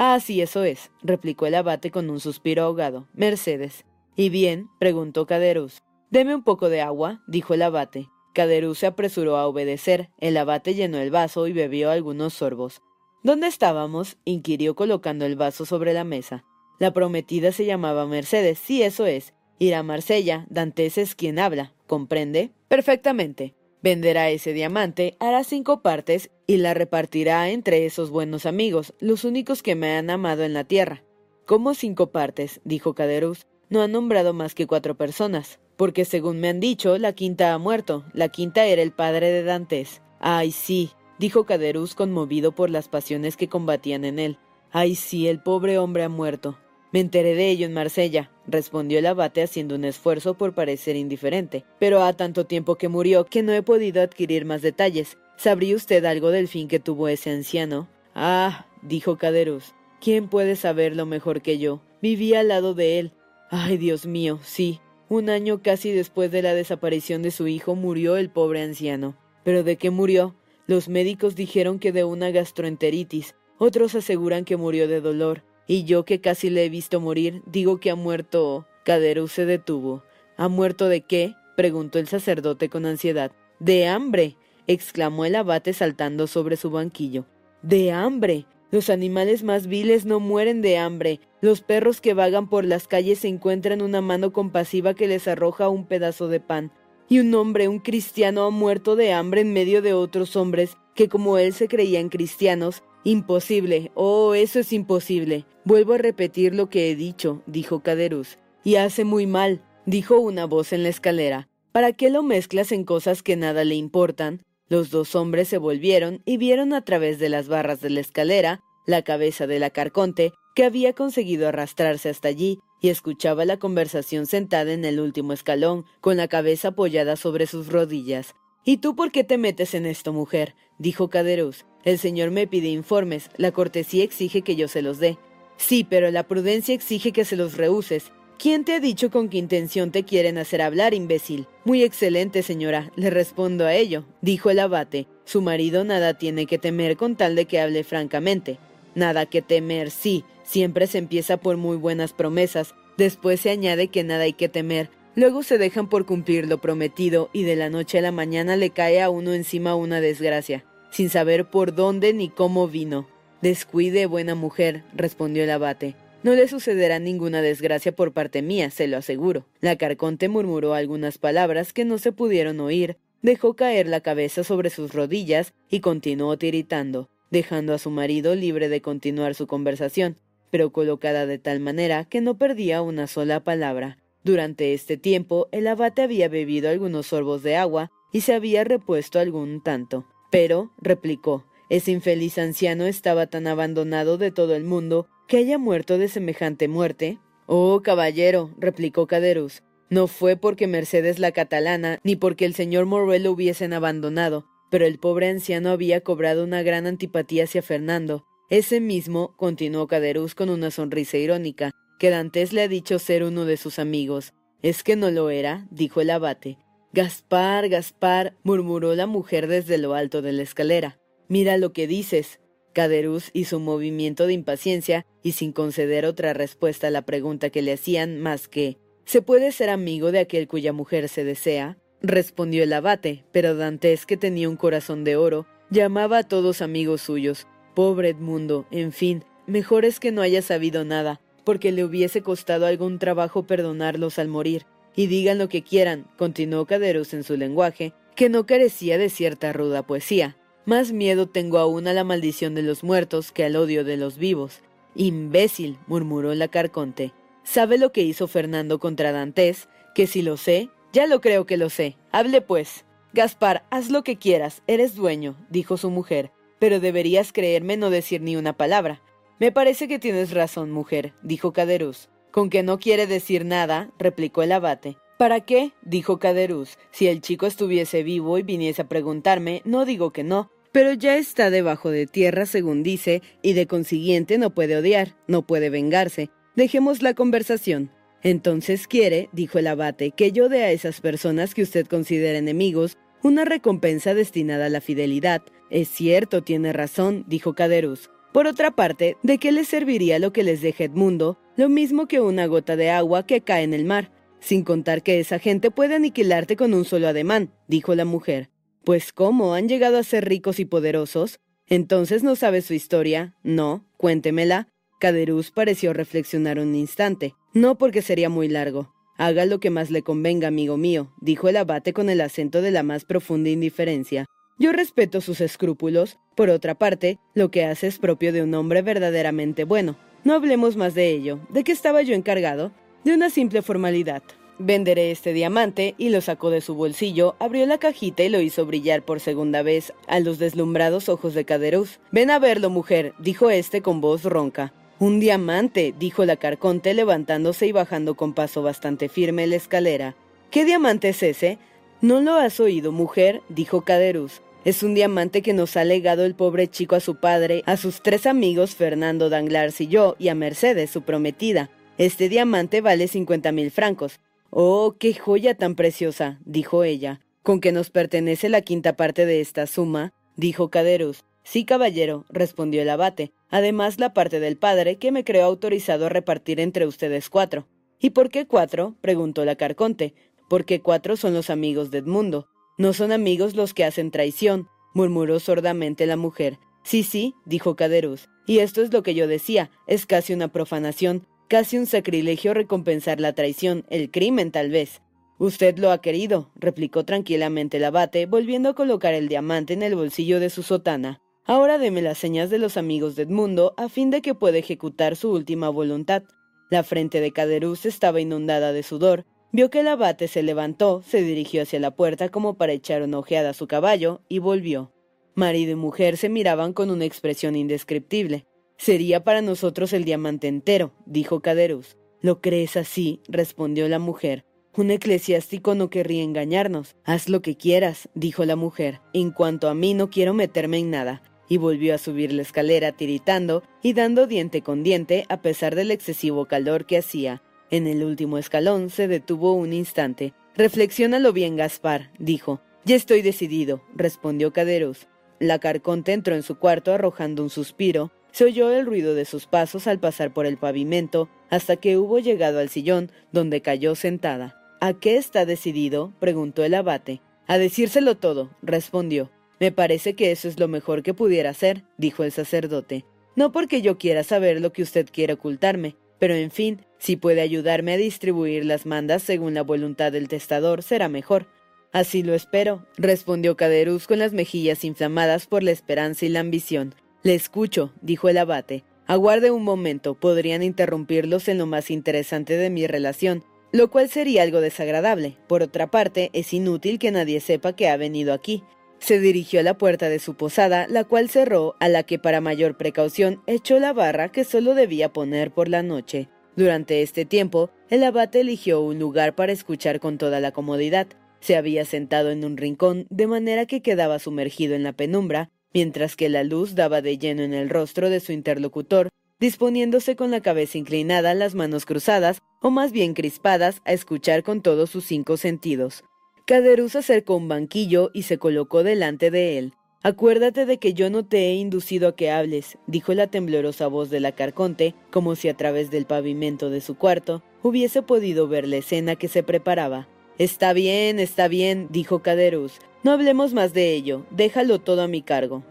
Ah, 0.03 0.19
sí, 0.19 0.41
eso 0.41 0.63
es, 0.63 0.89
replicó 1.03 1.45
el 1.45 1.53
abate 1.53 1.91
con 1.91 2.09
un 2.09 2.19
suspiro 2.19 2.63
ahogado. 2.63 3.07
Mercedes. 3.13 3.85
¿Y 4.15 4.29
bien? 4.29 4.67
preguntó 4.79 5.27
Caderuz. 5.27 5.83
Deme 6.09 6.33
un 6.33 6.41
poco 6.41 6.69
de 6.69 6.81
agua, 6.81 7.21
dijo 7.27 7.53
el 7.53 7.61
abate. 7.61 8.09
Caderuz 8.33 8.79
se 8.79 8.87
apresuró 8.87 9.37
a 9.37 9.45
obedecer. 9.45 10.09
El 10.17 10.37
abate 10.37 10.73
llenó 10.73 10.97
el 10.97 11.11
vaso 11.11 11.45
y 11.45 11.53
bebió 11.53 11.91
algunos 11.91 12.33
sorbos. 12.33 12.81
¿Dónde 13.21 13.45
estábamos? 13.45 14.17
inquirió 14.25 14.75
colocando 14.75 15.23
el 15.27 15.35
vaso 15.35 15.67
sobre 15.67 15.93
la 15.93 16.03
mesa. 16.03 16.45
La 16.79 16.93
prometida 16.93 17.51
se 17.51 17.65
llamaba 17.67 18.07
Mercedes, 18.07 18.57
sí, 18.57 18.81
eso 18.81 19.05
es. 19.05 19.35
Ir 19.59 19.75
a 19.75 19.83
Marsella, 19.83 20.47
Dantes 20.49 20.97
es 20.97 21.13
quien 21.13 21.37
habla, 21.37 21.75
¿comprende? 21.85 22.49
Perfectamente. 22.69 23.53
Venderá 23.81 24.29
ese 24.29 24.53
diamante, 24.53 25.15
hará 25.19 25.43
cinco 25.43 25.81
partes 25.81 26.29
y 26.45 26.57
la 26.57 26.73
repartirá 26.73 27.49
entre 27.49 27.85
esos 27.85 28.11
buenos 28.11 28.45
amigos, 28.45 28.93
los 28.99 29.23
únicos 29.23 29.63
que 29.63 29.75
me 29.75 29.97
han 29.97 30.09
amado 30.09 30.43
en 30.43 30.53
la 30.53 30.63
tierra. 30.63 31.03
¿Cómo 31.45 31.73
cinco 31.73 32.11
partes? 32.11 32.61
dijo 32.63 32.93
Caderuz. 32.93 33.47
No 33.69 33.81
ha 33.81 33.87
nombrado 33.87 34.33
más 34.33 34.53
que 34.53 34.67
cuatro 34.67 34.95
personas, 34.95 35.59
porque 35.77 36.05
según 36.05 36.39
me 36.39 36.49
han 36.49 36.59
dicho, 36.59 36.97
la 36.97 37.13
quinta 37.13 37.53
ha 37.53 37.57
muerto. 37.57 38.05
La 38.13 38.29
quinta 38.29 38.65
era 38.65 38.81
el 38.81 38.91
padre 38.91 39.31
de 39.31 39.43
Dantes. 39.43 40.01
Ay, 40.19 40.51
sí, 40.51 40.91
dijo 41.17 41.45
Caderuz 41.45 41.95
conmovido 41.95 42.51
por 42.53 42.69
las 42.69 42.87
pasiones 42.87 43.37
que 43.37 43.49
combatían 43.49 44.05
en 44.05 44.19
él. 44.19 44.37
Ay, 44.71 44.95
sí, 44.95 45.27
el 45.27 45.41
pobre 45.41 45.79
hombre 45.79 46.03
ha 46.03 46.09
muerto. 46.09 46.59
Me 46.91 46.99
enteré 46.99 47.35
de 47.35 47.49
ello 47.49 47.65
en 47.65 47.73
Marsella, 47.73 48.31
respondió 48.47 48.99
el 48.99 49.05
abate 49.05 49.41
haciendo 49.41 49.75
un 49.75 49.85
esfuerzo 49.85 50.33
por 50.33 50.53
parecer 50.53 50.95
indiferente. 50.95 51.63
Pero 51.79 52.03
ha 52.03 52.13
tanto 52.13 52.45
tiempo 52.45 52.75
que 52.75 52.89
murió 52.89 53.25
que 53.25 53.43
no 53.43 53.53
he 53.53 53.61
podido 53.61 54.01
adquirir 54.01 54.45
más 54.45 54.61
detalles. 54.61 55.17
¿Sabría 55.37 55.75
usted 55.75 56.03
algo 56.05 56.31
del 56.31 56.47
fin 56.47 56.67
que 56.67 56.79
tuvo 56.79 57.07
ese 57.07 57.31
anciano? 57.31 57.87
Ah, 58.13 58.67
dijo 58.81 59.17
Caderus. 59.17 59.73
¿Quién 60.01 60.27
puede 60.27 60.55
saberlo 60.55 61.05
mejor 61.05 61.41
que 61.41 61.59
yo? 61.59 61.81
Viví 62.01 62.33
al 62.33 62.49
lado 62.49 62.73
de 62.73 62.99
él. 62.99 63.13
Ay, 63.49 63.77
Dios 63.77 64.05
mío, 64.05 64.39
sí. 64.43 64.81
Un 65.07 65.29
año 65.29 65.61
casi 65.61 65.91
después 65.91 66.31
de 66.31 66.41
la 66.41 66.53
desaparición 66.53 67.21
de 67.21 67.31
su 67.31 67.47
hijo 67.47 67.75
murió 67.75 68.17
el 68.17 68.29
pobre 68.29 68.61
anciano. 68.61 69.15
¿Pero 69.43 69.63
de 69.63 69.77
qué 69.77 69.89
murió? 69.91 70.35
Los 70.67 70.89
médicos 70.89 71.35
dijeron 71.35 71.79
que 71.79 71.91
de 71.91 72.03
una 72.03 72.31
gastroenteritis. 72.31 73.35
Otros 73.57 73.95
aseguran 73.95 74.45
que 74.45 74.57
murió 74.57 74.87
de 74.87 75.01
dolor. 75.01 75.43
Y 75.71 75.85
yo 75.85 76.03
que 76.03 76.19
casi 76.19 76.49
le 76.49 76.65
he 76.65 76.69
visto 76.69 76.99
morir, 76.99 77.43
digo 77.45 77.79
que 77.79 77.91
ha 77.91 77.95
muerto. 77.95 78.67
Caderus 78.83 79.31
se 79.31 79.45
detuvo. 79.45 80.03
¿Ha 80.35 80.49
muerto 80.49 80.89
de 80.89 80.99
qué? 80.99 81.33
preguntó 81.55 81.97
el 81.97 82.09
sacerdote 82.09 82.67
con 82.67 82.85
ansiedad. 82.85 83.31
De 83.61 83.87
hambre, 83.87 84.35
exclamó 84.67 85.23
el 85.23 85.33
abate 85.33 85.71
saltando 85.71 86.27
sobre 86.27 86.57
su 86.57 86.71
banquillo. 86.71 87.25
De 87.61 87.93
hambre. 87.93 88.47
Los 88.69 88.89
animales 88.89 89.43
más 89.43 89.67
viles 89.67 90.03
no 90.03 90.19
mueren 90.19 90.61
de 90.61 90.77
hambre. 90.77 91.21
Los 91.39 91.61
perros 91.61 92.01
que 92.01 92.13
vagan 92.13 92.49
por 92.49 92.65
las 92.65 92.89
calles 92.89 93.23
encuentran 93.23 93.81
una 93.81 94.01
mano 94.01 94.33
compasiva 94.33 94.93
que 94.93 95.07
les 95.07 95.25
arroja 95.29 95.69
un 95.69 95.85
pedazo 95.85 96.27
de 96.27 96.41
pan. 96.41 96.73
Y 97.07 97.19
un 97.19 97.33
hombre, 97.33 97.69
un 97.69 97.79
cristiano, 97.79 98.43
ha 98.43 98.49
muerto 98.49 98.97
de 98.97 99.13
hambre 99.13 99.39
en 99.39 99.53
medio 99.53 99.81
de 99.81 99.93
otros 99.93 100.35
hombres 100.35 100.75
que 100.95 101.07
como 101.07 101.37
él 101.37 101.53
se 101.53 101.69
creían 101.69 102.09
cristianos. 102.09 102.83
Imposible. 103.03 103.91
Oh, 103.95 104.33
eso 104.33 104.59
es 104.59 104.71
imposible. 104.73 105.45
Vuelvo 105.65 105.93
a 105.93 105.97
repetir 105.97 106.53
lo 106.53 106.69
que 106.69 106.91
he 106.91 106.95
dicho, 106.95 107.41
dijo 107.45 107.81
Caderus. 107.81 108.37
Y 108.63 108.75
hace 108.75 109.05
muy 109.05 109.25
mal, 109.25 109.61
dijo 109.85 110.19
una 110.19 110.45
voz 110.45 110.73
en 110.73 110.83
la 110.83 110.89
escalera. 110.89 111.49
¿Para 111.71 111.93
qué 111.93 112.09
lo 112.09 112.21
mezclas 112.21 112.71
en 112.71 112.83
cosas 112.83 113.23
que 113.23 113.35
nada 113.35 113.63
le 113.63 113.75
importan? 113.75 114.43
Los 114.67 114.89
dos 114.91 115.15
hombres 115.15 115.47
se 115.47 115.57
volvieron 115.57 116.21
y 116.25 116.37
vieron 116.37 116.73
a 116.73 116.83
través 116.83 117.17
de 117.19 117.29
las 117.29 117.47
barras 117.47 117.81
de 117.81 117.89
la 117.89 117.99
escalera 118.01 118.61
la 118.85 119.03
cabeza 119.03 119.47
de 119.47 119.59
la 119.59 119.69
carconte 119.69 120.33
que 120.55 120.65
había 120.65 120.93
conseguido 120.93 121.47
arrastrarse 121.47 122.09
hasta 122.09 122.27
allí 122.27 122.59
y 122.81 122.89
escuchaba 122.89 123.45
la 123.45 123.57
conversación 123.57 124.25
sentada 124.25 124.73
en 124.73 124.85
el 124.85 124.99
último 124.99 125.33
escalón, 125.33 125.85
con 126.01 126.17
la 126.17 126.27
cabeza 126.27 126.69
apoyada 126.69 127.15
sobre 127.15 127.45
sus 127.45 127.67
rodillas. 127.67 128.35
¿Y 128.63 128.77
tú 128.77 128.95
por 128.95 129.11
qué 129.11 129.23
te 129.23 129.37
metes 129.37 129.73
en 129.73 129.85
esto, 129.85 130.13
mujer? 130.13 130.55
dijo 130.77 131.09
Caderus. 131.09 131.65
El 131.83 131.97
señor 131.97 132.31
me 132.31 132.47
pide 132.47 132.67
informes, 132.67 133.29
la 133.37 133.51
cortesía 133.51 134.03
exige 134.03 134.43
que 134.43 134.55
yo 134.55 134.67
se 134.67 134.81
los 134.81 134.99
dé. 134.99 135.17
Sí, 135.57 135.83
pero 135.83 136.11
la 136.11 136.23
prudencia 136.23 136.75
exige 136.75 137.11
que 137.11 137.25
se 137.25 137.35
los 137.35 137.57
rehuses, 137.57 138.11
¿Quién 138.41 138.65
te 138.65 138.73
ha 138.73 138.79
dicho 138.79 139.11
con 139.11 139.29
qué 139.29 139.37
intención 139.37 139.91
te 139.91 140.01
quieren 140.03 140.39
hacer 140.39 140.63
hablar, 140.63 140.95
imbécil? 140.95 141.45
Muy 141.63 141.83
excelente, 141.83 142.41
señora, 142.41 142.91
le 142.95 143.11
respondo 143.11 143.67
a 143.67 143.75
ello, 143.75 144.03
dijo 144.21 144.49
el 144.49 144.57
abate. 144.57 145.05
Su 145.25 145.43
marido 145.43 145.83
nada 145.83 146.15
tiene 146.15 146.47
que 146.47 146.57
temer 146.57 146.97
con 146.97 147.15
tal 147.15 147.35
de 147.35 147.45
que 147.45 147.59
hable 147.59 147.83
francamente. 147.83 148.57
Nada 148.95 149.27
que 149.27 149.43
temer, 149.43 149.91
sí, 149.91 150.25
siempre 150.41 150.87
se 150.87 150.97
empieza 150.97 151.37
por 151.37 151.57
muy 151.57 151.77
buenas 151.77 152.13
promesas, 152.13 152.73
después 152.97 153.41
se 153.41 153.51
añade 153.51 153.89
que 153.89 154.03
nada 154.03 154.23
hay 154.23 154.33
que 154.33 154.49
temer, 154.49 154.89
luego 155.15 155.43
se 155.43 155.57
dejan 155.57 155.89
por 155.89 156.05
cumplir 156.05 156.47
lo 156.47 156.59
prometido 156.59 157.29
y 157.33 157.43
de 157.43 157.55
la 157.55 157.69
noche 157.69 157.99
a 157.99 158.01
la 158.01 158.11
mañana 158.11 158.55
le 158.55 158.69
cae 158.69 159.01
a 159.01 159.09
uno 159.09 159.33
encima 159.33 159.75
una 159.75 160.01
desgracia, 160.01 160.65
sin 160.91 161.09
saber 161.09 161.45
por 161.45 161.73
dónde 161.75 162.13
ni 162.13 162.29
cómo 162.29 162.67
vino. 162.67 163.07
Descuide, 163.41 164.05
buena 164.05 164.35
mujer, 164.35 164.83
respondió 164.93 165.43
el 165.43 165.51
abate. 165.51 165.95
No 166.23 166.35
le 166.35 166.47
sucederá 166.47 166.99
ninguna 166.99 167.41
desgracia 167.41 167.95
por 167.95 168.11
parte 168.11 168.43
mía, 168.43 168.69
se 168.69 168.87
lo 168.87 168.97
aseguro. 168.97 169.47
La 169.59 169.75
carconte 169.75 170.29
murmuró 170.29 170.75
algunas 170.75 171.17
palabras 171.17 171.73
que 171.73 171.83
no 171.83 171.97
se 171.97 172.11
pudieron 172.11 172.59
oír, 172.59 172.97
dejó 173.23 173.55
caer 173.55 173.87
la 173.87 174.01
cabeza 174.01 174.43
sobre 174.43 174.69
sus 174.69 174.93
rodillas 174.93 175.53
y 175.69 175.79
continuó 175.79 176.37
tiritando, 176.37 177.09
dejando 177.31 177.73
a 177.73 177.79
su 177.79 177.89
marido 177.89 178.35
libre 178.35 178.69
de 178.69 178.81
continuar 178.81 179.33
su 179.33 179.47
conversación, 179.47 180.17
pero 180.51 180.71
colocada 180.71 181.25
de 181.25 181.39
tal 181.39 181.59
manera 181.59 182.05
que 182.05 182.21
no 182.21 182.37
perdía 182.37 182.83
una 182.83 183.07
sola 183.07 183.43
palabra. 183.43 183.97
Durante 184.23 184.73
este 184.73 184.97
tiempo 184.97 185.47
el 185.51 185.67
abate 185.67 186.01
había 186.01 186.29
bebido 186.29 186.69
algunos 186.69 187.07
sorbos 187.07 187.43
de 187.43 187.55
agua 187.55 187.91
y 188.11 188.21
se 188.21 188.33
había 188.33 188.63
repuesto 188.63 189.19
algún 189.19 189.61
tanto. 189.61 190.05
Pero, 190.29 190.71
replicó, 190.77 191.45
ese 191.69 191.91
infeliz 191.91 192.37
anciano 192.37 192.85
estaba 192.85 193.27
tan 193.27 193.47
abandonado 193.47 194.17
de 194.17 194.31
todo 194.31 194.55
el 194.55 194.63
mundo 194.63 195.07
que 195.27 195.37
haya 195.37 195.57
muerto 195.57 195.97
de 195.97 196.09
semejante 196.09 196.67
muerte? 196.67 197.19
Oh, 197.45 197.81
caballero, 197.81 198.51
replicó 198.57 199.07
Caderus, 199.07 199.63
no 199.89 200.07
fue 200.07 200.37
porque 200.37 200.67
Mercedes 200.67 201.19
la 201.19 201.33
catalana, 201.33 201.99
ni 202.03 202.15
porque 202.15 202.45
el 202.45 202.53
señor 202.53 202.85
Morrel 202.85 203.23
lo 203.23 203.31
hubiesen 203.31 203.73
abandonado, 203.73 204.45
pero 204.69 204.85
el 204.85 204.99
pobre 204.99 205.29
anciano 205.29 205.69
había 205.69 205.99
cobrado 205.99 206.45
una 206.45 206.63
gran 206.63 206.87
antipatía 206.87 207.43
hacia 207.43 207.61
Fernando. 207.61 208.25
Ese 208.49 208.79
mismo, 208.79 209.35
continuó 209.35 209.87
Caderus 209.87 210.33
con 210.33 210.49
una 210.49 210.71
sonrisa 210.71 211.17
irónica, 211.17 211.71
que 212.01 212.09
Dantes 212.09 212.51
le 212.51 212.63
ha 212.63 212.67
dicho 212.67 212.97
ser 212.97 213.21
uno 213.23 213.45
de 213.45 213.57
sus 213.57 213.77
amigos. 213.77 214.33
¿Es 214.63 214.81
que 214.81 214.95
no 214.95 215.11
lo 215.11 215.29
era? 215.29 215.67
dijo 215.69 216.01
el 216.01 216.09
abate. 216.09 216.57
Gaspar, 216.93 217.69
Gaspar, 217.69 218.33
murmuró 218.41 218.95
la 218.95 219.05
mujer 219.05 219.45
desde 219.45 219.77
lo 219.77 219.93
alto 219.93 220.23
de 220.23 220.31
la 220.31 220.41
escalera. 220.41 220.97
Mira 221.27 221.57
lo 221.57 221.73
que 221.73 221.85
dices. 221.85 222.39
Caderus 222.73 223.29
hizo 223.33 223.57
un 223.57 223.65
movimiento 223.65 224.25
de 224.25 224.33
impaciencia 224.33 225.05
y 225.21 225.33
sin 225.33 225.51
conceder 225.51 226.07
otra 226.07 226.33
respuesta 226.33 226.87
a 226.87 226.89
la 226.89 227.03
pregunta 227.03 227.51
que 227.51 227.61
le 227.61 227.73
hacían 227.73 228.19
más 228.19 228.47
que 228.47 228.79
¿Se 229.05 229.21
puede 229.21 229.51
ser 229.51 229.69
amigo 229.69 230.11
de 230.11 230.21
aquel 230.21 230.47
cuya 230.47 230.73
mujer 230.73 231.07
se 231.07 231.23
desea? 231.23 231.77
respondió 232.01 232.63
el 232.63 232.73
abate, 232.73 233.25
pero 233.31 233.55
Dantes, 233.55 234.07
que 234.07 234.17
tenía 234.17 234.49
un 234.49 234.57
corazón 234.57 235.03
de 235.03 235.17
oro, 235.17 235.45
llamaba 235.69 236.17
a 236.17 236.23
todos 236.23 236.63
amigos 236.63 237.01
suyos. 237.01 237.45
Pobre 237.75 238.09
Edmundo, 238.09 238.65
en 238.71 238.91
fin, 238.91 239.23
mejor 239.45 239.85
es 239.85 239.99
que 239.99 240.11
no 240.11 240.23
haya 240.23 240.41
sabido 240.41 240.83
nada, 240.83 241.21
porque 241.43 241.71
le 241.71 241.83
hubiese 241.83 242.21
costado 242.21 242.65
algún 242.65 242.99
trabajo 242.99 243.43
perdonarlos 243.43 244.19
al 244.19 244.27
morir. 244.27 244.65
Y 244.95 245.07
digan 245.07 245.37
lo 245.37 245.49
que 245.49 245.63
quieran, 245.63 246.07
continuó 246.17 246.65
Caderus 246.65 247.13
en 247.13 247.23
su 247.23 247.37
lenguaje, 247.37 247.93
que 248.15 248.29
no 248.29 248.45
carecía 248.45 248.97
de 248.97 249.09
cierta 249.09 249.53
ruda 249.53 249.85
poesía. 249.85 250.37
Más 250.65 250.91
miedo 250.91 251.27
tengo 251.27 251.57
aún 251.57 251.87
a 251.87 251.93
la 251.93 252.03
maldición 252.03 252.53
de 252.55 252.61
los 252.61 252.83
muertos 252.83 253.31
que 253.31 253.43
al 253.43 253.55
odio 253.55 253.83
de 253.83 253.97
los 253.97 254.17
vivos. 254.17 254.61
Imbécil, 254.95 255.77
murmuró 255.87 256.35
la 256.35 256.49
carconte. 256.49 257.13
¿Sabe 257.43 257.77
lo 257.77 257.91
que 257.91 258.03
hizo 258.03 258.27
Fernando 258.27 258.79
contra 258.79 259.11
Dantes? 259.11 259.69
Que 259.95 260.05
si 260.05 260.21
lo 260.21 260.37
sé, 260.37 260.69
ya 260.93 261.07
lo 261.07 261.21
creo 261.21 261.45
que 261.45 261.57
lo 261.57 261.69
sé. 261.69 261.97
Hable 262.11 262.41
pues. 262.41 262.85
Gaspar, 263.13 263.65
haz 263.71 263.89
lo 263.89 264.03
que 264.03 264.17
quieras, 264.17 264.61
eres 264.67 264.95
dueño, 264.95 265.35
dijo 265.49 265.75
su 265.75 265.89
mujer, 265.89 266.31
pero 266.59 266.79
deberías 266.79 267.33
creerme 267.33 267.75
no 267.75 267.89
decir 267.89 268.21
ni 268.21 268.37
una 268.37 268.53
palabra. 268.53 269.01
Me 269.41 269.51
parece 269.51 269.87
que 269.87 269.97
tienes 269.97 270.35
razón, 270.35 270.69
mujer, 270.69 271.15
dijo 271.23 271.51
Caderus. 271.51 272.09
Con 272.29 272.51
que 272.51 272.61
no 272.61 272.77
quiere 272.77 273.07
decir 273.07 273.43
nada, 273.43 273.89
replicó 273.97 274.43
el 274.43 274.51
abate. 274.51 274.97
¿Para 275.17 275.39
qué? 275.39 275.71
dijo 275.81 276.19
Caderus. 276.19 276.77
Si 276.91 277.07
el 277.07 277.21
chico 277.21 277.47
estuviese 277.47 278.03
vivo 278.03 278.37
y 278.37 278.43
viniese 278.43 278.83
a 278.83 278.87
preguntarme, 278.87 279.63
no 279.65 279.83
digo 279.83 280.13
que 280.13 280.23
no, 280.23 280.51
pero 280.71 280.93
ya 280.93 281.17
está 281.17 281.49
debajo 281.49 281.89
de 281.89 282.05
tierra, 282.05 282.45
según 282.45 282.83
dice, 282.83 283.23
y 283.41 283.53
de 283.53 283.65
consiguiente 283.65 284.37
no 284.37 284.53
puede 284.53 284.77
odiar, 284.77 285.15
no 285.25 285.41
puede 285.41 285.71
vengarse. 285.71 286.29
Dejemos 286.55 287.01
la 287.01 287.15
conversación. 287.15 287.89
Entonces 288.21 288.85
quiere, 288.85 289.27
dijo 289.31 289.57
el 289.57 289.65
abate, 289.65 290.11
que 290.11 290.31
yo 290.31 290.49
dé 290.49 290.65
a 290.65 290.71
esas 290.71 291.01
personas 291.01 291.55
que 291.55 291.63
usted 291.63 291.87
considera 291.87 292.37
enemigos 292.37 292.95
una 293.23 293.43
recompensa 293.43 294.13
destinada 294.13 294.67
a 294.67 294.69
la 294.69 294.81
fidelidad. 294.81 295.41
Es 295.71 295.87
cierto, 295.87 296.43
tiene 296.43 296.73
razón, 296.73 297.25
dijo 297.27 297.55
Caderus. 297.55 298.11
Por 298.33 298.47
otra 298.47 298.71
parte, 298.71 299.17
¿de 299.23 299.37
qué 299.37 299.51
les 299.51 299.67
serviría 299.67 300.17
lo 300.17 300.31
que 300.31 300.43
les 300.43 300.61
deje 300.61 300.85
Edmundo? 300.85 301.37
Lo 301.57 301.67
mismo 301.67 302.07
que 302.07 302.21
una 302.21 302.45
gota 302.45 302.77
de 302.77 302.89
agua 302.89 303.25
que 303.25 303.41
cae 303.41 303.63
en 303.63 303.73
el 303.73 303.83
mar. 303.83 304.13
Sin 304.39 304.63
contar 304.63 305.03
que 305.03 305.19
esa 305.19 305.37
gente 305.37 305.69
puede 305.69 305.95
aniquilarte 305.95 306.55
con 306.55 306.73
un 306.73 306.85
solo 306.85 307.09
ademán, 307.09 307.51
dijo 307.67 307.93
la 307.93 308.05
mujer. 308.05 308.49
Pues 308.85 309.11
cómo, 309.11 309.53
han 309.53 309.67
llegado 309.67 309.97
a 309.97 310.03
ser 310.03 310.29
ricos 310.29 310.59
y 310.59 310.65
poderosos. 310.65 311.41
Entonces 311.67 312.23
no 312.23 312.37
sabes 312.37 312.65
su 312.65 312.73
historia. 312.73 313.35
No, 313.43 313.85
cuéntemela. 313.97 314.69
Caderus 315.01 315.51
pareció 315.51 315.91
reflexionar 315.91 316.57
un 316.57 316.73
instante. 316.73 317.35
No 317.53 317.77
porque 317.77 318.01
sería 318.01 318.29
muy 318.29 318.47
largo. 318.47 318.93
Haga 319.17 319.45
lo 319.45 319.59
que 319.59 319.69
más 319.69 319.91
le 319.91 320.03
convenga, 320.03 320.47
amigo 320.47 320.77
mío, 320.77 321.13
dijo 321.19 321.49
el 321.49 321.57
abate 321.57 321.91
con 321.91 322.09
el 322.09 322.21
acento 322.21 322.61
de 322.61 322.71
la 322.71 322.81
más 322.81 323.03
profunda 323.03 323.49
indiferencia. 323.49 324.25
Yo 324.57 324.71
respeto 324.71 325.21
sus 325.21 325.41
escrúpulos. 325.41 326.19
Por 326.35 326.49
otra 326.49 326.75
parte, 326.75 327.19
lo 327.33 327.51
que 327.51 327.65
hace 327.65 327.87
es 327.87 327.99
propio 327.99 328.31
de 328.33 328.43
un 328.43 328.53
hombre 328.53 328.81
verdaderamente 328.81 329.63
bueno. 329.63 329.97
No 330.23 330.33
hablemos 330.33 330.75
más 330.75 330.93
de 330.93 331.09
ello. 331.09 331.39
¿De 331.49 331.63
qué 331.63 331.71
estaba 331.71 332.01
yo 332.03 332.13
encargado? 332.13 332.71
de 333.03 333.13
una 333.13 333.29
simple 333.29 333.61
formalidad. 333.61 334.23
Venderé 334.59 335.09
este 335.09 335.33
diamante 335.33 335.95
y 335.97 336.09
lo 336.09 336.21
sacó 336.21 336.51
de 336.51 336.61
su 336.61 336.75
bolsillo, 336.75 337.35
abrió 337.39 337.65
la 337.65 337.79
cajita 337.79 338.23
y 338.23 338.29
lo 338.29 338.41
hizo 338.41 338.65
brillar 338.65 339.03
por 339.03 339.19
segunda 339.19 339.63
vez 339.63 339.91
a 340.07 340.19
los 340.19 340.37
deslumbrados 340.37 341.09
ojos 341.09 341.33
de 341.33 341.45
Caderuz. 341.45 341.99
Ven 342.11 342.29
a 342.29 342.37
verlo, 342.37 342.69
mujer, 342.69 343.13
dijo 343.17 343.49
este 343.49 343.81
con 343.81 344.01
voz 344.01 344.23
ronca. 344.23 344.73
Un 344.99 345.19
diamante, 345.19 345.95
dijo 345.97 346.25
la 346.25 346.35
carconte 346.35 346.93
levantándose 346.93 347.65
y 347.65 347.71
bajando 347.71 348.13
con 348.13 348.33
paso 348.33 348.61
bastante 348.61 349.09
firme 349.09 349.47
la 349.47 349.55
escalera. 349.55 350.15
¿Qué 350.51 350.63
diamante 350.63 351.09
es 351.09 351.23
ese? 351.23 351.57
¿No 352.01 352.19
lo 352.19 352.33
has 352.33 352.59
oído, 352.59 352.91
mujer? 352.91 353.43
dijo 353.47 353.81
Caderuz. 353.81 354.41
Es 354.65 354.81
un 354.81 354.95
diamante 354.95 355.43
que 355.43 355.53
nos 355.53 355.77
ha 355.77 355.83
legado 355.83 356.25
el 356.25 356.33
pobre 356.33 356.67
chico 356.67 356.95
a 356.95 356.99
su 356.99 357.19
padre, 357.19 357.61
a 357.67 357.77
sus 357.77 358.01
tres 358.01 358.25
amigos 358.25 358.75
Fernando 358.75 359.29
Danglars 359.29 359.79
y 359.81 359.87
yo, 359.87 360.15
y 360.17 360.29
a 360.29 360.35
Mercedes, 360.35 360.89
su 360.89 361.03
prometida. 361.03 361.69
Este 361.99 362.27
diamante 362.27 362.81
vale 362.81 363.07
cincuenta 363.07 363.51
mil 363.51 363.69
francos. 363.69 364.19
Oh, 364.49 364.95
qué 364.97 365.13
joya 365.13 365.53
tan 365.53 365.75
preciosa, 365.75 366.39
dijo 366.43 366.83
ella. 366.83 367.21
¿Con 367.43 367.61
que 367.61 367.71
nos 367.71 367.91
pertenece 367.91 368.49
la 368.49 368.61
quinta 368.61 368.93
parte 368.95 369.27
de 369.27 369.39
esta 369.39 369.67
suma? 369.67 370.11
dijo 370.35 370.71
Caderus. 370.71 371.23
Sí, 371.43 371.65
caballero, 371.65 372.25
respondió 372.29 372.81
el 372.81 372.89
abate. 372.89 373.31
Además, 373.49 373.99
la 373.99 374.13
parte 374.13 374.39
del 374.39 374.57
padre 374.57 374.97
que 374.97 375.11
me 375.11 375.23
creo 375.23 375.45
autorizado 375.45 376.07
a 376.07 376.09
repartir 376.09 376.59
entre 376.59 376.87
ustedes 376.87 377.29
cuatro. 377.29 377.67
¿Y 377.99 378.11
por 378.11 378.29
qué 378.29 378.47
cuatro? 378.47 378.95
preguntó 379.01 379.45
la 379.45 379.55
Carconte. 379.55 380.15
Porque 380.51 380.81
cuatro 380.81 381.15
son 381.15 381.33
los 381.33 381.49
amigos 381.49 381.91
de 381.91 381.99
Edmundo. 381.99 382.49
No 382.77 382.91
son 382.91 383.13
amigos 383.13 383.55
los 383.55 383.73
que 383.73 383.85
hacen 383.85 384.11
traición, 384.11 384.67
murmuró 384.93 385.39
sordamente 385.39 386.05
la 386.05 386.17
mujer. 386.17 386.59
Sí, 386.83 387.03
sí, 387.03 387.35
dijo 387.45 387.77
Caderuz. 387.77 388.27
Y 388.45 388.59
esto 388.59 388.81
es 388.81 388.91
lo 388.91 389.01
que 389.01 389.13
yo 389.13 389.29
decía, 389.29 389.71
es 389.87 390.05
casi 390.05 390.33
una 390.33 390.49
profanación, 390.49 391.25
casi 391.47 391.77
un 391.77 391.85
sacrilegio 391.85 392.53
recompensar 392.53 393.21
la 393.21 393.31
traición, 393.31 393.85
el 393.89 394.11
crimen 394.11 394.51
tal 394.51 394.71
vez. 394.71 395.01
Usted 395.37 395.77
lo 395.77 395.89
ha 395.89 396.01
querido, 396.01 396.51
replicó 396.55 397.05
tranquilamente 397.05 397.77
el 397.77 397.85
abate, 397.85 398.25
volviendo 398.25 398.67
a 398.67 398.75
colocar 398.75 399.13
el 399.13 399.29
diamante 399.29 399.71
en 399.71 399.83
el 399.83 399.95
bolsillo 399.95 400.41
de 400.41 400.49
su 400.49 400.63
sotana. 400.63 401.21
Ahora 401.45 401.77
deme 401.77 402.01
las 402.01 402.17
señas 402.17 402.49
de 402.49 402.59
los 402.59 402.75
amigos 402.75 403.15
de 403.15 403.23
Edmundo 403.23 403.73
a 403.77 403.87
fin 403.87 404.09
de 404.09 404.21
que 404.21 404.35
pueda 404.35 404.57
ejecutar 404.57 405.15
su 405.15 405.31
última 405.31 405.69
voluntad. 405.69 406.23
La 406.69 406.83
frente 406.83 407.21
de 407.21 407.31
Caderuz 407.31 407.85
estaba 407.85 408.19
inundada 408.19 408.73
de 408.73 408.83
sudor. 408.83 409.25
Vio 409.53 409.69
que 409.69 409.81
el 409.81 409.87
abate 409.89 410.29
se 410.29 410.43
levantó, 410.43 411.03
se 411.05 411.21
dirigió 411.21 411.63
hacia 411.63 411.79
la 411.79 411.91
puerta 411.91 412.29
como 412.29 412.53
para 412.53 412.71
echar 412.71 413.01
una 413.01 413.19
ojeada 413.19 413.49
a 413.49 413.53
su 413.53 413.67
caballo 413.67 414.21
y 414.29 414.39
volvió. 414.39 414.93
Marido 415.35 415.73
y 415.73 415.75
mujer 415.75 416.15
se 416.15 416.29
miraban 416.29 416.71
con 416.71 416.89
una 416.89 417.05
expresión 417.05 417.55
indescriptible. 417.57 418.45
Sería 418.77 419.23
para 419.23 419.41
nosotros 419.41 419.91
el 419.93 420.05
diamante 420.05 420.47
entero, 420.47 420.93
dijo 421.05 421.41
Caderuz. 421.41 421.97
¿Lo 422.21 422.39
crees 422.39 422.77
así? 422.77 423.19
respondió 423.27 423.89
la 423.89 423.99
mujer. 423.99 424.45
Un 424.75 424.89
eclesiástico 424.89 425.75
no 425.75 425.89
querría 425.89 426.23
engañarnos. 426.23 426.95
Haz 427.03 427.27
lo 427.27 427.41
que 427.41 427.57
quieras, 427.57 428.07
dijo 428.15 428.45
la 428.45 428.55
mujer. 428.55 429.01
En 429.13 429.31
cuanto 429.31 429.67
a 429.67 429.73
mí 429.73 429.93
no 429.93 430.09
quiero 430.09 430.33
meterme 430.33 430.77
en 430.77 430.91
nada. 430.91 431.23
Y 431.49 431.57
volvió 431.57 431.93
a 431.93 431.97
subir 431.97 432.31
la 432.31 432.41
escalera 432.41 432.93
tiritando 432.93 433.63
y 433.83 433.91
dando 433.91 434.27
diente 434.27 434.61
con 434.61 434.83
diente 434.83 435.25
a 435.27 435.41
pesar 435.41 435.75
del 435.75 435.91
excesivo 435.91 436.45
calor 436.45 436.85
que 436.85 436.97
hacía. 436.97 437.41
En 437.71 437.87
el 437.87 438.03
último 438.03 438.37
escalón 438.37 438.89
se 438.89 439.07
detuvo 439.07 439.53
un 439.53 439.71
instante. 439.71 440.33
Reflexiónalo 440.55 441.31
bien, 441.31 441.55
Gaspar, 441.55 442.11
dijo. 442.19 442.59
Ya 442.83 442.97
estoy 442.97 443.21
decidido, 443.21 443.81
respondió 443.95 444.51
Caderos. 444.51 445.07
La 445.39 445.57
carconte 445.59 446.11
entró 446.11 446.35
en 446.35 446.43
su 446.43 446.57
cuarto 446.57 446.93
arrojando 446.93 447.43
un 447.43 447.49
suspiro. 447.49 448.11
Se 448.31 448.43
oyó 448.43 448.71
el 448.71 448.85
ruido 448.85 449.15
de 449.15 449.23
sus 449.23 449.47
pasos 449.47 449.87
al 449.87 449.99
pasar 449.99 450.33
por 450.33 450.45
el 450.45 450.57
pavimento 450.57 451.29
hasta 451.49 451.77
que 451.77 451.97
hubo 451.97 452.19
llegado 452.19 452.59
al 452.59 452.67
sillón, 452.69 453.09
donde 453.31 453.61
cayó 453.61 453.95
sentada. 453.95 454.57
¿A 454.81 454.93
qué 454.93 455.15
está 455.15 455.45
decidido? 455.45 456.13
preguntó 456.19 456.65
el 456.65 456.73
abate. 456.73 457.21
A 457.47 457.57
decírselo 457.57 458.17
todo, 458.17 458.51
respondió. 458.61 459.31
Me 459.61 459.71
parece 459.71 460.15
que 460.15 460.31
eso 460.31 460.47
es 460.49 460.59
lo 460.59 460.67
mejor 460.67 461.03
que 461.03 461.13
pudiera 461.13 461.51
hacer, 461.51 461.83
dijo 461.97 462.23
el 462.23 462.31
sacerdote. 462.31 463.05
No 463.35 463.51
porque 463.51 463.81
yo 463.81 463.97
quiera 463.97 464.23
saber 464.23 464.59
lo 464.59 464.73
que 464.73 464.81
usted 464.81 465.07
quiere 465.11 465.33
ocultarme, 465.33 465.95
pero 466.21 466.35
en 466.35 466.51
fin, 466.51 466.85
si 466.99 467.15
puede 467.15 467.41
ayudarme 467.41 467.93
a 467.93 467.97
distribuir 467.97 468.63
las 468.63 468.85
mandas 468.85 469.23
según 469.23 469.55
la 469.55 469.63
voluntad 469.63 470.11
del 470.11 470.27
testador, 470.27 470.83
será 470.83 471.09
mejor. 471.09 471.47
Así 471.91 472.21
lo 472.21 472.35
espero, 472.35 472.85
respondió 472.95 473.57
Caderuz 473.57 474.05
con 474.05 474.19
las 474.19 474.31
mejillas 474.31 474.83
inflamadas 474.83 475.47
por 475.47 475.63
la 475.63 475.71
esperanza 475.71 476.27
y 476.27 476.29
la 476.29 476.41
ambición. 476.41 476.93
Le 477.23 477.33
escucho, 477.33 477.91
dijo 478.03 478.29
el 478.29 478.37
abate. 478.37 478.83
Aguarde 479.07 479.49
un 479.49 479.63
momento, 479.63 480.13
podrían 480.13 480.61
interrumpirlos 480.61 481.47
en 481.47 481.57
lo 481.57 481.65
más 481.65 481.89
interesante 481.89 482.55
de 482.55 482.69
mi 482.69 482.85
relación, 482.85 483.43
lo 483.71 483.89
cual 483.89 484.07
sería 484.07 484.43
algo 484.43 484.61
desagradable. 484.61 485.37
Por 485.47 485.63
otra 485.63 485.89
parte, 485.89 486.29
es 486.33 486.53
inútil 486.53 486.99
que 486.99 487.09
nadie 487.09 487.39
sepa 487.39 487.75
que 487.75 487.89
ha 487.89 487.97
venido 487.97 488.31
aquí. 488.31 488.61
Se 489.01 489.19
dirigió 489.19 489.59
a 489.59 489.63
la 489.63 489.79
puerta 489.79 490.09
de 490.09 490.19
su 490.19 490.35
posada, 490.35 490.85
la 490.87 491.03
cual 491.03 491.27
cerró, 491.27 491.75
a 491.79 491.89
la 491.89 492.03
que 492.03 492.19
para 492.19 492.39
mayor 492.39 492.77
precaución 492.77 493.41
echó 493.47 493.79
la 493.79 493.93
barra 493.93 494.31
que 494.31 494.43
solo 494.43 494.75
debía 494.75 495.11
poner 495.11 495.51
por 495.51 495.69
la 495.69 495.81
noche. 495.81 496.29
Durante 496.55 497.01
este 497.01 497.25
tiempo, 497.25 497.71
el 497.89 498.03
abate 498.03 498.41
eligió 498.41 498.79
un 498.81 498.99
lugar 498.99 499.33
para 499.33 499.53
escuchar 499.53 499.99
con 499.99 500.19
toda 500.19 500.39
la 500.39 500.51
comodidad. 500.51 501.07
Se 501.39 501.55
había 501.55 501.83
sentado 501.83 502.29
en 502.29 502.45
un 502.45 502.57
rincón, 502.57 503.07
de 503.09 503.25
manera 503.25 503.65
que 503.65 503.81
quedaba 503.81 504.19
sumergido 504.19 504.75
en 504.75 504.83
la 504.83 504.93
penumbra, 504.93 505.49
mientras 505.73 506.15
que 506.15 506.29
la 506.29 506.43
luz 506.43 506.75
daba 506.75 507.01
de 507.01 507.17
lleno 507.17 507.41
en 507.41 507.55
el 507.55 507.71
rostro 507.71 508.11
de 508.11 508.19
su 508.19 508.33
interlocutor, 508.33 509.09
disponiéndose 509.39 510.15
con 510.15 510.29
la 510.29 510.41
cabeza 510.41 510.77
inclinada, 510.77 511.33
las 511.33 511.55
manos 511.55 511.87
cruzadas, 511.87 512.37
o 512.61 512.69
más 512.69 512.91
bien 512.91 513.15
crispadas, 513.15 513.81
a 513.83 513.93
escuchar 513.93 514.43
con 514.43 514.61
todos 514.61 514.91
sus 514.91 515.05
cinco 515.05 515.37
sentidos. 515.37 516.03
Caderuz 516.45 516.95
acercó 516.95 517.35
un 517.35 517.47
banquillo 517.47 518.09
y 518.13 518.23
se 518.23 518.37
colocó 518.37 518.83
delante 518.83 519.31
de 519.31 519.57
él. 519.57 519.73
Acuérdate 520.03 520.65
de 520.65 520.79
que 520.79 520.93
yo 520.93 521.11
no 521.11 521.23
te 521.23 521.49
he 521.49 521.53
inducido 521.53 522.07
a 522.07 522.15
que 522.15 522.31
hables, 522.31 522.79
dijo 522.87 523.13
la 523.13 523.27
temblorosa 523.27 523.85
voz 523.85 524.09
de 524.09 524.19
la 524.19 524.31
carconte, 524.31 524.95
como 525.11 525.35
si 525.35 525.47
a 525.47 525.55
través 525.55 525.91
del 525.91 526.05
pavimento 526.05 526.71
de 526.71 526.81
su 526.81 526.95
cuarto 526.95 527.43
hubiese 527.61 528.01
podido 528.01 528.47
ver 528.47 528.67
la 528.67 528.77
escena 528.77 529.15
que 529.15 529.27
se 529.27 529.43
preparaba. 529.43 530.07
Está 530.39 530.73
bien, 530.73 531.19
está 531.19 531.47
bien, 531.47 531.87
dijo 531.91 532.23
Caderuz. 532.23 532.79
No 533.03 533.11
hablemos 533.11 533.53
más 533.53 533.73
de 533.73 533.93
ello, 533.93 534.25
déjalo 534.31 534.79
todo 534.79 535.03
a 535.03 535.07
mi 535.07 535.21
cargo. 535.21 535.63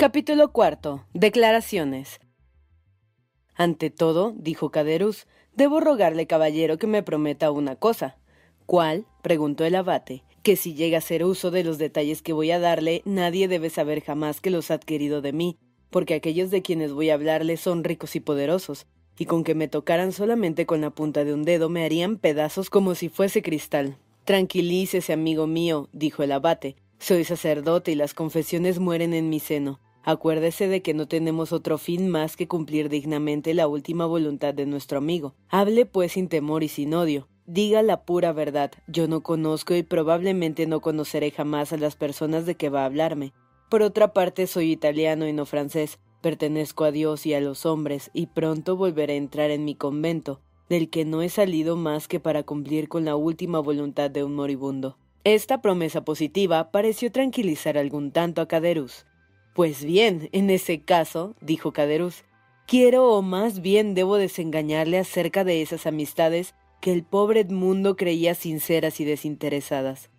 Capítulo 0.00 0.52
cuarto. 0.52 1.04
Declaraciones. 1.12 2.20
Ante 3.56 3.90
todo, 3.90 4.32
dijo 4.36 4.70
Caderus, 4.70 5.26
debo 5.56 5.80
rogarle, 5.80 6.28
caballero, 6.28 6.78
que 6.78 6.86
me 6.86 7.02
prometa 7.02 7.50
una 7.50 7.74
cosa. 7.74 8.16
¿Cuál? 8.64 9.06
preguntó 9.22 9.64
el 9.64 9.74
abate. 9.74 10.22
Que 10.44 10.54
si 10.54 10.74
llega 10.74 10.98
a 10.98 11.00
hacer 11.00 11.24
uso 11.24 11.50
de 11.50 11.64
los 11.64 11.78
detalles 11.78 12.22
que 12.22 12.32
voy 12.32 12.52
a 12.52 12.60
darle, 12.60 13.02
nadie 13.06 13.48
debe 13.48 13.70
saber 13.70 14.00
jamás 14.00 14.40
que 14.40 14.50
los 14.50 14.70
ha 14.70 14.74
adquirido 14.74 15.20
de 15.20 15.32
mí, 15.32 15.58
porque 15.90 16.14
aquellos 16.14 16.52
de 16.52 16.62
quienes 16.62 16.92
voy 16.92 17.10
a 17.10 17.14
hablarle 17.14 17.56
son 17.56 17.82
ricos 17.82 18.14
y 18.14 18.20
poderosos, 18.20 18.86
y 19.18 19.24
con 19.24 19.42
que 19.42 19.56
me 19.56 19.66
tocaran 19.66 20.12
solamente 20.12 20.64
con 20.64 20.80
la 20.80 20.90
punta 20.90 21.24
de 21.24 21.34
un 21.34 21.42
dedo 21.42 21.70
me 21.70 21.84
harían 21.84 22.18
pedazos 22.18 22.70
como 22.70 22.94
si 22.94 23.08
fuese 23.08 23.42
cristal. 23.42 23.96
Tranquilícese, 24.24 25.12
amigo 25.12 25.48
mío, 25.48 25.88
dijo 25.92 26.22
el 26.22 26.30
abate. 26.30 26.76
Soy 27.00 27.24
sacerdote 27.24 27.90
y 27.90 27.94
las 27.96 28.14
confesiones 28.14 28.78
mueren 28.78 29.12
en 29.12 29.28
mi 29.28 29.40
seno. 29.40 29.80
Acuérdese 30.08 30.68
de 30.68 30.80
que 30.80 30.94
no 30.94 31.06
tenemos 31.06 31.52
otro 31.52 31.76
fin 31.76 32.08
más 32.08 32.34
que 32.34 32.48
cumplir 32.48 32.88
dignamente 32.88 33.52
la 33.52 33.68
última 33.68 34.06
voluntad 34.06 34.54
de 34.54 34.64
nuestro 34.64 34.96
amigo. 34.96 35.34
Hable 35.50 35.84
pues 35.84 36.12
sin 36.12 36.28
temor 36.28 36.62
y 36.62 36.68
sin 36.68 36.94
odio. 36.94 37.28
Diga 37.44 37.82
la 37.82 38.06
pura 38.06 38.32
verdad. 38.32 38.70
Yo 38.86 39.06
no 39.06 39.22
conozco 39.22 39.74
y 39.74 39.82
probablemente 39.82 40.66
no 40.66 40.80
conoceré 40.80 41.30
jamás 41.30 41.74
a 41.74 41.76
las 41.76 41.94
personas 41.94 42.46
de 42.46 42.54
que 42.54 42.70
va 42.70 42.84
a 42.84 42.86
hablarme. 42.86 43.34
Por 43.68 43.82
otra 43.82 44.14
parte, 44.14 44.46
soy 44.46 44.72
italiano 44.72 45.28
y 45.28 45.34
no 45.34 45.44
francés. 45.44 45.98
Pertenezco 46.22 46.84
a 46.84 46.90
Dios 46.90 47.26
y 47.26 47.34
a 47.34 47.40
los 47.42 47.66
hombres, 47.66 48.10
y 48.14 48.28
pronto 48.28 48.78
volveré 48.78 49.12
a 49.12 49.16
entrar 49.16 49.50
en 49.50 49.66
mi 49.66 49.74
convento, 49.74 50.40
del 50.70 50.88
que 50.88 51.04
no 51.04 51.20
he 51.20 51.28
salido 51.28 51.76
más 51.76 52.08
que 52.08 52.18
para 52.18 52.44
cumplir 52.44 52.88
con 52.88 53.04
la 53.04 53.14
última 53.14 53.58
voluntad 53.60 54.10
de 54.10 54.24
un 54.24 54.34
moribundo. 54.34 54.96
Esta 55.24 55.60
promesa 55.60 56.02
positiva 56.02 56.70
pareció 56.70 57.12
tranquilizar 57.12 57.76
algún 57.76 58.10
tanto 58.10 58.40
a 58.40 58.48
Caderus. 58.48 59.04
Pues 59.58 59.84
bien, 59.84 60.28
en 60.30 60.50
ese 60.50 60.82
caso, 60.82 61.34
dijo 61.40 61.72
Caderuz, 61.72 62.22
quiero 62.68 63.12
o 63.12 63.22
más 63.22 63.60
bien 63.60 63.94
debo 63.94 64.14
desengañarle 64.14 65.00
acerca 65.00 65.42
de 65.42 65.62
esas 65.62 65.84
amistades 65.84 66.54
que 66.80 66.92
el 66.92 67.02
pobre 67.02 67.40
Edmundo 67.40 67.96
creía 67.96 68.36
sinceras 68.36 69.00
y 69.00 69.04
desinteresadas. 69.04 70.10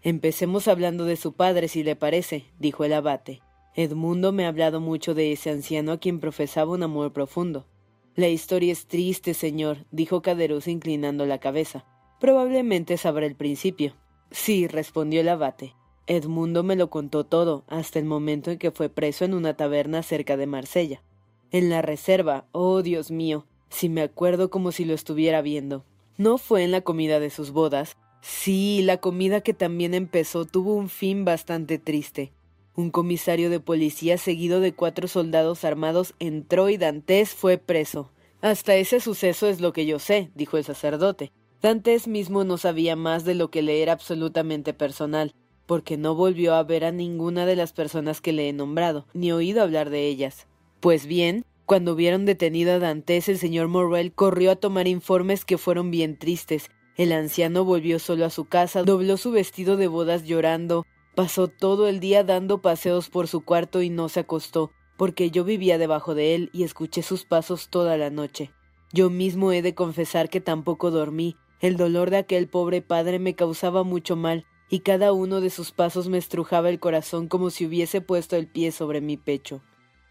Empecemos 0.00 0.68
hablando 0.68 1.04
de 1.04 1.16
su 1.16 1.34
padre, 1.34 1.68
si 1.68 1.82
le 1.82 1.96
parece, 1.96 2.46
dijo 2.58 2.82
el 2.82 2.94
abate. 2.94 3.42
Edmundo 3.74 4.32
me 4.32 4.46
ha 4.46 4.48
hablado 4.48 4.80
mucho 4.80 5.12
de 5.12 5.32
ese 5.32 5.50
anciano 5.50 5.92
a 5.92 5.98
quien 5.98 6.18
profesaba 6.18 6.72
un 6.72 6.82
amor 6.82 7.12
profundo. 7.12 7.66
La 8.14 8.28
historia 8.28 8.72
es 8.72 8.86
triste, 8.86 9.34
señor, 9.34 9.84
dijo 9.90 10.22
Caderuz 10.22 10.66
inclinando 10.66 11.26
la 11.26 11.40
cabeza. 11.40 11.84
Probablemente 12.20 12.96
sabrá 12.96 13.26
el 13.26 13.36
principio. 13.36 13.96
Sí, 14.30 14.66
respondió 14.66 15.20
el 15.20 15.28
abate. 15.28 15.74
Edmundo 16.08 16.62
me 16.62 16.74
lo 16.74 16.88
contó 16.88 17.24
todo, 17.24 17.64
hasta 17.68 17.98
el 17.98 18.06
momento 18.06 18.50
en 18.50 18.58
que 18.58 18.70
fue 18.70 18.88
preso 18.88 19.26
en 19.26 19.34
una 19.34 19.54
taberna 19.54 20.02
cerca 20.02 20.38
de 20.38 20.46
Marsella. 20.46 21.02
En 21.50 21.68
la 21.68 21.82
reserva, 21.82 22.46
oh 22.52 22.80
Dios 22.80 23.10
mío, 23.10 23.46
si 23.68 23.90
me 23.90 24.00
acuerdo 24.00 24.48
como 24.48 24.72
si 24.72 24.86
lo 24.86 24.94
estuviera 24.94 25.42
viendo. 25.42 25.84
¿No 26.16 26.38
fue 26.38 26.64
en 26.64 26.70
la 26.70 26.80
comida 26.80 27.20
de 27.20 27.28
sus 27.28 27.50
bodas? 27.50 27.94
Sí, 28.22 28.80
la 28.82 28.96
comida 28.96 29.42
que 29.42 29.52
también 29.52 29.92
empezó 29.92 30.46
tuvo 30.46 30.74
un 30.74 30.88
fin 30.88 31.26
bastante 31.26 31.78
triste. 31.78 32.32
Un 32.74 32.90
comisario 32.90 33.50
de 33.50 33.60
policía 33.60 34.16
seguido 34.16 34.60
de 34.60 34.72
cuatro 34.72 35.08
soldados 35.08 35.62
armados 35.64 36.14
entró 36.18 36.70
y 36.70 36.78
Dantes 36.78 37.34
fue 37.34 37.58
preso. 37.58 38.10
Hasta 38.40 38.76
ese 38.76 39.00
suceso 39.00 39.46
es 39.46 39.60
lo 39.60 39.74
que 39.74 39.84
yo 39.84 39.98
sé, 39.98 40.30
dijo 40.34 40.56
el 40.56 40.64
sacerdote. 40.64 41.32
Dantes 41.60 42.08
mismo 42.08 42.44
no 42.44 42.56
sabía 42.56 42.96
más 42.96 43.26
de 43.26 43.34
lo 43.34 43.50
que 43.50 43.60
le 43.60 43.82
era 43.82 43.92
absolutamente 43.92 44.72
personal, 44.72 45.34
porque 45.68 45.96
no 45.96 46.16
volvió 46.16 46.54
a 46.54 46.64
ver 46.64 46.84
a 46.84 46.90
ninguna 46.90 47.46
de 47.46 47.54
las 47.54 47.72
personas 47.72 48.20
que 48.20 48.32
le 48.32 48.48
he 48.48 48.52
nombrado, 48.52 49.06
ni 49.14 49.30
oído 49.30 49.62
hablar 49.62 49.90
de 49.90 50.08
ellas. 50.08 50.48
Pues 50.80 51.06
bien, 51.06 51.44
cuando 51.64 51.92
hubieron 51.92 52.24
detenido 52.24 52.72
a 52.72 52.78
Dantes, 52.80 53.28
el 53.28 53.38
señor 53.38 53.68
Morrel 53.68 54.12
corrió 54.12 54.50
a 54.50 54.56
tomar 54.56 54.88
informes 54.88 55.44
que 55.44 55.58
fueron 55.58 55.92
bien 55.92 56.18
tristes. 56.18 56.70
El 56.96 57.12
anciano 57.12 57.64
volvió 57.64 58.00
solo 58.00 58.24
a 58.24 58.30
su 58.30 58.46
casa, 58.46 58.82
dobló 58.82 59.16
su 59.16 59.30
vestido 59.30 59.76
de 59.76 59.86
bodas 59.86 60.24
llorando, 60.24 60.84
Pasó 61.18 61.48
todo 61.48 61.88
el 61.88 61.98
día 61.98 62.22
dando 62.22 62.62
paseos 62.62 63.10
por 63.10 63.26
su 63.26 63.40
cuarto 63.40 63.82
y 63.82 63.90
no 63.90 64.08
se 64.08 64.20
acostó, 64.20 64.70
porque 64.96 65.32
yo 65.32 65.42
vivía 65.42 65.76
debajo 65.76 66.14
de 66.14 66.36
él 66.36 66.48
y 66.52 66.62
escuché 66.62 67.02
sus 67.02 67.24
pasos 67.24 67.70
toda 67.70 67.96
la 67.96 68.08
noche. 68.08 68.52
Yo 68.92 69.10
mismo 69.10 69.50
he 69.50 69.60
de 69.60 69.74
confesar 69.74 70.30
que 70.30 70.40
tampoco 70.40 70.92
dormí. 70.92 71.34
El 71.58 71.76
dolor 71.76 72.10
de 72.10 72.18
aquel 72.18 72.46
pobre 72.46 72.82
padre 72.82 73.18
me 73.18 73.34
causaba 73.34 73.82
mucho 73.82 74.14
mal, 74.14 74.46
y 74.70 74.80
cada 74.80 75.12
uno 75.12 75.40
de 75.40 75.50
sus 75.50 75.72
pasos 75.72 76.08
me 76.08 76.18
estrujaba 76.18 76.68
el 76.68 76.80
corazón 76.80 77.28
como 77.28 77.50
si 77.50 77.66
hubiese 77.66 78.00
puesto 78.00 78.36
el 78.36 78.46
pie 78.46 78.72
sobre 78.72 79.00
mi 79.00 79.16
pecho. 79.16 79.62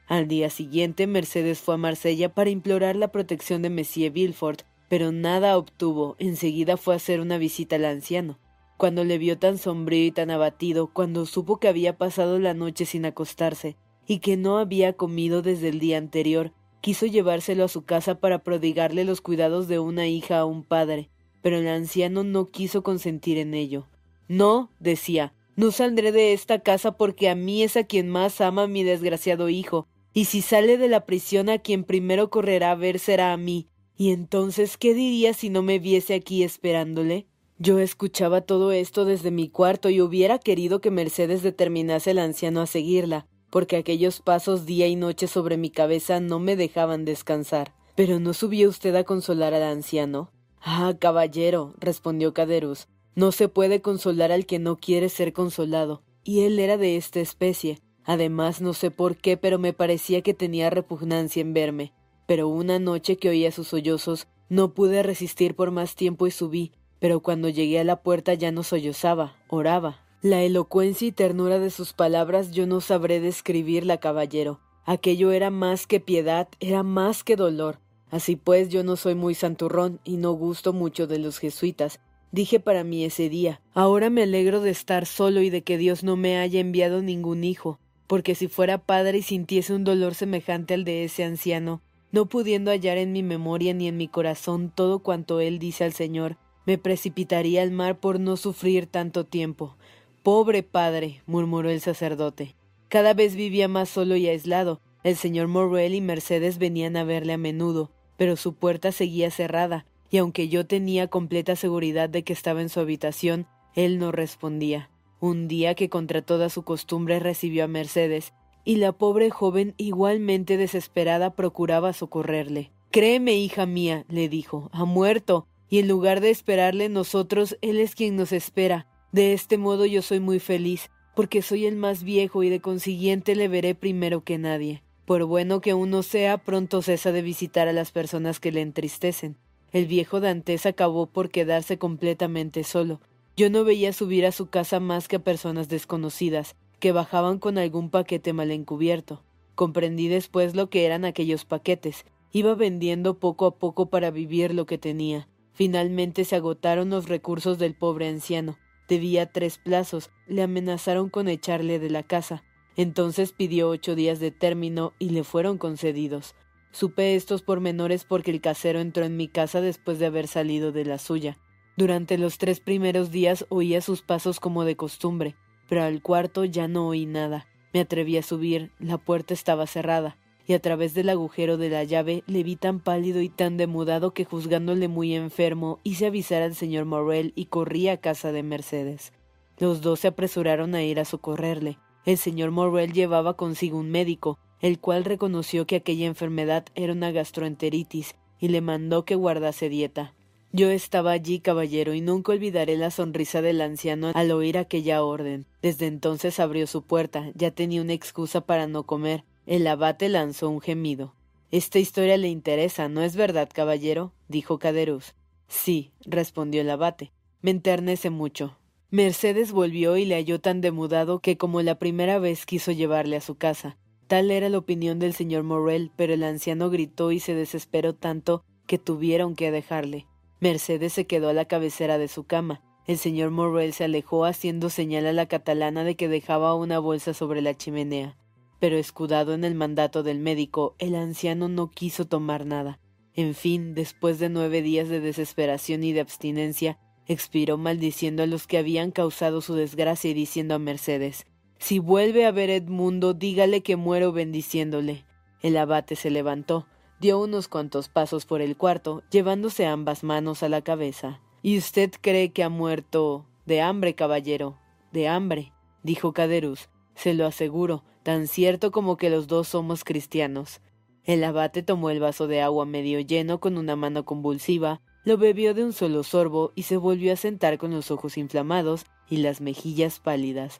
Al 0.08 0.28
día 0.28 0.50
siguiente 0.50 1.06
Mercedes 1.06 1.60
fue 1.60 1.76
a 1.76 1.78
Marsella 1.78 2.34
para 2.34 2.50
implorar 2.50 2.96
la 2.96 3.12
protección 3.12 3.62
de 3.62 3.70
Monsieur 3.70 4.12
Villefort, 4.12 4.62
pero 4.88 5.12
nada 5.12 5.58
obtuvo. 5.58 6.16
Enseguida 6.18 6.78
fue 6.78 6.94
a 6.94 6.98
hacer 6.98 7.20
una 7.20 7.38
visita 7.38 7.76
al 7.76 7.86
anciano. 7.86 8.40
Cuando 8.78 9.04
le 9.04 9.18
vio 9.18 9.38
tan 9.38 9.58
sombrío 9.58 10.06
y 10.06 10.12
tan 10.12 10.32
abatido, 10.32 10.88
cuando 10.94 11.26
supo 11.26 11.60
que 11.60 11.68
había 11.68 11.98
pasado 11.98 12.40
la 12.40 12.54
noche 12.54 12.86
sin 12.86 13.06
acostarse 13.06 13.76
y 14.06 14.20
que 14.20 14.38
no 14.38 14.60
había 14.60 14.94
comido 14.94 15.42
desde 15.42 15.68
el 15.70 15.80
día 15.80 15.98
anterior, 15.98 16.54
quiso 16.80 17.06
llevárselo 17.06 17.66
a 17.66 17.70
su 17.70 17.84
casa 17.84 18.20
para 18.20 18.44
prodigarle 18.44 19.04
los 19.04 19.20
cuidados 19.20 19.68
de 19.68 19.80
una 19.80 20.08
hija 20.08 20.40
a 20.40 20.46
un 20.46 20.64
padre, 20.64 21.10
pero 21.42 21.58
el 21.58 21.68
anciano 21.68 22.24
no 22.24 22.46
quiso 22.46 22.84
consentir 22.84 23.40
en 23.40 23.54
ello. 23.54 23.88
No, 24.28 24.72
decía, 24.80 25.34
no 25.56 25.72
saldré 25.72 26.12
de 26.12 26.34
esta 26.34 26.60
casa 26.60 26.98
porque 26.98 27.30
a 27.30 27.36
mí 27.36 27.64
es 27.64 27.78
a 27.78 27.84
quien 27.84 28.10
más 28.10 28.42
ama 28.42 28.68
mi 28.68 28.84
desgraciado 28.84 29.50
hijo, 29.50 29.88
y 30.14 30.26
si 30.26 30.42
sale 30.42 30.78
de 30.78 30.88
la 30.88 31.06
prisión 31.06 31.50
a 31.50 31.60
quien 31.60 31.84
primero 31.84 32.30
correrá 32.30 32.72
a 32.72 32.76
ver 32.76 33.00
será 33.00 33.34
a 33.34 33.38
mí. 33.38 33.68
Y 33.98 34.12
entonces, 34.12 34.78
¿qué 34.78 34.94
diría 34.94 35.34
si 35.34 35.50
no 35.50 35.64
me 35.64 35.80
viese 35.80 36.14
aquí 36.14 36.44
esperándole? 36.44 37.28
Yo 37.58 37.80
escuchaba 37.80 38.42
todo 38.42 38.72
esto 38.72 39.06
desde 39.06 39.32
mi 39.32 39.50
cuarto 39.50 39.90
y 39.90 40.02
hubiera 40.02 40.38
querido 40.38 40.80
que 40.80 40.92
Mercedes 40.92 41.42
determinase 41.42 42.12
al 42.12 42.20
anciano 42.20 42.62
a 42.62 42.68
seguirla, 42.68 43.26
porque 43.50 43.78
aquellos 43.78 44.22
pasos 44.22 44.68
día 44.68 44.88
y 44.88 44.96
noche 44.96 45.26
sobre 45.26 45.58
mi 45.58 45.72
cabeza 45.72 46.20
no 46.20 46.38
me 46.38 46.56
dejaban 46.56 47.06
descansar. 47.06 47.74
Pero 47.96 48.20
no 48.20 48.34
subió 48.34 48.70
usted 48.70 48.96
a 48.96 49.04
consolar 49.04 49.56
al 49.56 49.64
anciano. 49.64 50.32
Ah, 50.62 50.94
caballero, 51.00 51.74
respondió 51.80 52.34
Caderus, 52.34 52.88
no 53.18 53.32
se 53.32 53.50
puede 53.50 53.82
consolar 53.82 54.32
al 54.32 54.46
que 54.46 54.60
no 54.60 54.78
quiere 54.78 55.10
ser 55.10 55.34
consolado, 55.34 56.04
y 56.24 56.42
él 56.42 56.60
era 56.60 56.78
de 56.78 56.98
esta 56.98 57.20
especie. 57.20 57.80
Además, 58.04 58.62
no 58.62 58.74
sé 58.74 58.92
por 58.92 59.18
qué, 59.18 59.38
pero 59.38 59.58
me 59.58 59.74
parecía 59.74 60.22
que 60.22 60.36
tenía 60.36 60.70
repugnancia 60.70 61.42
en 61.42 61.52
verme. 61.52 61.94
Pero 62.28 62.48
una 62.48 62.78
noche 62.78 63.18
que 63.18 63.30
oía 63.30 63.52
sus 63.52 63.70
sollozos, 63.70 64.28
no 64.50 64.76
pude 64.76 65.02
resistir 65.02 65.56
por 65.56 65.72
más 65.72 65.96
tiempo 65.96 66.28
y 66.28 66.32
subí, 66.32 66.74
pero 67.00 67.22
cuando 67.22 67.50
llegué 67.50 67.80
a 67.80 67.84
la 67.84 68.04
puerta 68.04 68.36
ya 68.36 68.52
no 68.52 68.62
sollozaba, 68.62 69.36
oraba. 69.48 70.06
La 70.22 70.44
elocuencia 70.44 71.08
y 71.08 71.12
ternura 71.12 71.58
de 71.58 71.72
sus 71.72 71.94
palabras 71.94 72.52
yo 72.52 72.68
no 72.68 72.82
sabré 72.82 73.20
describirla, 73.20 73.98
caballero. 73.98 74.60
Aquello 74.86 75.32
era 75.32 75.50
más 75.50 75.88
que 75.88 76.00
piedad, 76.00 76.50
era 76.60 76.84
más 76.84 77.24
que 77.24 77.36
dolor. 77.36 77.80
Así 78.12 78.36
pues, 78.36 78.70
yo 78.70 78.84
no 78.84 78.96
soy 78.96 79.16
muy 79.16 79.34
santurrón 79.34 80.00
y 80.04 80.18
no 80.18 80.34
gusto 80.34 80.72
mucho 80.72 81.08
de 81.08 81.18
los 81.18 81.40
jesuitas. 81.40 82.00
Dije 82.32 82.60
para 82.60 82.84
mí 82.84 83.06
ese 83.06 83.30
día, 83.30 83.62
ahora 83.74 84.10
me 84.10 84.24
alegro 84.24 84.60
de 84.62 84.70
estar 84.70 85.06
solo 85.06 85.42
y 85.42 85.50
de 85.50 85.62
que 85.62 85.78
Dios 85.78 86.04
no 86.04 86.18
me 86.18 86.38
haya 86.38 86.60
enviado 86.60 87.02
ningún 87.02 87.44
hijo, 87.44 87.80
porque 88.06 88.36
si 88.36 88.48
fuera 88.48 88.78
padre 88.78 89.20
y 89.20 89.22
sintiese 89.22 89.74
un 89.74 89.84
dolor 89.84 90.14
semejante 90.14 90.74
al 90.74 90.84
de 90.84 91.06
ese 91.06 91.24
anciano, 91.24 91.82
no 92.12 92.26
pudiendo 92.26 92.72
hallar 92.72 92.98
en 92.98 93.12
mi 93.12 93.24
memoria 93.24 93.74
ni 93.74 93.88
en 93.88 93.98
mi 93.98 94.08
corazón 94.08 94.72
todo 94.74 95.00
cuanto 95.00 95.40
él 95.40 95.60
dice 95.60 95.84
al 95.84 95.94
Señor, 95.94 96.38
me 96.66 96.78
precipitaría 96.78 97.62
al 97.62 97.72
mar 97.72 98.00
por 98.00 98.20
no 98.20 98.36
sufrir 98.36 98.88
tanto 98.88 99.24
tiempo. 99.24 99.78
Pobre 100.22 100.64
padre, 100.64 101.22
murmuró 101.26 101.70
el 101.70 101.80
sacerdote. 101.80 102.56
Cada 102.90 103.14
vez 103.14 103.36
vivía 103.36 103.70
más 103.70 103.88
solo 103.88 104.18
y 104.18 104.28
aislado. 104.28 104.82
El 105.04 105.16
señor 105.16 105.48
Morrel 105.48 105.96
y 105.96 106.02
Mercedes 106.02 106.58
venían 106.58 106.98
a 106.98 107.06
verle 107.06 107.34
a 107.34 107.38
menudo, 107.38 107.92
pero 108.18 108.36
su 108.36 108.54
puerta 108.54 108.92
seguía 108.92 109.32
cerrada, 109.32 109.86
y 110.10 110.18
aunque 110.18 110.50
yo 110.50 110.66
tenía 110.66 111.08
completa 111.08 111.56
seguridad 111.56 112.10
de 112.10 112.24
que 112.24 112.34
estaba 112.34 112.62
en 112.62 112.70
su 112.70 112.80
habitación, 112.80 113.48
él 113.76 114.00
no 114.00 114.12
respondía. 114.12 114.90
Un 115.20 115.48
día 115.48 115.76
que 115.76 115.90
contra 115.90 116.22
toda 116.22 116.50
su 116.50 116.64
costumbre 116.64 117.20
recibió 117.20 117.64
a 117.64 117.68
Mercedes, 117.68 118.34
y 118.64 118.76
la 118.76 118.92
pobre 118.92 119.30
joven 119.30 119.74
igualmente 119.78 120.58
desesperada 120.58 121.36
procuraba 121.36 121.94
socorrerle. 121.94 122.72
Créeme, 122.92 123.36
hija 123.38 123.66
mía, 123.66 124.06
le 124.10 124.30
dijo, 124.30 124.70
ha 124.74 124.86
muerto 124.86 125.48
y 125.70 125.80
en 125.80 125.88
lugar 125.88 126.22
de 126.22 126.30
esperarle 126.30 126.90
nosotros, 126.90 127.58
Él 127.62 127.80
es 127.80 127.96
quien 127.96 128.16
nos 128.16 128.32
espera. 128.32 128.88
De 129.12 129.34
este 129.34 129.58
modo 129.58 129.86
yo 129.86 130.02
soy 130.02 130.20
muy 130.20 130.40
feliz, 130.40 130.90
porque 131.16 131.42
soy 131.42 131.66
el 131.66 131.76
más 131.76 132.04
viejo 132.04 132.44
y 132.44 132.50
de 132.50 132.62
consiguiente 132.62 133.36
le 133.36 133.48
veré 133.48 133.76
primero 133.76 134.24
que 134.24 134.38
nadie. 134.38 134.84
Por 135.06 135.26
bueno 135.26 135.62
que 135.62 135.74
uno 135.74 136.04
sea, 136.04 136.38
pronto 136.38 136.82
cesa 136.82 137.12
de 137.12 137.22
visitar 137.22 137.68
a 137.68 137.74
las 137.74 137.92
personas 137.92 138.40
que 138.40 138.52
le 138.52 138.62
entristecen. 138.62 139.38
El 139.72 139.86
viejo 139.86 140.20
Dantes 140.20 140.66
acabó 140.66 141.08
por 141.08 141.30
quedarse 141.30 141.78
completamente 141.78 142.64
solo. 142.64 143.02
Yo 143.36 143.50
no 143.50 143.64
veía 143.64 143.94
subir 143.94 144.26
a 144.26 144.32
su 144.32 144.48
casa 144.48 144.80
más 144.80 145.08
que 145.08 145.18
a 145.18 145.24
personas 145.24 145.70
desconocidas, 145.70 146.56
que 146.80 146.92
bajaban 146.92 147.40
con 147.40 147.58
algún 147.58 147.90
paquete 147.90 148.34
mal 148.34 148.52
encubierto. 148.52 149.24
Comprendí 149.56 150.08
después 150.08 150.56
lo 150.56 150.70
que 150.70 150.86
eran 150.86 151.06
aquellos 151.06 151.44
paquetes. 151.44 152.06
Iba 152.32 152.56
vendiendo 152.56 153.20
poco 153.20 153.46
a 153.46 153.56
poco 153.56 153.90
para 153.90 154.12
vivir 154.12 154.54
lo 154.54 154.66
que 154.66 154.78
tenía. 154.78 155.28
Finalmente 155.54 156.24
se 156.24 156.36
agotaron 156.36 156.90
los 156.90 157.10
recursos 157.10 157.58
del 157.58 157.74
pobre 157.74 158.08
anciano. 158.08 158.58
Debía 158.88 159.32
tres 159.32 159.58
plazos, 159.58 160.12
le 160.28 160.44
amenazaron 160.44 161.10
con 161.10 161.28
echarle 161.28 161.80
de 161.80 161.90
la 161.90 162.04
casa. 162.04 162.44
Entonces 162.76 163.32
pidió 163.32 163.70
ocho 163.70 163.96
días 163.96 164.20
de 164.20 164.32
término 164.32 164.94
y 165.00 165.10
le 165.10 165.24
fueron 165.24 165.58
concedidos. 165.58 166.36
Supe 166.72 167.16
estos 167.16 167.42
pormenores 167.42 168.04
porque 168.04 168.32
el 168.32 168.42
casero 168.42 168.80
entró 168.80 169.06
en 169.06 169.18
mi 169.18 169.28
casa 169.28 169.62
después 169.62 170.00
de 170.00 170.08
haber 170.08 170.28
salido 170.28 170.72
de 170.72 170.86
la 170.86 170.98
suya. 170.98 171.38
Durante 171.76 172.18
los 172.18 172.38
tres 172.38 172.60
primeros 172.60 173.12
días 173.12 173.46
oía 173.50 173.82
sus 173.82 174.02
pasos 174.02 174.40
como 174.40 174.66
de 174.66 174.76
costumbre, 174.76 175.36
pero 175.70 175.84
al 175.84 176.02
cuarto 176.02 176.46
ya 176.46 176.68
no 176.68 176.88
oí 176.88 177.06
nada. 177.06 177.48
Me 177.74 177.82
atreví 177.82 178.18
a 178.18 178.24
subir, 178.24 178.72
la 178.80 178.98
puerta 178.98 179.34
estaba 179.34 179.68
cerrada 179.68 180.18
y 180.48 180.54
a 180.54 180.62
través 180.62 180.94
del 180.94 181.10
agujero 181.10 181.58
de 181.58 181.70
la 181.70 181.84
llave 181.84 182.24
le 182.26 182.42
vi 182.42 182.56
tan 182.56 182.80
pálido 182.80 183.22
y 183.22 183.28
tan 183.28 183.58
demudado 183.58 184.14
que 184.14 184.24
juzgándole 184.24 184.88
muy 184.88 185.14
enfermo 185.14 185.80
hice 185.84 186.08
avisar 186.08 186.42
al 186.42 186.56
señor 186.56 186.86
Morrel 186.86 187.34
y 187.36 187.48
corrí 187.48 187.90
a 187.90 187.98
casa 187.98 188.32
de 188.32 188.44
Mercedes. 188.44 189.12
Los 189.60 189.82
dos 189.82 190.00
se 190.00 190.08
apresuraron 190.08 190.74
a 190.74 190.84
ir 190.84 191.00
a 191.02 191.06
socorrerle. 191.06 191.80
El 192.06 192.18
señor 192.18 192.52
Morrel 192.52 192.94
llevaba 192.94 193.36
consigo 193.36 193.78
un 193.78 193.92
médico, 193.92 194.40
el 194.62 194.80
cual 194.80 195.06
reconoció 195.06 195.68
que 195.68 195.78
aquella 195.78 196.08
enfermedad 196.08 196.66
era 196.76 196.94
una 196.94 197.12
gastroenteritis 197.12 198.16
y 198.40 198.50
le 198.50 198.62
mandó 198.62 199.06
que 199.06 199.16
guardase 199.16 199.70
dieta. 199.70 200.14
Yo 200.54 200.70
estaba 200.70 201.12
allí, 201.12 201.40
caballero, 201.40 201.94
y 201.94 202.02
nunca 202.02 202.32
olvidaré 202.32 202.78
la 202.78 202.90
sonrisa 202.90 203.42
del 203.42 203.62
anciano 203.62 204.12
al 204.14 204.32
oír 204.32 204.58
aquella 204.58 205.04
orden. 205.04 205.46
Desde 205.62 205.88
entonces 205.88 206.40
abrió 206.40 206.68
su 206.68 206.84
puerta, 206.84 207.32
ya 207.36 207.52
tenía 207.52 207.82
una 207.82 207.94
excusa 207.94 208.42
para 208.42 208.66
no 208.66 208.84
comer, 208.84 209.24
el 209.46 209.68
abate 209.68 210.10
lanzó 210.10 210.50
un 210.50 210.62
gemido. 210.62 211.14
Esta 211.52 211.80
historia 211.80 212.18
le 212.18 212.28
interesa, 212.28 212.90
¿no 212.90 213.04
es 213.04 213.16
verdad, 213.16 213.50
caballero? 213.54 214.14
dijo 214.28 214.60
Caderuz. 214.60 215.16
Sí, 215.48 215.92
respondió 216.06 216.62
el 216.62 216.70
abate. 216.70 217.12
Me 217.42 217.52
enternece 217.52 218.10
mucho. 218.10 218.58
Mercedes 218.90 219.52
volvió 219.52 219.98
y 219.98 220.06
le 220.06 220.16
halló 220.16 220.40
tan 220.40 220.62
demudado 220.62 221.20
que 221.20 221.38
como 221.38 221.62
la 221.62 221.76
primera 221.76 222.20
vez 222.20 222.46
quiso 222.46 222.72
llevarle 222.72 223.18
a 223.18 223.22
su 223.22 223.36
casa. 223.36 223.78
Tal 224.08 224.32
era 224.32 224.50
la 224.50 224.58
opinión 224.58 225.00
del 225.00 225.14
señor 225.14 225.44
Morrel, 225.44 225.92
pero 225.96 226.14
el 226.14 226.24
anciano 226.24 226.70
gritó 226.70 227.12
y 227.12 227.20
se 227.20 227.36
desesperó 227.36 227.94
tanto 227.94 228.44
que 228.66 228.78
tuvieron 228.78 229.36
que 229.36 229.52
dejarle. 229.52 230.08
Mercedes 230.40 230.94
se 230.94 231.08
quedó 231.08 231.30
a 231.30 231.34
la 231.34 231.46
cabecera 231.46 231.98
de 231.98 232.08
su 232.08 232.26
cama. 232.26 232.62
El 232.86 232.98
señor 232.98 233.32
Morrel 233.32 233.74
se 233.74 233.84
alejó 233.84 234.26
haciendo 234.26 234.70
señal 234.70 235.06
a 235.08 235.14
la 235.14 235.26
catalana 235.26 235.84
de 235.84 235.96
que 235.96 236.08
dejaba 236.08 236.56
una 236.56 236.80
bolsa 236.80 237.14
sobre 237.14 237.42
la 237.42 237.54
chimenea 237.54 238.18
pero 238.60 238.78
escudado 238.78 239.34
en 239.34 239.44
el 239.44 239.56
mandato 239.56 240.04
del 240.04 240.20
médico, 240.20 240.76
el 240.80 240.96
anciano 240.96 241.48
no 241.48 241.70
quiso 241.70 242.06
tomar 242.06 242.46
nada. 242.46 242.80
En 243.14 243.34
fin, 243.34 243.74
después 243.74 244.20
de 244.20 244.30
nueve 244.30 244.62
días 244.62 244.90
de 244.90 245.00
desesperación 245.00 245.84
y 245.84 245.94
de 245.94 246.02
abstinencia, 246.02 246.80
expiró 247.06 247.58
maldiciendo 247.58 248.24
a 248.24 248.28
los 248.28 248.48
que 248.48 248.58
habían 248.58 248.92
causado 248.92 249.42
su 249.42 249.56
desgracia 249.56 250.12
y 250.12 250.14
diciendo 250.14 250.56
a 250.56 250.60
Mercedes 250.60 251.26
Si 251.60 251.80
vuelve 251.80 252.26
a 252.26 252.32
ver 252.32 252.50
Edmundo, 252.50 253.14
dígale 253.14 253.62
que 253.62 253.76
muero 253.76 254.12
bendiciéndole. 254.12 255.06
El 255.42 255.58
abate 255.58 255.96
se 255.96 256.10
levantó, 256.10 256.68
dio 257.00 257.20
unos 257.20 257.48
cuantos 257.48 257.90
pasos 257.90 258.26
por 258.26 258.42
el 258.42 258.58
cuarto, 258.58 259.04
llevándose 259.12 259.66
ambas 259.66 260.04
manos 260.04 260.44
a 260.44 260.50
la 260.50 260.62
cabeza. 260.62 261.22
¿Y 261.42 261.58
usted 261.58 261.92
cree 262.02 262.32
que 262.32 262.44
ha 262.44 262.50
muerto 262.50 263.26
de 263.46 263.62
hambre, 263.62 263.96
caballero? 263.96 264.58
De 264.92 265.08
hambre, 265.08 265.54
dijo 265.84 266.14
Caderus. 266.14 266.70
Se 266.96 267.14
lo 267.14 267.26
aseguro, 267.26 267.84
tan 268.04 268.28
cierto 268.28 268.72
como 268.72 268.98
que 268.98 269.10
los 269.10 269.28
dos 269.28 269.48
somos 269.48 269.84
cristianos. 269.84 270.62
El 271.04 271.24
abate 271.24 271.64
tomó 271.64 271.90
el 271.90 272.00
vaso 272.00 272.28
de 272.28 272.42
agua 272.42 272.66
medio 272.66 273.00
lleno 273.00 273.40
con 273.40 273.58
una 273.58 273.76
mano 273.76 274.04
convulsiva, 274.04 274.82
lo 275.06 275.18
bebió 275.18 275.54
de 275.54 275.64
un 275.64 275.72
solo 275.72 276.04
sorbo 276.04 276.52
y 276.56 276.64
se 276.64 276.76
volvió 276.76 277.14
a 277.14 277.16
sentar 277.16 277.58
con 277.58 277.72
los 277.72 277.92
ojos 277.92 278.18
inflamados 278.18 278.86
y 279.10 279.18
las 279.18 279.40
mejillas 279.40 280.00
pálidas. 280.00 280.60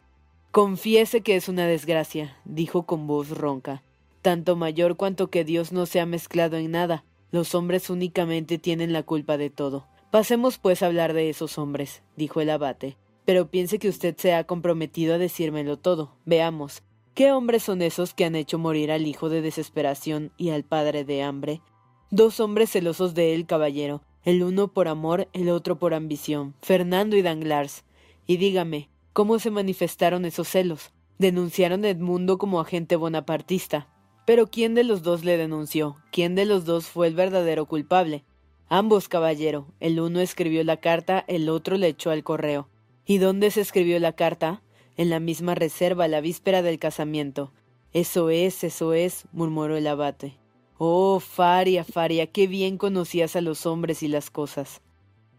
Confiese 0.52 1.22
que 1.22 1.36
es 1.36 1.50
una 1.50 1.68
desgracia, 1.68 2.38
dijo 2.46 2.86
con 2.86 3.06
voz 3.06 3.30
ronca, 3.30 3.84
tanto 4.22 4.56
mayor 4.56 4.98
cuanto 4.98 5.30
que 5.30 5.44
Dios 5.44 5.72
no 5.72 5.86
se 5.86 6.00
ha 6.00 6.06
mezclado 6.06 6.58
en 6.58 6.72
nada. 6.72 7.04
Los 7.32 7.54
hombres 7.54 7.90
únicamente 7.90 8.58
tienen 8.58 8.94
la 8.94 9.04
culpa 9.04 9.38
de 9.38 9.50
todo. 9.50 9.86
Pasemos 10.12 10.58
pues 10.58 10.82
a 10.82 10.88
hablar 10.88 11.14
de 11.14 11.30
esos 11.30 11.58
hombres, 11.58 12.02
dijo 12.16 12.42
el 12.42 12.50
abate. 12.50 12.98
Pero 13.26 13.52
piense 13.52 13.78
que 13.78 13.90
usted 13.90 14.16
se 14.18 14.34
ha 14.34 14.46
comprometido 14.46 15.16
a 15.16 15.18
decírmelo 15.18 15.78
todo. 15.78 16.16
Veamos. 16.26 16.82
¿Qué 17.14 17.32
hombres 17.32 17.64
son 17.64 17.82
esos 17.82 18.14
que 18.14 18.26
han 18.26 18.36
hecho 18.36 18.58
morir 18.58 18.92
al 18.92 19.06
hijo 19.06 19.28
de 19.28 19.42
desesperación 19.42 20.32
y 20.38 20.52
al 20.52 20.64
padre 20.64 21.04
de 21.04 21.24
hambre? 21.24 21.62
Dos 22.10 22.40
hombres 22.40 22.72
celosos 22.72 23.14
de 23.16 23.34
él, 23.34 23.46
caballero, 23.46 24.02
el 24.24 24.44
uno 24.44 24.70
por 24.70 24.88
amor, 24.88 25.28
el 25.34 25.50
otro 25.50 25.78
por 25.78 25.94
ambición, 25.94 26.54
Fernando 26.62 27.18
y 27.18 27.22
Danglars. 27.22 27.84
Y 28.26 28.38
dígame, 28.38 28.90
¿cómo 29.18 29.40
se 29.40 29.50
manifestaron 29.50 30.26
esos 30.26 30.48
celos? 30.48 30.92
Denunciaron 31.18 31.84
a 31.84 31.90
Edmundo 31.90 32.38
como 32.38 32.60
agente 32.60 32.96
bonapartista. 32.96 33.88
Pero 34.28 34.46
¿quién 34.46 34.76
de 34.76 34.84
los 34.84 35.02
dos 35.02 35.26
le 35.26 35.38
denunció? 35.38 35.96
¿Quién 36.12 36.36
de 36.36 36.46
los 36.46 36.66
dos 36.66 36.86
fue 36.86 37.08
el 37.08 37.16
verdadero 37.16 37.66
culpable? 37.66 38.24
Ambos, 38.70 39.08
caballero. 39.10 39.74
El 39.80 40.00
uno 40.00 40.20
escribió 40.20 40.64
la 40.64 40.78
carta, 40.78 41.26
el 41.28 41.50
otro 41.50 41.78
le 41.78 41.88
echó 41.88 42.12
al 42.12 42.24
correo. 42.24 42.70
¿Y 43.08 43.18
dónde 43.18 43.50
se 43.50 43.62
escribió 43.62 44.00
la 44.00 44.14
carta? 44.14 44.62
En 44.98 45.10
la 45.10 45.20
misma 45.20 45.56
reserva, 45.56 46.08
la 46.08 46.22
víspera 46.22 46.62
del 46.62 46.78
casamiento. 46.78 47.52
Eso 47.94 48.30
es, 48.30 48.64
eso 48.64 48.94
es, 48.94 49.24
murmuró 49.32 49.78
el 49.78 49.88
abate. 49.88 50.38
Oh, 50.78 51.20
Faria, 51.20 51.84
Faria, 51.84 52.28
qué 52.28 52.46
bien 52.46 52.78
conocías 52.78 53.36
a 53.36 53.42
los 53.42 53.66
hombres 53.66 54.04
y 54.04 54.10
las 54.10 54.30
cosas. 54.30 54.84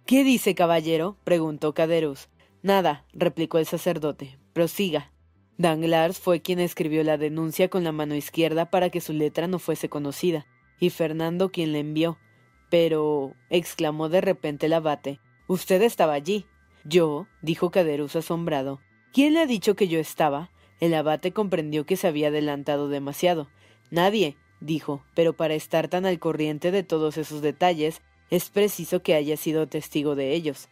¿Qué 0.05 0.25
dice, 0.25 0.57
caballero? 0.57 1.17
preguntó 1.23 1.75
Caderus. 1.75 2.29
Nada, 2.69 3.07
replicó 3.15 3.57
el 3.57 3.65
sacerdote. 3.65 4.39
Prosiga. 4.53 5.11
Danglars 5.57 6.19
fue 6.19 6.43
quien 6.43 6.61
escribió 6.61 7.03
la 7.03 7.17
denuncia 7.17 7.71
con 7.71 7.83
la 7.83 7.93
mano 7.93 8.15
izquierda 8.15 8.69
para 8.69 8.91
que 8.91 9.01
su 9.01 9.15
letra 9.15 9.47
no 9.47 9.59
fuese 9.59 9.89
conocida, 9.89 10.47
y 10.79 10.91
Fernando 10.91 11.51
quien 11.51 11.73
la 11.73 11.79
envió. 11.79 12.19
Pero. 12.69 13.33
exclamó 13.49 14.11
de 14.11 14.21
repente 14.21 14.67
el 14.67 14.75
abate. 14.75 15.19
Usted 15.47 15.81
estaba 15.81 16.13
allí. 16.13 16.45
Yo, 16.85 17.27
dijo 17.41 17.71
Caderus 17.71 18.17
asombrado. 18.17 18.81
¿Quién 19.15 19.33
le 19.33 19.41
ha 19.41 19.47
dicho 19.47 19.75
que 19.75 19.89
yo 19.89 19.99
estaba? 19.99 20.51
El 20.79 20.93
abate 20.93 21.33
comprendió 21.33 21.87
que 21.87 21.97
se 21.97 22.07
había 22.07 22.29
adelantado 22.29 22.91
demasiado. 22.91 23.49
Nadie, 23.91 24.37
dijo, 24.61 25.03
pero 25.15 25.33
para 25.33 25.55
estar 25.55 25.89
tan 25.89 26.05
al 26.05 26.19
corriente 26.19 26.71
de 26.71 26.83
todos 26.83 27.17
esos 27.17 27.41
detalles, 27.41 28.03
es 28.29 28.51
preciso 28.51 29.03
que 29.03 29.15
haya 29.15 29.39
sido 29.39 29.69
testigo 29.69 30.15
de 30.15 30.35
ellos. 30.35 30.69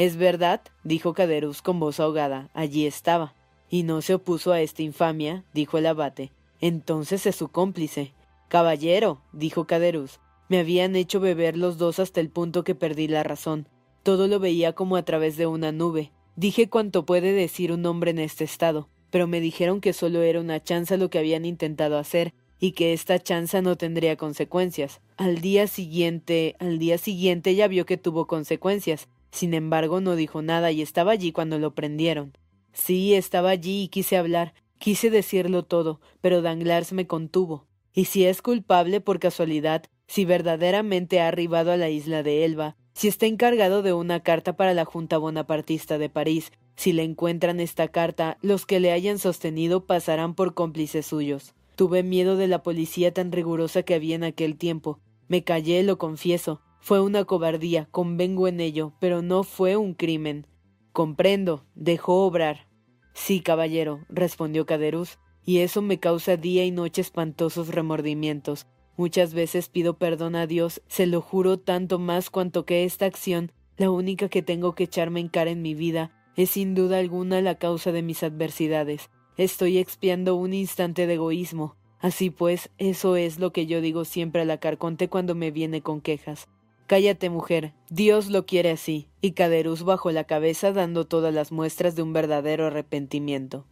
Es 0.00 0.16
verdad, 0.16 0.62
dijo 0.82 1.12
Caderus 1.12 1.60
con 1.60 1.78
voz 1.78 2.00
ahogada, 2.00 2.48
allí 2.54 2.86
estaba. 2.86 3.34
Y 3.68 3.82
no 3.82 4.00
se 4.00 4.14
opuso 4.14 4.50
a 4.50 4.62
esta 4.62 4.80
infamia, 4.80 5.44
dijo 5.52 5.76
el 5.76 5.84
abate. 5.84 6.32
Entonces 6.62 7.26
es 7.26 7.36
su 7.36 7.48
cómplice. 7.48 8.14
Caballero, 8.48 9.20
dijo 9.34 9.66
Caderus, 9.66 10.18
me 10.48 10.58
habían 10.58 10.96
hecho 10.96 11.20
beber 11.20 11.54
los 11.54 11.76
dos 11.76 11.98
hasta 11.98 12.22
el 12.22 12.30
punto 12.30 12.64
que 12.64 12.74
perdí 12.74 13.08
la 13.08 13.24
razón. 13.24 13.68
Todo 14.02 14.26
lo 14.26 14.40
veía 14.40 14.72
como 14.72 14.96
a 14.96 15.02
través 15.02 15.36
de 15.36 15.46
una 15.46 15.70
nube. 15.70 16.12
Dije 16.34 16.70
cuanto 16.70 17.04
puede 17.04 17.34
decir 17.34 17.70
un 17.70 17.84
hombre 17.84 18.12
en 18.12 18.20
este 18.20 18.44
estado, 18.44 18.88
pero 19.10 19.26
me 19.26 19.38
dijeron 19.38 19.82
que 19.82 19.92
solo 19.92 20.22
era 20.22 20.40
una 20.40 20.62
chanza 20.64 20.96
lo 20.96 21.10
que 21.10 21.18
habían 21.18 21.44
intentado 21.44 21.98
hacer, 21.98 22.32
y 22.58 22.72
que 22.72 22.94
esta 22.94 23.18
chanza 23.18 23.60
no 23.60 23.76
tendría 23.76 24.16
consecuencias. 24.16 25.02
Al 25.18 25.42
día 25.42 25.66
siguiente, 25.66 26.56
al 26.58 26.78
día 26.78 26.96
siguiente 26.96 27.54
ya 27.54 27.68
vio 27.68 27.84
que 27.84 27.98
tuvo 27.98 28.26
consecuencias. 28.26 29.08
Sin 29.30 29.54
embargo, 29.54 30.00
no 30.00 30.16
dijo 30.16 30.42
nada 30.42 30.72
y 30.72 30.82
estaba 30.82 31.12
allí 31.12 31.32
cuando 31.32 31.58
lo 31.58 31.74
prendieron. 31.74 32.32
Sí, 32.72 33.14
estaba 33.14 33.50
allí 33.50 33.82
y 33.82 33.88
quise 33.88 34.16
hablar, 34.16 34.54
quise 34.78 35.10
decirlo 35.10 35.64
todo, 35.64 36.00
pero 36.20 36.42
Danglars 36.42 36.92
me 36.92 37.06
contuvo. 37.06 37.66
Y 37.92 38.04
si 38.06 38.24
es 38.24 38.42
culpable 38.42 39.00
por 39.00 39.18
casualidad, 39.18 39.84
si 40.06 40.24
verdaderamente 40.24 41.20
ha 41.20 41.28
arribado 41.28 41.72
a 41.72 41.76
la 41.76 41.88
isla 41.88 42.22
de 42.22 42.44
Elba, 42.44 42.76
si 42.92 43.08
está 43.08 43.26
encargado 43.26 43.82
de 43.82 43.92
una 43.92 44.20
carta 44.20 44.56
para 44.56 44.74
la 44.74 44.84
Junta 44.84 45.18
Bonapartista 45.18 45.98
de 45.98 46.08
París, 46.08 46.52
si 46.76 46.92
le 46.92 47.02
encuentran 47.02 47.60
esta 47.60 47.88
carta, 47.88 48.38
los 48.42 48.66
que 48.66 48.80
le 48.80 48.92
hayan 48.92 49.18
sostenido 49.18 49.86
pasarán 49.86 50.34
por 50.34 50.54
cómplices 50.54 51.06
suyos. 51.06 51.54
Tuve 51.76 52.02
miedo 52.02 52.36
de 52.36 52.48
la 52.48 52.62
policía 52.62 53.12
tan 53.12 53.32
rigurosa 53.32 53.82
que 53.82 53.94
había 53.94 54.16
en 54.16 54.24
aquel 54.24 54.56
tiempo. 54.56 54.98
Me 55.28 55.44
callé, 55.44 55.82
lo 55.82 55.98
confieso. 55.98 56.60
Fue 56.80 57.00
una 57.00 57.24
cobardía, 57.24 57.86
convengo 57.90 58.48
en 58.48 58.58
ello, 58.60 58.94
pero 59.00 59.22
no 59.22 59.42
fue 59.44 59.76
un 59.76 59.94
crimen. 59.94 60.46
Comprendo, 60.92 61.64
dejó 61.74 62.24
obrar. 62.24 62.68
Sí, 63.12 63.40
caballero, 63.40 64.00
respondió 64.08 64.64
Caderuz, 64.64 65.18
y 65.44 65.58
eso 65.58 65.82
me 65.82 66.00
causa 66.00 66.36
día 66.36 66.64
y 66.64 66.70
noche 66.70 67.02
espantosos 67.02 67.68
remordimientos. 67.68 68.66
Muchas 68.96 69.34
veces 69.34 69.68
pido 69.68 69.98
perdón 69.98 70.36
a 70.36 70.46
Dios, 70.46 70.82
se 70.88 71.06
lo 71.06 71.20
juro 71.20 71.58
tanto 71.58 71.98
más 71.98 72.30
cuanto 72.30 72.64
que 72.64 72.84
esta 72.84 73.06
acción, 73.06 73.52
la 73.76 73.90
única 73.90 74.28
que 74.28 74.42
tengo 74.42 74.74
que 74.74 74.84
echarme 74.84 75.20
en 75.20 75.28
cara 75.28 75.50
en 75.50 75.62
mi 75.62 75.74
vida, 75.74 76.10
es 76.36 76.50
sin 76.50 76.74
duda 76.74 76.98
alguna 76.98 77.40
la 77.40 77.56
causa 77.56 77.92
de 77.92 78.02
mis 78.02 78.22
adversidades. 78.22 79.10
Estoy 79.36 79.78
expiando 79.78 80.34
un 80.34 80.52
instante 80.52 81.06
de 81.06 81.14
egoísmo. 81.14 81.76
Así 81.98 82.30
pues, 82.30 82.70
eso 82.78 83.16
es 83.16 83.38
lo 83.38 83.52
que 83.52 83.66
yo 83.66 83.80
digo 83.80 84.04
siempre 84.04 84.42
a 84.42 84.44
la 84.46 84.58
Carconte 84.58 85.08
cuando 85.08 85.34
me 85.34 85.50
viene 85.50 85.82
con 85.82 86.00
quejas. 86.00 86.48
Cállate, 86.90 87.30
mujer. 87.30 87.72
Dios 87.88 88.30
lo 88.30 88.46
quiere 88.46 88.72
así. 88.72 89.06
Y 89.20 89.30
Caderus 89.30 89.84
bajó 89.84 90.10
la 90.10 90.24
cabeza 90.24 90.72
dando 90.72 91.06
todas 91.06 91.32
las 91.32 91.52
muestras 91.52 91.94
de 91.94 92.02
un 92.02 92.12
verdadero 92.12 92.66
arrepentimiento. 92.66 93.64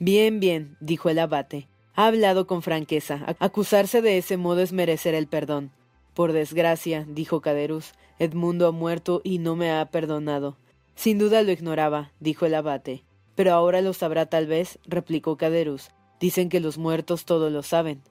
Bien, 0.00 0.40
bien, 0.40 0.76
dijo 0.80 1.10
el 1.10 1.20
abate. 1.20 1.68
Ha 1.94 2.08
hablado 2.08 2.48
con 2.48 2.62
franqueza. 2.62 3.36
Acusarse 3.38 4.02
de 4.02 4.18
ese 4.18 4.36
modo 4.36 4.62
es 4.62 4.72
merecer 4.72 5.14
el 5.14 5.28
perdón. 5.28 5.70
Por 6.12 6.32
desgracia, 6.32 7.06
dijo 7.08 7.40
Caderus, 7.40 7.92
Edmundo 8.18 8.66
ha 8.66 8.72
muerto 8.72 9.20
y 9.22 9.38
no 9.38 9.54
me 9.54 9.70
ha 9.70 9.86
perdonado. 9.92 10.56
Sin 10.96 11.18
duda 11.18 11.42
lo 11.42 11.52
ignoraba, 11.52 12.10
dijo 12.18 12.46
el 12.46 12.56
abate. 12.56 13.04
Pero 13.36 13.52
ahora 13.52 13.80
lo 13.80 13.92
sabrá 13.92 14.26
tal 14.26 14.48
vez, 14.48 14.80
replicó 14.86 15.36
Caderus. 15.36 15.90
Dicen 16.18 16.48
que 16.48 16.58
los 16.58 16.78
muertos 16.78 17.26
todo 17.26 17.48
lo 17.48 17.62
saben. 17.62 18.02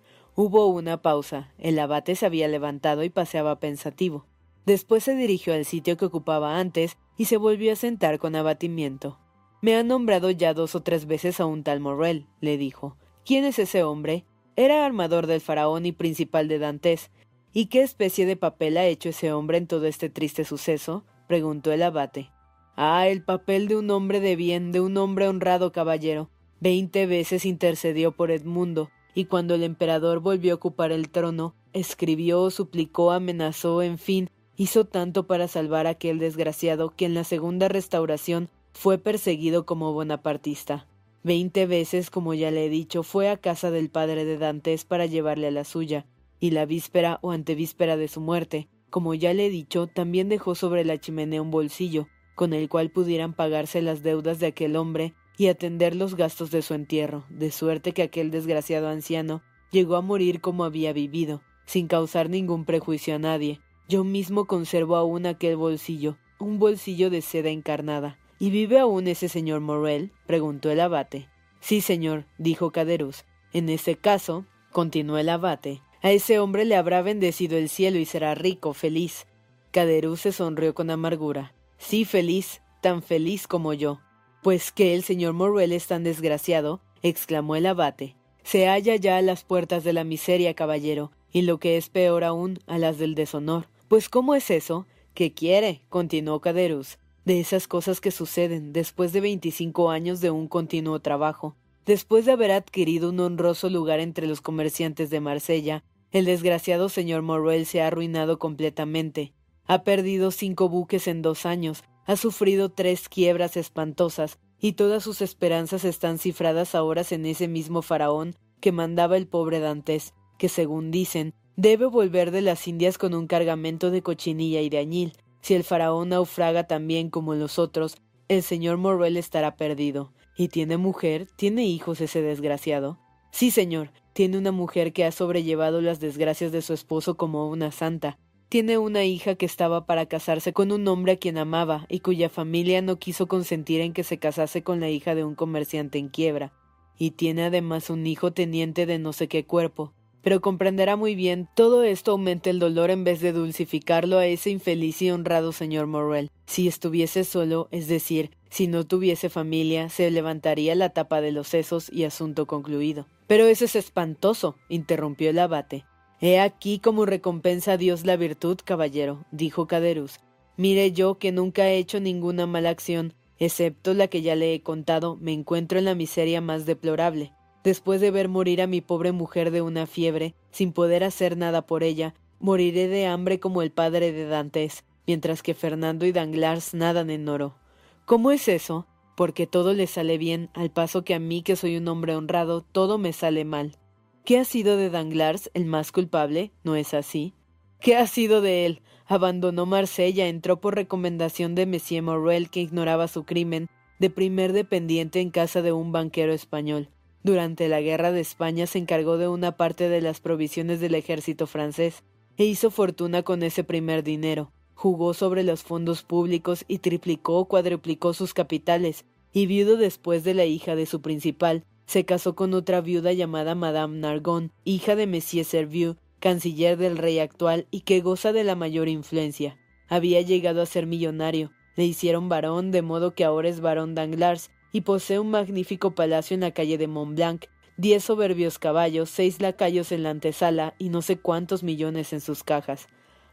Hubo 0.42 0.68
una 0.68 1.02
pausa. 1.02 1.52
El 1.58 1.78
abate 1.80 2.16
se 2.16 2.26
había 2.26 2.48
levantado 2.48 3.04
y 3.04 3.10
paseaba 3.10 3.60
pensativo. 3.60 4.26
Después 4.66 5.04
se 5.04 5.14
dirigió 5.14 5.54
al 5.54 5.66
sitio 5.66 5.98
que 5.98 6.06
ocupaba 6.06 6.60
antes 6.60 6.98
y 7.18 7.26
se 7.26 7.36
volvió 7.36 7.74
a 7.74 7.76
sentar 7.76 8.20
con 8.20 8.38
abatimiento. 8.38 9.20
Me 9.62 9.76
han 9.76 9.90
nombrado 9.90 10.32
ya 10.32 10.54
dos 10.54 10.76
o 10.76 10.82
tres 10.82 11.08
veces 11.08 11.42
a 11.42 11.46
un 11.46 11.64
tal 11.64 11.82
Morrel, 11.82 12.26
le 12.40 12.58
dijo. 12.58 12.96
¿Quién 13.26 13.44
es 13.44 13.60
ese 13.60 13.84
hombre? 13.84 14.24
Era 14.56 14.86
armador 14.86 15.28
del 15.28 15.42
faraón 15.42 15.86
y 15.86 15.92
principal 15.92 16.48
de 16.48 16.58
Dantes. 16.58 17.12
¿Y 17.52 17.66
qué 17.66 17.82
especie 17.82 18.26
de 18.26 18.38
papel 18.38 18.78
ha 18.78 18.86
hecho 18.86 19.10
ese 19.10 19.34
hombre 19.34 19.58
en 19.58 19.68
todo 19.68 19.88
este 19.88 20.10
triste 20.10 20.46
suceso? 20.46 21.04
preguntó 21.28 21.74
el 21.74 21.84
abate. 21.84 22.32
Ah, 22.78 23.10
el 23.10 23.26
papel 23.26 23.68
de 23.68 23.76
un 23.76 23.92
hombre 23.92 24.22
de 24.22 24.38
bien, 24.38 24.72
de 24.72 24.80
un 24.80 24.96
hombre 24.96 25.28
honrado 25.28 25.74
caballero. 25.74 26.30
Veinte 26.62 27.08
veces 27.08 27.46
intercedió 27.46 28.14
por 28.14 28.32
Edmundo, 28.32 28.90
y 29.20 29.26
cuando 29.26 29.54
el 29.54 29.64
emperador 29.64 30.22
volvió 30.22 30.54
a 30.54 30.56
ocupar 30.56 30.94
el 30.94 31.10
trono, 31.10 31.54
escribió, 31.74 32.50
suplicó, 32.52 33.12
amenazó, 33.12 33.82
en 33.82 33.98
fin, 33.98 34.30
hizo 34.56 34.86
tanto 34.86 35.28
para 35.28 35.50
salvar 35.50 35.88
a 35.88 35.92
aquel 35.92 36.20
desgraciado 36.20 36.96
que 36.96 37.04
en 37.04 37.14
la 37.14 37.26
segunda 37.26 37.68
restauración 37.68 38.48
fue 38.72 38.98
perseguido 38.98 39.66
como 39.66 39.92
bonapartista. 39.92 40.88
Veinte 41.22 41.66
veces, 41.66 42.10
como 42.10 42.34
ya 42.34 42.50
le 42.50 42.66
he 42.66 42.70
dicho, 42.70 43.04
fue 43.04 43.30
a 43.30 43.36
casa 43.36 43.72
del 43.72 43.90
padre 43.90 44.24
de 44.24 44.38
Dantes 44.38 44.86
para 44.86 45.06
llevarle 45.06 45.48
a 45.48 45.52
la 45.52 45.66
suya, 45.66 46.06
y 46.40 46.52
la 46.52 46.66
víspera 46.66 47.20
o 47.22 47.32
antevíspera 47.32 47.98
de 47.98 48.08
su 48.08 48.22
muerte, 48.22 48.70
como 48.90 49.16
ya 49.16 49.34
le 49.34 49.48
he 49.48 49.50
dicho, 49.50 49.88
también 49.88 50.30
dejó 50.30 50.56
sobre 50.56 50.86
la 50.86 50.98
chimenea 50.98 51.42
un 51.42 51.52
bolsillo, 51.52 52.08
con 52.36 52.54
el 52.54 52.70
cual 52.70 52.90
pudieran 52.90 53.34
pagarse 53.34 53.82
las 53.82 54.02
deudas 54.02 54.40
de 54.40 54.48
aquel 54.48 54.78
hombre 54.78 55.14
y 55.40 55.48
atender 55.48 55.96
los 55.96 56.16
gastos 56.16 56.52
de 56.52 56.62
su 56.62 56.74
entierro, 56.74 57.24
de 57.30 57.50
suerte 57.50 57.94
que 57.94 58.04
aquel 58.04 58.30
desgraciado 58.30 58.90
anciano 58.90 59.42
llegó 59.72 59.96
a 59.96 60.02
morir 60.02 60.42
como 60.42 60.66
había 60.66 60.92
vivido, 60.92 61.42
sin 61.66 61.88
causar 61.88 62.30
ningún 62.30 62.66
prejuicio 62.66 63.16
a 63.16 63.20
nadie. 63.20 63.62
Yo 63.88 64.04
mismo 64.04 64.48
conservo 64.48 64.98
aún 64.98 65.26
aquel 65.26 65.56
bolsillo, 65.56 66.18
un 66.40 66.60
bolsillo 66.60 67.10
de 67.10 67.22
seda 67.22 67.52
encarnada. 67.52 68.20
¿Y 68.38 68.50
vive 68.50 68.80
aún 68.80 69.08
ese 69.08 69.30
señor 69.30 69.62
Morel? 69.62 70.12
preguntó 70.28 70.72
el 70.72 70.82
abate. 70.82 71.30
Sí, 71.62 71.80
señor, 71.80 72.26
dijo 72.38 72.72
Caderus. 72.72 73.24
En 73.54 73.70
ese 73.70 73.96
caso, 73.96 74.46
continuó 74.74 75.18
el 75.20 75.30
abate, 75.30 75.82
a 76.02 76.12
ese 76.12 76.40
hombre 76.40 76.66
le 76.66 76.76
habrá 76.76 77.02
bendecido 77.02 77.58
el 77.58 77.70
cielo 77.70 77.98
y 77.98 78.04
será 78.04 78.36
rico, 78.36 78.74
feliz. 78.74 79.26
Caderus 79.72 80.20
se 80.20 80.34
sonrió 80.34 80.74
con 80.74 80.90
amargura. 80.90 81.54
Sí, 81.78 82.04
feliz, 82.04 82.62
tan 82.82 83.02
feliz 83.02 83.48
como 83.48 83.74
yo. 83.74 84.02
Pues 84.42 84.72
que 84.72 84.96
el 84.96 85.04
señor 85.04 85.34
Morrel 85.34 85.74
es 85.74 85.88
tan 85.88 86.04
desgraciado, 86.04 86.82
exclamó 87.02 87.56
el 87.56 87.66
abate. 87.66 88.16
Se 88.44 88.68
halla 88.68 88.96
ya 88.96 89.18
a 89.18 89.22
las 89.22 89.44
puertas 89.44 89.84
de 89.84 89.94
la 89.94 90.04
miseria, 90.04 90.54
caballero, 90.54 91.12
y 91.32 91.42
lo 91.42 91.60
que 91.60 91.78
es 91.78 91.90
peor 91.90 92.24
aún, 92.24 92.60
a 92.66 92.78
las 92.78 92.98
del 92.98 93.16
deshonor. 93.16 93.68
Pues 93.90 94.08
¿cómo 94.08 94.36
es 94.36 94.50
eso? 94.50 94.88
¿Qué 95.14 95.34
quiere? 95.34 95.82
continuó 95.90 96.40
Caderus. 96.40 96.98
de 97.26 97.40
esas 97.40 97.68
cosas 97.68 98.02
que 98.02 98.12
suceden 98.12 98.74
después 98.74 99.14
de 99.14 99.22
veinticinco 99.22 99.92
años 99.92 100.22
de 100.22 100.32
un 100.32 100.48
continuo 100.48 101.00
trabajo. 101.00 101.56
Después 101.86 102.26
de 102.26 102.32
haber 102.32 102.52
adquirido 102.52 103.10
un 103.10 103.20
honroso 103.20 103.70
lugar 103.70 104.00
entre 104.00 104.26
los 104.26 104.42
comerciantes 104.42 105.10
de 105.10 105.20
Marsella, 105.20 105.84
el 106.12 106.26
desgraciado 106.26 106.90
señor 106.90 107.22
Morrel 107.22 107.66
se 107.66 107.82
ha 107.82 107.88
arruinado 107.88 108.40
completamente. 108.40 109.34
Ha 109.66 109.84
perdido 109.84 110.32
cinco 110.32 110.70
buques 110.70 111.08
en 111.08 111.22
dos 111.22 111.46
años, 111.46 111.84
ha 112.10 112.16
sufrido 112.16 112.70
tres 112.70 113.08
quiebras 113.08 113.56
espantosas, 113.56 114.40
y 114.60 114.72
todas 114.72 115.04
sus 115.04 115.22
esperanzas 115.22 115.86
están 115.86 116.18
cifradas 116.18 116.74
ahora 116.74 117.04
en 117.12 117.28
ese 117.28 117.48
mismo 117.48 117.84
faraón 117.84 118.36
que 118.60 118.72
mandaba 118.72 119.16
el 119.16 119.28
pobre 119.28 119.60
Dantes, 119.60 120.16
que 120.40 120.50
según 120.50 120.90
dicen, 120.90 121.36
debe 121.56 121.86
volver 121.86 122.32
de 122.32 122.42
las 122.42 122.68
Indias 122.68 122.98
con 122.98 123.14
un 123.14 123.28
cargamento 123.28 123.92
de 123.92 124.02
cochinilla 124.02 124.60
y 124.62 124.70
de 124.70 124.80
añil. 124.80 125.14
Si 125.42 125.54
el 125.54 125.64
faraón 125.64 126.10
naufraga 126.10 126.64
también 126.64 127.12
como 127.12 127.36
los 127.36 127.60
otros, 127.60 127.96
el 128.28 128.42
señor 128.42 128.78
Morrel 128.78 129.16
estará 129.16 129.56
perdido. 129.56 130.12
¿Y 130.36 130.48
tiene 130.48 130.78
mujer? 130.78 131.28
¿Tiene 131.36 131.68
hijos 131.68 132.02
ese 132.02 132.24
desgraciado? 132.24 132.98
Sí, 133.30 133.52
señor, 133.52 133.92
tiene 134.14 134.40
una 134.40 134.52
mujer 134.52 134.94
que 134.94 135.06
ha 135.06 135.12
sobrellevado 135.12 135.80
las 135.80 136.00
desgracias 136.00 136.52
de 136.52 136.64
su 136.64 136.74
esposo 136.74 137.18
como 137.18 137.48
una 137.50 137.72
santa. 137.72 138.18
Tiene 138.50 138.80
una 138.80 139.06
hija 139.06 139.36
que 139.36 139.46
estaba 139.46 139.86
para 139.86 140.08
casarse 140.08 140.54
con 140.54 140.72
un 140.72 140.88
hombre 140.88 141.12
a 141.12 141.18
quien 141.18 141.38
amaba 141.38 141.86
y 141.88 142.00
cuya 142.00 142.30
familia 142.30 142.82
no 142.82 142.98
quiso 142.98 143.28
consentir 143.28 143.80
en 143.80 143.94
que 143.94 144.04
se 144.04 144.18
casase 144.18 144.64
con 144.64 144.80
la 144.80 144.90
hija 144.90 145.14
de 145.14 145.24
un 145.24 145.36
comerciante 145.36 146.00
en 146.00 146.10
quiebra. 146.10 146.52
Y 146.98 147.12
tiene 147.12 147.44
además 147.44 147.92
un 147.92 148.08
hijo 148.08 148.34
teniente 148.34 148.88
de 148.88 148.98
no 148.98 149.14
sé 149.14 149.28
qué 149.28 149.46
cuerpo, 149.46 149.94
pero 150.24 150.42
comprenderá 150.42 150.96
muy 150.96 151.14
bien, 151.14 151.48
todo 151.56 151.84
esto 151.84 152.14
aumenta 152.14 152.50
el 152.50 152.58
dolor 152.58 152.90
en 152.90 153.04
vez 153.04 153.22
de 153.22 153.34
dulcificarlo 153.34 154.18
a 154.18 154.26
ese 154.26 154.50
infeliz 154.50 155.00
y 155.04 155.12
honrado 155.12 155.52
señor 155.52 155.86
Morrel. 155.86 156.32
Si 156.48 156.68
estuviese 156.68 157.26
solo, 157.26 157.68
es 157.70 157.88
decir, 157.88 158.32
si 158.50 158.66
no 158.66 158.84
tuviese 158.84 159.30
familia, 159.30 159.90
se 159.90 160.10
levantaría 160.10 160.74
la 160.74 160.90
tapa 160.90 161.22
de 161.22 161.32
los 161.32 161.48
sesos 161.48 161.88
y 161.94 162.04
asunto 162.04 162.48
concluido. 162.48 163.06
Pero 163.28 163.46
eso 163.46 163.66
es 163.66 163.76
espantoso, 163.76 164.56
interrumpió 164.70 165.30
el 165.30 165.38
abate. 165.38 165.86
He 166.22 166.40
aquí 166.40 166.80
como 166.80 167.06
recompensa 167.06 167.74
a 167.74 167.78
Dios 167.78 168.06
la 168.06 168.18
virtud, 168.18 168.58
caballero, 168.64 169.26
dijo 169.32 169.68
Caderus. 169.68 170.20
Mire 170.58 170.92
yo 170.92 171.18
que 171.18 171.32
nunca 171.32 171.70
he 171.70 171.78
hecho 171.78 172.02
ninguna 172.02 172.46
mala 172.46 172.72
acción, 172.72 173.14
excepto 173.38 173.94
la 173.94 174.10
que 174.10 174.22
ya 174.22 174.36
le 174.36 174.54
he 174.54 174.62
contado, 174.62 175.16
me 175.16 175.32
encuentro 175.32 175.80
en 175.80 175.86
la 175.86 175.96
miseria 175.96 176.42
más 176.42 176.66
deplorable. 176.66 177.32
Después 177.64 178.02
de 178.02 178.12
ver 178.12 178.28
morir 178.28 178.62
a 178.62 178.68
mi 178.68 178.82
pobre 178.82 179.14
mujer 179.14 179.52
de 179.52 179.62
una 179.62 179.88
fiebre, 179.88 180.36
sin 180.52 180.74
poder 180.74 181.06
hacer 181.06 181.38
nada 181.38 181.66
por 181.66 181.84
ella, 181.84 182.14
moriré 182.40 182.90
de 182.90 183.06
hambre 183.06 183.40
como 183.40 183.62
el 183.62 183.72
padre 183.72 184.12
de 184.12 184.26
Dantes, 184.26 184.84
mientras 185.08 185.42
que 185.42 185.54
Fernando 185.54 186.06
y 186.06 186.12
Danglars 186.12 186.74
nadan 186.74 187.10
en 187.10 187.30
oro. 187.30 187.56
¿Cómo 188.04 188.32
es 188.32 188.50
eso? 188.50 188.88
Porque 189.16 189.48
todo 189.48 189.74
le 189.74 189.88
sale 189.88 190.18
bien, 190.18 190.50
al 190.54 190.70
paso 190.70 191.06
que 191.06 191.14
a 191.14 191.20
mí, 191.20 191.44
que 191.44 191.56
soy 191.56 191.78
un 191.78 191.88
hombre 191.88 192.16
honrado, 192.16 192.62
todo 192.62 192.98
me 192.98 193.14
sale 193.14 193.46
mal. 193.46 193.78
¿Qué 194.26 194.38
ha 194.38 194.46
sido 194.46 194.78
de 194.78 194.90
Danglars, 194.90 195.50
el 195.54 195.66
más 195.66 195.92
culpable? 195.92 196.52
¿No 196.64 196.76
es 196.76 196.94
así? 196.94 197.34
¿Qué 197.80 197.96
ha 197.96 198.06
sido 198.08 198.42
de 198.42 198.66
él? 198.66 198.82
Abandonó 199.06 199.66
Marsella, 199.66 200.28
entró 200.28 200.60
por 200.60 200.76
recomendación 200.76 201.56
de 201.56 201.66
Monsieur 201.66 202.04
Morrel, 202.04 202.50
que 202.50 202.62
ignoraba 202.62 203.08
su 203.08 203.24
crimen, 203.24 203.70
de 204.00 204.10
primer 204.10 204.54
dependiente 204.54 205.20
en 205.20 205.32
casa 205.32 205.62
de 205.62 205.72
un 205.72 205.92
banquero 205.92 206.32
español. 206.34 206.90
Durante 207.24 207.68
la 207.68 207.82
guerra 207.82 208.12
de 208.12 208.22
España 208.22 208.68
se 208.68 208.78
encargó 208.78 209.18
de 209.18 209.28
una 209.28 209.58
parte 209.58 209.90
de 209.90 210.02
las 210.02 210.20
provisiones 210.20 210.80
del 210.80 210.96
ejército 210.96 211.48
francés 211.48 212.04
e 212.38 212.46
hizo 212.46 212.72
fortuna 212.72 213.24
con 213.24 213.44
ese 213.44 213.64
primer 213.64 214.04
dinero. 214.04 214.52
Jugó 214.74 215.14
sobre 215.14 215.44
los 215.44 215.64
fondos 215.64 216.04
públicos 216.04 216.64
y 216.68 216.78
triplicó 216.78 217.40
o 217.40 217.46
cuadruplicó 217.46 218.14
sus 218.14 218.34
capitales, 218.34 219.06
y 219.34 219.46
viudo 219.46 219.76
después 219.76 220.24
de 220.24 220.34
la 220.34 220.46
hija 220.46 220.76
de 220.76 220.86
su 220.86 221.02
principal, 221.02 221.66
se 221.90 222.06
casó 222.06 222.36
con 222.36 222.54
otra 222.54 222.82
viuda 222.82 223.14
llamada 223.14 223.56
Madame 223.56 223.98
Nargon, 223.98 224.52
hija 224.64 224.96
de 224.96 225.08
Monsieur 225.08 225.44
Servieux, 225.44 225.98
canciller 226.20 226.78
del 226.78 227.00
rey 227.00 227.18
actual 227.18 227.66
y 227.72 227.82
que 227.82 228.00
goza 228.02 228.32
de 228.32 228.44
la 228.44 228.54
mayor 228.54 228.88
influencia. 228.88 229.58
Había 229.88 230.22
llegado 230.22 230.62
a 230.62 230.68
ser 230.68 230.86
millonario, 230.86 231.52
le 231.76 231.86
hicieron 231.86 232.30
varón 232.30 232.70
de 232.70 232.84
modo 232.84 233.16
que 233.16 233.24
ahora 233.26 233.50
es 233.50 233.60
varón 233.60 233.96
Danglars 233.96 234.52
y 234.72 234.82
posee 234.82 235.18
un 235.18 235.32
magnífico 235.32 235.96
palacio 235.96 236.36
en 236.36 236.42
la 236.42 236.52
calle 236.52 236.78
de 236.78 236.86
Montblanc, 236.88 237.46
diez 237.76 238.04
soberbios 238.04 238.60
caballos, 238.60 239.10
seis 239.10 239.42
lacayos 239.42 239.92
en 239.92 240.04
la 240.04 240.12
antesala 240.12 240.76
y 240.78 240.90
no 240.90 241.02
sé 241.02 241.18
cuántos 241.18 241.64
millones 241.64 242.14
en 242.14 242.22
sus 242.22 242.44
cajas. 242.44 242.88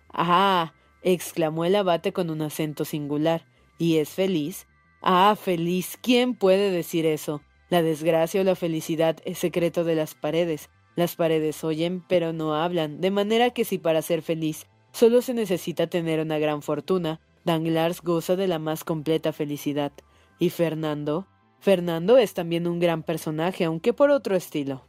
Ah. 0.08 0.72
exclamó 1.02 1.66
el 1.66 1.76
abate 1.76 2.14
con 2.14 2.30
un 2.30 2.40
acento 2.40 2.86
singular. 2.86 3.44
¿Y 3.76 3.98
es 3.98 4.08
feliz? 4.08 4.66
Ah, 5.02 5.36
feliz. 5.38 5.98
¿Quién 6.00 6.34
puede 6.34 6.70
decir 6.70 7.04
eso? 7.04 7.42
La 7.68 7.82
desgracia 7.82 8.40
o 8.40 8.44
la 8.44 8.54
felicidad 8.54 9.16
es 9.24 9.38
secreto 9.38 9.84
de 9.84 9.96
las 9.96 10.14
paredes. 10.14 10.70
Las 10.94 11.16
paredes 11.16 11.62
oyen, 11.64 12.04
pero 12.08 12.32
no 12.32 12.54
hablan, 12.54 13.00
de 13.00 13.10
manera 13.10 13.50
que 13.50 13.64
si 13.64 13.78
para 13.78 14.02
ser 14.02 14.22
feliz 14.22 14.66
solo 14.92 15.20
se 15.20 15.34
necesita 15.34 15.88
tener 15.88 16.20
una 16.20 16.38
gran 16.38 16.62
fortuna, 16.62 17.20
Danglars 17.44 18.00
goza 18.00 18.34
de 18.34 18.48
la 18.48 18.58
más 18.58 18.82
completa 18.82 19.32
felicidad. 19.32 19.92
¿Y 20.38 20.50
Fernando? 20.50 21.26
Fernando 21.60 22.16
es 22.16 22.32
también 22.32 22.66
un 22.66 22.78
gran 22.78 23.02
personaje, 23.02 23.64
aunque 23.64 23.92
por 23.92 24.10
otro 24.10 24.36
estilo. 24.36 24.86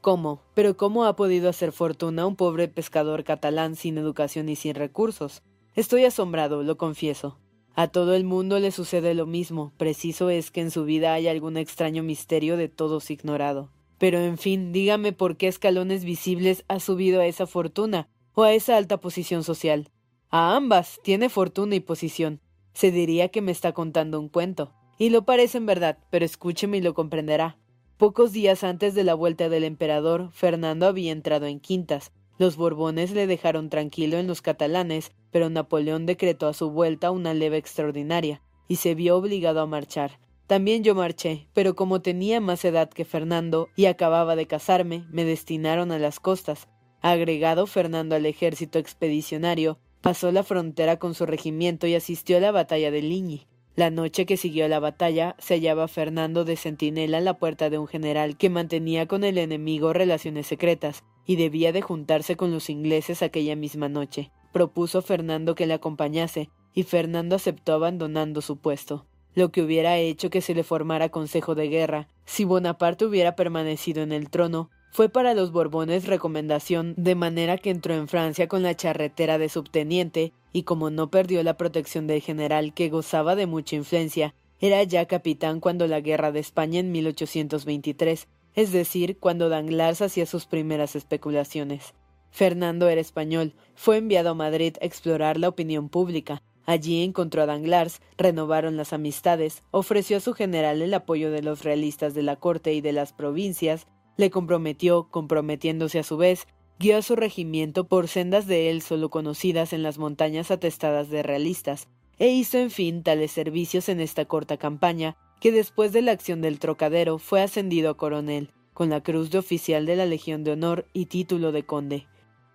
¿Cómo? 0.00 0.42
Pero 0.54 0.76
¿cómo 0.76 1.04
ha 1.04 1.16
podido 1.16 1.48
hacer 1.48 1.72
fortuna 1.72 2.26
un 2.26 2.36
pobre 2.36 2.68
pescador 2.68 3.24
catalán 3.24 3.74
sin 3.74 3.98
educación 3.98 4.48
y 4.48 4.54
sin 4.54 4.76
recursos? 4.76 5.42
Estoy 5.74 6.04
asombrado, 6.04 6.62
lo 6.62 6.76
confieso. 6.76 7.38
A 7.78 7.86
todo 7.86 8.16
el 8.16 8.24
mundo 8.24 8.58
le 8.58 8.72
sucede 8.72 9.14
lo 9.14 9.24
mismo, 9.24 9.72
preciso 9.76 10.30
es 10.30 10.50
que 10.50 10.60
en 10.60 10.72
su 10.72 10.84
vida 10.84 11.14
haya 11.14 11.30
algún 11.30 11.56
extraño 11.56 12.02
misterio 12.02 12.56
de 12.56 12.68
todos 12.68 13.08
ignorado. 13.08 13.70
Pero 13.98 14.18
en 14.18 14.36
fin, 14.36 14.72
dígame 14.72 15.12
por 15.12 15.36
qué 15.36 15.46
escalones 15.46 16.02
visibles 16.02 16.64
ha 16.66 16.80
subido 16.80 17.20
a 17.20 17.26
esa 17.26 17.46
fortuna 17.46 18.08
o 18.34 18.42
a 18.42 18.52
esa 18.52 18.76
alta 18.76 18.96
posición 18.96 19.44
social. 19.44 19.92
A 20.28 20.56
ambas 20.56 20.98
tiene 21.04 21.28
fortuna 21.28 21.76
y 21.76 21.80
posición. 21.80 22.40
Se 22.72 22.90
diría 22.90 23.28
que 23.28 23.42
me 23.42 23.52
está 23.52 23.70
contando 23.70 24.18
un 24.18 24.28
cuento. 24.28 24.72
Y 24.98 25.10
lo 25.10 25.24
parece 25.24 25.58
en 25.58 25.66
verdad, 25.66 25.98
pero 26.10 26.24
escúcheme 26.24 26.78
y 26.78 26.80
lo 26.80 26.94
comprenderá. 26.94 27.58
Pocos 27.96 28.32
días 28.32 28.64
antes 28.64 28.96
de 28.96 29.04
la 29.04 29.14
vuelta 29.14 29.48
del 29.48 29.62
emperador, 29.62 30.32
Fernando 30.32 30.88
había 30.88 31.12
entrado 31.12 31.46
en 31.46 31.60
quintas. 31.60 32.10
Los 32.38 32.56
Borbones 32.56 33.10
le 33.10 33.26
dejaron 33.26 33.68
tranquilo 33.68 34.16
en 34.18 34.28
los 34.28 34.42
catalanes, 34.42 35.12
pero 35.30 35.50
Napoleón 35.50 36.06
decretó 36.06 36.46
a 36.46 36.54
su 36.54 36.70
vuelta 36.70 37.10
una 37.10 37.34
leve 37.34 37.56
extraordinaria, 37.56 38.40
y 38.68 38.76
se 38.76 38.94
vio 38.94 39.16
obligado 39.16 39.60
a 39.60 39.66
marchar. 39.66 40.20
También 40.46 40.84
yo 40.84 40.94
marché, 40.94 41.48
pero 41.52 41.74
como 41.74 42.00
tenía 42.00 42.40
más 42.40 42.64
edad 42.64 42.88
que 42.88 43.04
Fernando 43.04 43.68
y 43.76 43.84
acababa 43.84 44.36
de 44.36 44.46
casarme, 44.46 45.04
me 45.10 45.24
destinaron 45.24 45.92
a 45.92 45.98
las 45.98 46.20
costas. 46.20 46.68
Agregado 47.02 47.66
Fernando 47.66 48.14
al 48.14 48.24
ejército 48.24 48.78
expedicionario, 48.78 49.78
pasó 50.00 50.32
la 50.32 50.44
frontera 50.44 50.98
con 50.98 51.14
su 51.14 51.26
regimiento 51.26 51.86
y 51.86 51.96
asistió 51.96 52.38
a 52.38 52.40
la 52.40 52.52
batalla 52.52 52.90
de 52.90 53.02
Ligny. 53.02 53.46
La 53.78 53.90
noche 53.90 54.26
que 54.26 54.36
siguió 54.36 54.66
la 54.66 54.80
batalla, 54.80 55.36
se 55.38 55.54
hallaba 55.54 55.86
Fernando 55.86 56.44
de 56.44 56.56
centinela 56.56 57.18
en 57.18 57.24
la 57.24 57.38
puerta 57.38 57.70
de 57.70 57.78
un 57.78 57.86
general 57.86 58.36
que 58.36 58.50
mantenía 58.50 59.06
con 59.06 59.22
el 59.22 59.38
enemigo 59.38 59.92
relaciones 59.92 60.48
secretas, 60.48 61.04
y 61.24 61.36
debía 61.36 61.70
de 61.70 61.80
juntarse 61.80 62.36
con 62.36 62.50
los 62.50 62.70
ingleses 62.70 63.22
aquella 63.22 63.54
misma 63.54 63.88
noche. 63.88 64.32
Propuso 64.52 65.00
Fernando 65.00 65.54
que 65.54 65.68
le 65.68 65.74
acompañase, 65.74 66.50
y 66.74 66.82
Fernando 66.82 67.36
aceptó 67.36 67.72
abandonando 67.72 68.40
su 68.40 68.56
puesto, 68.56 69.06
lo 69.36 69.52
que 69.52 69.62
hubiera 69.62 69.96
hecho 69.96 70.28
que 70.28 70.40
se 70.40 70.56
le 70.56 70.64
formara 70.64 71.10
consejo 71.10 71.54
de 71.54 71.68
guerra. 71.68 72.08
Si 72.24 72.42
Bonaparte 72.42 73.04
hubiera 73.04 73.36
permanecido 73.36 74.02
en 74.02 74.10
el 74.10 74.28
trono, 74.28 74.70
fue 74.90 75.08
para 75.08 75.34
los 75.34 75.52
Borbones 75.52 76.06
recomendación, 76.06 76.94
de 76.96 77.14
manera 77.14 77.58
que 77.58 77.70
entró 77.70 77.94
en 77.94 78.08
Francia 78.08 78.48
con 78.48 78.62
la 78.62 78.74
charretera 78.74 79.38
de 79.38 79.48
subteniente, 79.48 80.32
y 80.52 80.62
como 80.62 80.90
no 80.90 81.10
perdió 81.10 81.42
la 81.42 81.56
protección 81.56 82.06
del 82.06 82.20
general 82.20 82.74
que 82.74 82.88
gozaba 82.88 83.36
de 83.36 83.46
mucha 83.46 83.76
influencia, 83.76 84.34
era 84.60 84.82
ya 84.82 85.06
capitán 85.06 85.60
cuando 85.60 85.86
la 85.86 86.00
guerra 86.00 86.32
de 86.32 86.40
España 86.40 86.80
en 86.80 86.90
1823, 86.90 88.26
es 88.54 88.72
decir, 88.72 89.18
cuando 89.18 89.48
Danglars 89.48 90.02
hacía 90.02 90.26
sus 90.26 90.46
primeras 90.46 90.96
especulaciones. 90.96 91.94
Fernando 92.30 92.88
era 92.88 93.00
español, 93.00 93.54
fue 93.74 93.98
enviado 93.98 94.30
a 94.30 94.34
Madrid 94.34 94.76
a 94.80 94.84
explorar 94.84 95.38
la 95.38 95.48
opinión 95.48 95.88
pública. 95.88 96.42
Allí 96.66 97.02
encontró 97.02 97.42
a 97.42 97.46
Danglars, 97.46 98.00
renovaron 98.16 98.76
las 98.76 98.92
amistades, 98.92 99.62
ofreció 99.70 100.18
a 100.18 100.20
su 100.20 100.34
general 100.34 100.82
el 100.82 100.92
apoyo 100.92 101.30
de 101.30 101.42
los 101.42 101.64
realistas 101.64 102.14
de 102.14 102.22
la 102.22 102.36
corte 102.36 102.74
y 102.74 102.80
de 102.80 102.92
las 102.92 103.12
provincias, 103.12 103.86
le 104.18 104.30
comprometió, 104.30 105.08
comprometiéndose 105.10 106.00
a 106.00 106.02
su 106.02 106.18
vez, 106.18 106.46
guió 106.78 106.98
a 106.98 107.02
su 107.02 107.16
regimiento 107.16 107.88
por 107.88 108.08
sendas 108.08 108.46
de 108.46 108.68
él 108.68 108.82
solo 108.82 109.08
conocidas 109.08 109.72
en 109.72 109.82
las 109.82 109.96
montañas 109.96 110.50
atestadas 110.50 111.08
de 111.08 111.22
realistas, 111.22 111.88
e 112.18 112.28
hizo 112.28 112.58
en 112.58 112.70
fin 112.70 113.02
tales 113.02 113.30
servicios 113.30 113.88
en 113.88 114.00
esta 114.00 114.26
corta 114.26 114.56
campaña, 114.56 115.16
que 115.40 115.52
después 115.52 115.92
de 115.92 116.02
la 116.02 116.12
acción 116.12 116.42
del 116.42 116.58
trocadero 116.58 117.18
fue 117.18 117.40
ascendido 117.40 117.90
a 117.90 117.96
coronel, 117.96 118.50
con 118.74 118.90
la 118.90 119.02
cruz 119.02 119.30
de 119.30 119.38
oficial 119.38 119.86
de 119.86 119.96
la 119.96 120.04
Legión 120.04 120.44
de 120.44 120.52
Honor 120.52 120.86
y 120.92 121.06
título 121.06 121.52
de 121.52 121.64
conde. 121.64 122.06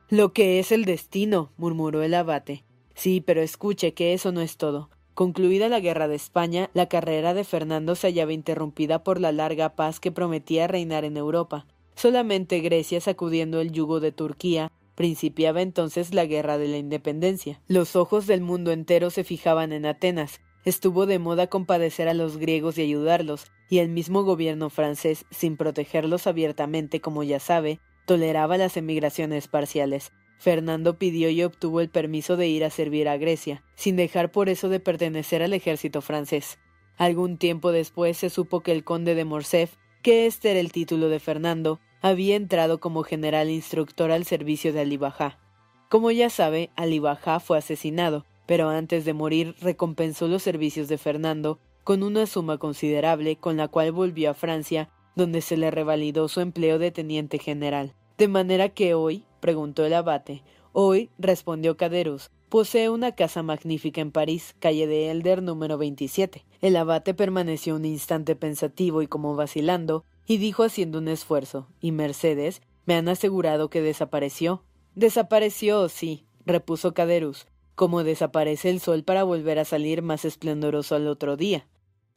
Lo 0.09 0.33
que 0.33 0.59
es 0.59 0.71
el 0.73 0.83
destino, 0.83 1.51
murmuró 1.57 2.03
el 2.03 2.13
abate. 2.13 2.65
Sí, 2.93 3.21
pero 3.21 3.41
escuche 3.41 3.93
que 3.93 4.13
eso 4.13 4.31
no 4.33 4.41
es 4.41 4.57
todo. 4.57 4.89
Concluida 5.13 5.69
la 5.69 5.79
guerra 5.79 6.07
de 6.07 6.15
España, 6.15 6.71
la 6.73 6.87
carrera 6.87 7.35
de 7.35 7.43
Fernando 7.43 7.93
se 7.93 8.07
hallaba 8.07 8.33
interrumpida 8.33 9.03
por 9.03 9.21
la 9.21 9.31
larga 9.31 9.75
paz 9.75 9.99
que 9.99 10.11
prometía 10.11 10.67
reinar 10.67 11.05
en 11.05 11.17
Europa. 11.17 11.67
Solamente 11.95 12.61
Grecia, 12.61 12.99
sacudiendo 12.99 13.61
el 13.61 13.71
yugo 13.71 13.99
de 13.99 14.11
Turquía, 14.11 14.71
principiaba 14.95 15.61
entonces 15.61 16.15
la 16.15 16.25
guerra 16.25 16.57
de 16.57 16.67
la 16.67 16.77
independencia. 16.77 17.61
Los 17.67 17.95
ojos 17.95 18.25
del 18.25 18.41
mundo 18.41 18.71
entero 18.71 19.11
se 19.11 19.23
fijaban 19.23 19.71
en 19.71 19.85
Atenas. 19.85 20.41
Estuvo 20.65 21.05
de 21.05 21.19
moda 21.19 21.45
compadecer 21.45 22.07
a 22.07 22.15
los 22.15 22.37
griegos 22.37 22.79
y 22.79 22.81
ayudarlos, 22.81 23.51
y 23.69 23.79
el 23.79 23.89
mismo 23.89 24.23
gobierno 24.23 24.71
francés, 24.71 25.25
sin 25.29 25.57
protegerlos 25.57 26.25
abiertamente 26.25 27.01
como 27.01 27.21
ya 27.21 27.39
sabe, 27.39 27.79
toleraba 28.07 28.57
las 28.57 28.77
emigraciones 28.77 29.47
parciales. 29.47 30.11
Fernando 30.43 30.97
pidió 30.97 31.29
y 31.29 31.41
obtuvo 31.41 31.79
el 31.79 31.87
permiso 31.87 32.35
de 32.35 32.49
ir 32.49 32.65
a 32.65 32.69
servir 32.69 33.07
a 33.07 33.15
Grecia, 33.15 33.63
sin 33.75 33.95
dejar 33.95 34.29
por 34.29 34.49
eso 34.49 34.67
de 34.67 34.81
pertenecer 34.81 35.41
al 35.41 35.53
ejército 35.53 36.01
francés. 36.01 36.59
Algún 36.97 37.37
tiempo 37.37 37.71
después 37.71 38.17
se 38.17 38.29
supo 38.29 38.59
que 38.59 38.73
el 38.73 38.83
conde 38.83 39.15
de 39.15 39.23
Morcerf, 39.23 39.77
que 40.01 40.25
este 40.25 40.51
era 40.51 40.59
el 40.59 40.73
título 40.73 41.07
de 41.07 41.21
Fernando, 41.21 41.79
había 42.01 42.35
entrado 42.35 42.81
como 42.81 43.03
general 43.03 43.49
instructor 43.49 44.11
al 44.11 44.25
servicio 44.25 44.73
de 44.73 44.81
Ali 44.81 44.97
Bajá. 44.97 45.39
Como 45.87 46.11
ya 46.11 46.29
sabe, 46.29 46.71
Ali 46.75 46.99
Bajá 46.99 47.39
fue 47.39 47.57
asesinado, 47.57 48.25
pero 48.45 48.67
antes 48.67 49.05
de 49.05 49.13
morir 49.13 49.55
recompensó 49.61 50.27
los 50.27 50.43
servicios 50.43 50.89
de 50.89 50.97
Fernando 50.97 51.59
con 51.85 52.03
una 52.03 52.25
suma 52.25 52.57
considerable 52.57 53.37
con 53.37 53.55
la 53.55 53.69
cual 53.69 53.93
volvió 53.93 54.31
a 54.31 54.33
Francia, 54.33 54.89
donde 55.15 55.39
se 55.39 55.55
le 55.55 55.71
revalidó 55.71 56.27
su 56.27 56.41
empleo 56.41 56.79
de 56.79 56.91
teniente 56.91 57.39
general. 57.39 57.93
De 58.17 58.27
manera 58.27 58.67
que 58.67 58.93
hoy, 58.93 59.23
preguntó 59.43 59.85
el 59.85 59.93
abate. 59.93 60.41
Hoy, 60.71 61.09
respondió 61.19 61.75
Caderus, 61.75 62.31
posee 62.47 62.89
una 62.89 63.11
casa 63.11 63.43
magnífica 63.43 63.99
en 63.99 64.13
París, 64.13 64.55
calle 64.59 64.87
de 64.87 65.11
Elder 65.11 65.43
número 65.43 65.77
27. 65.77 66.45
El 66.61 66.77
abate 66.77 67.13
permaneció 67.13 67.75
un 67.75 67.83
instante 67.83 68.37
pensativo 68.37 69.01
y 69.01 69.07
como 69.07 69.35
vacilando, 69.35 70.05
y 70.25 70.37
dijo 70.37 70.63
haciendo 70.63 70.99
un 70.99 71.09
esfuerzo, 71.09 71.67
¿y 71.81 71.91
Mercedes? 71.91 72.61
Me 72.85 72.95
han 72.95 73.09
asegurado 73.09 73.69
que 73.69 73.81
desapareció. 73.81 74.63
Desapareció, 74.95 75.89
sí, 75.89 76.23
repuso 76.45 76.93
Caderus, 76.93 77.45
como 77.75 78.05
desaparece 78.05 78.69
el 78.69 78.79
sol 78.79 79.03
para 79.03 79.25
volver 79.25 79.59
a 79.59 79.65
salir 79.65 80.03
más 80.03 80.23
esplendoroso 80.23 80.95
al 80.95 81.09
otro 81.09 81.35
día. 81.35 81.67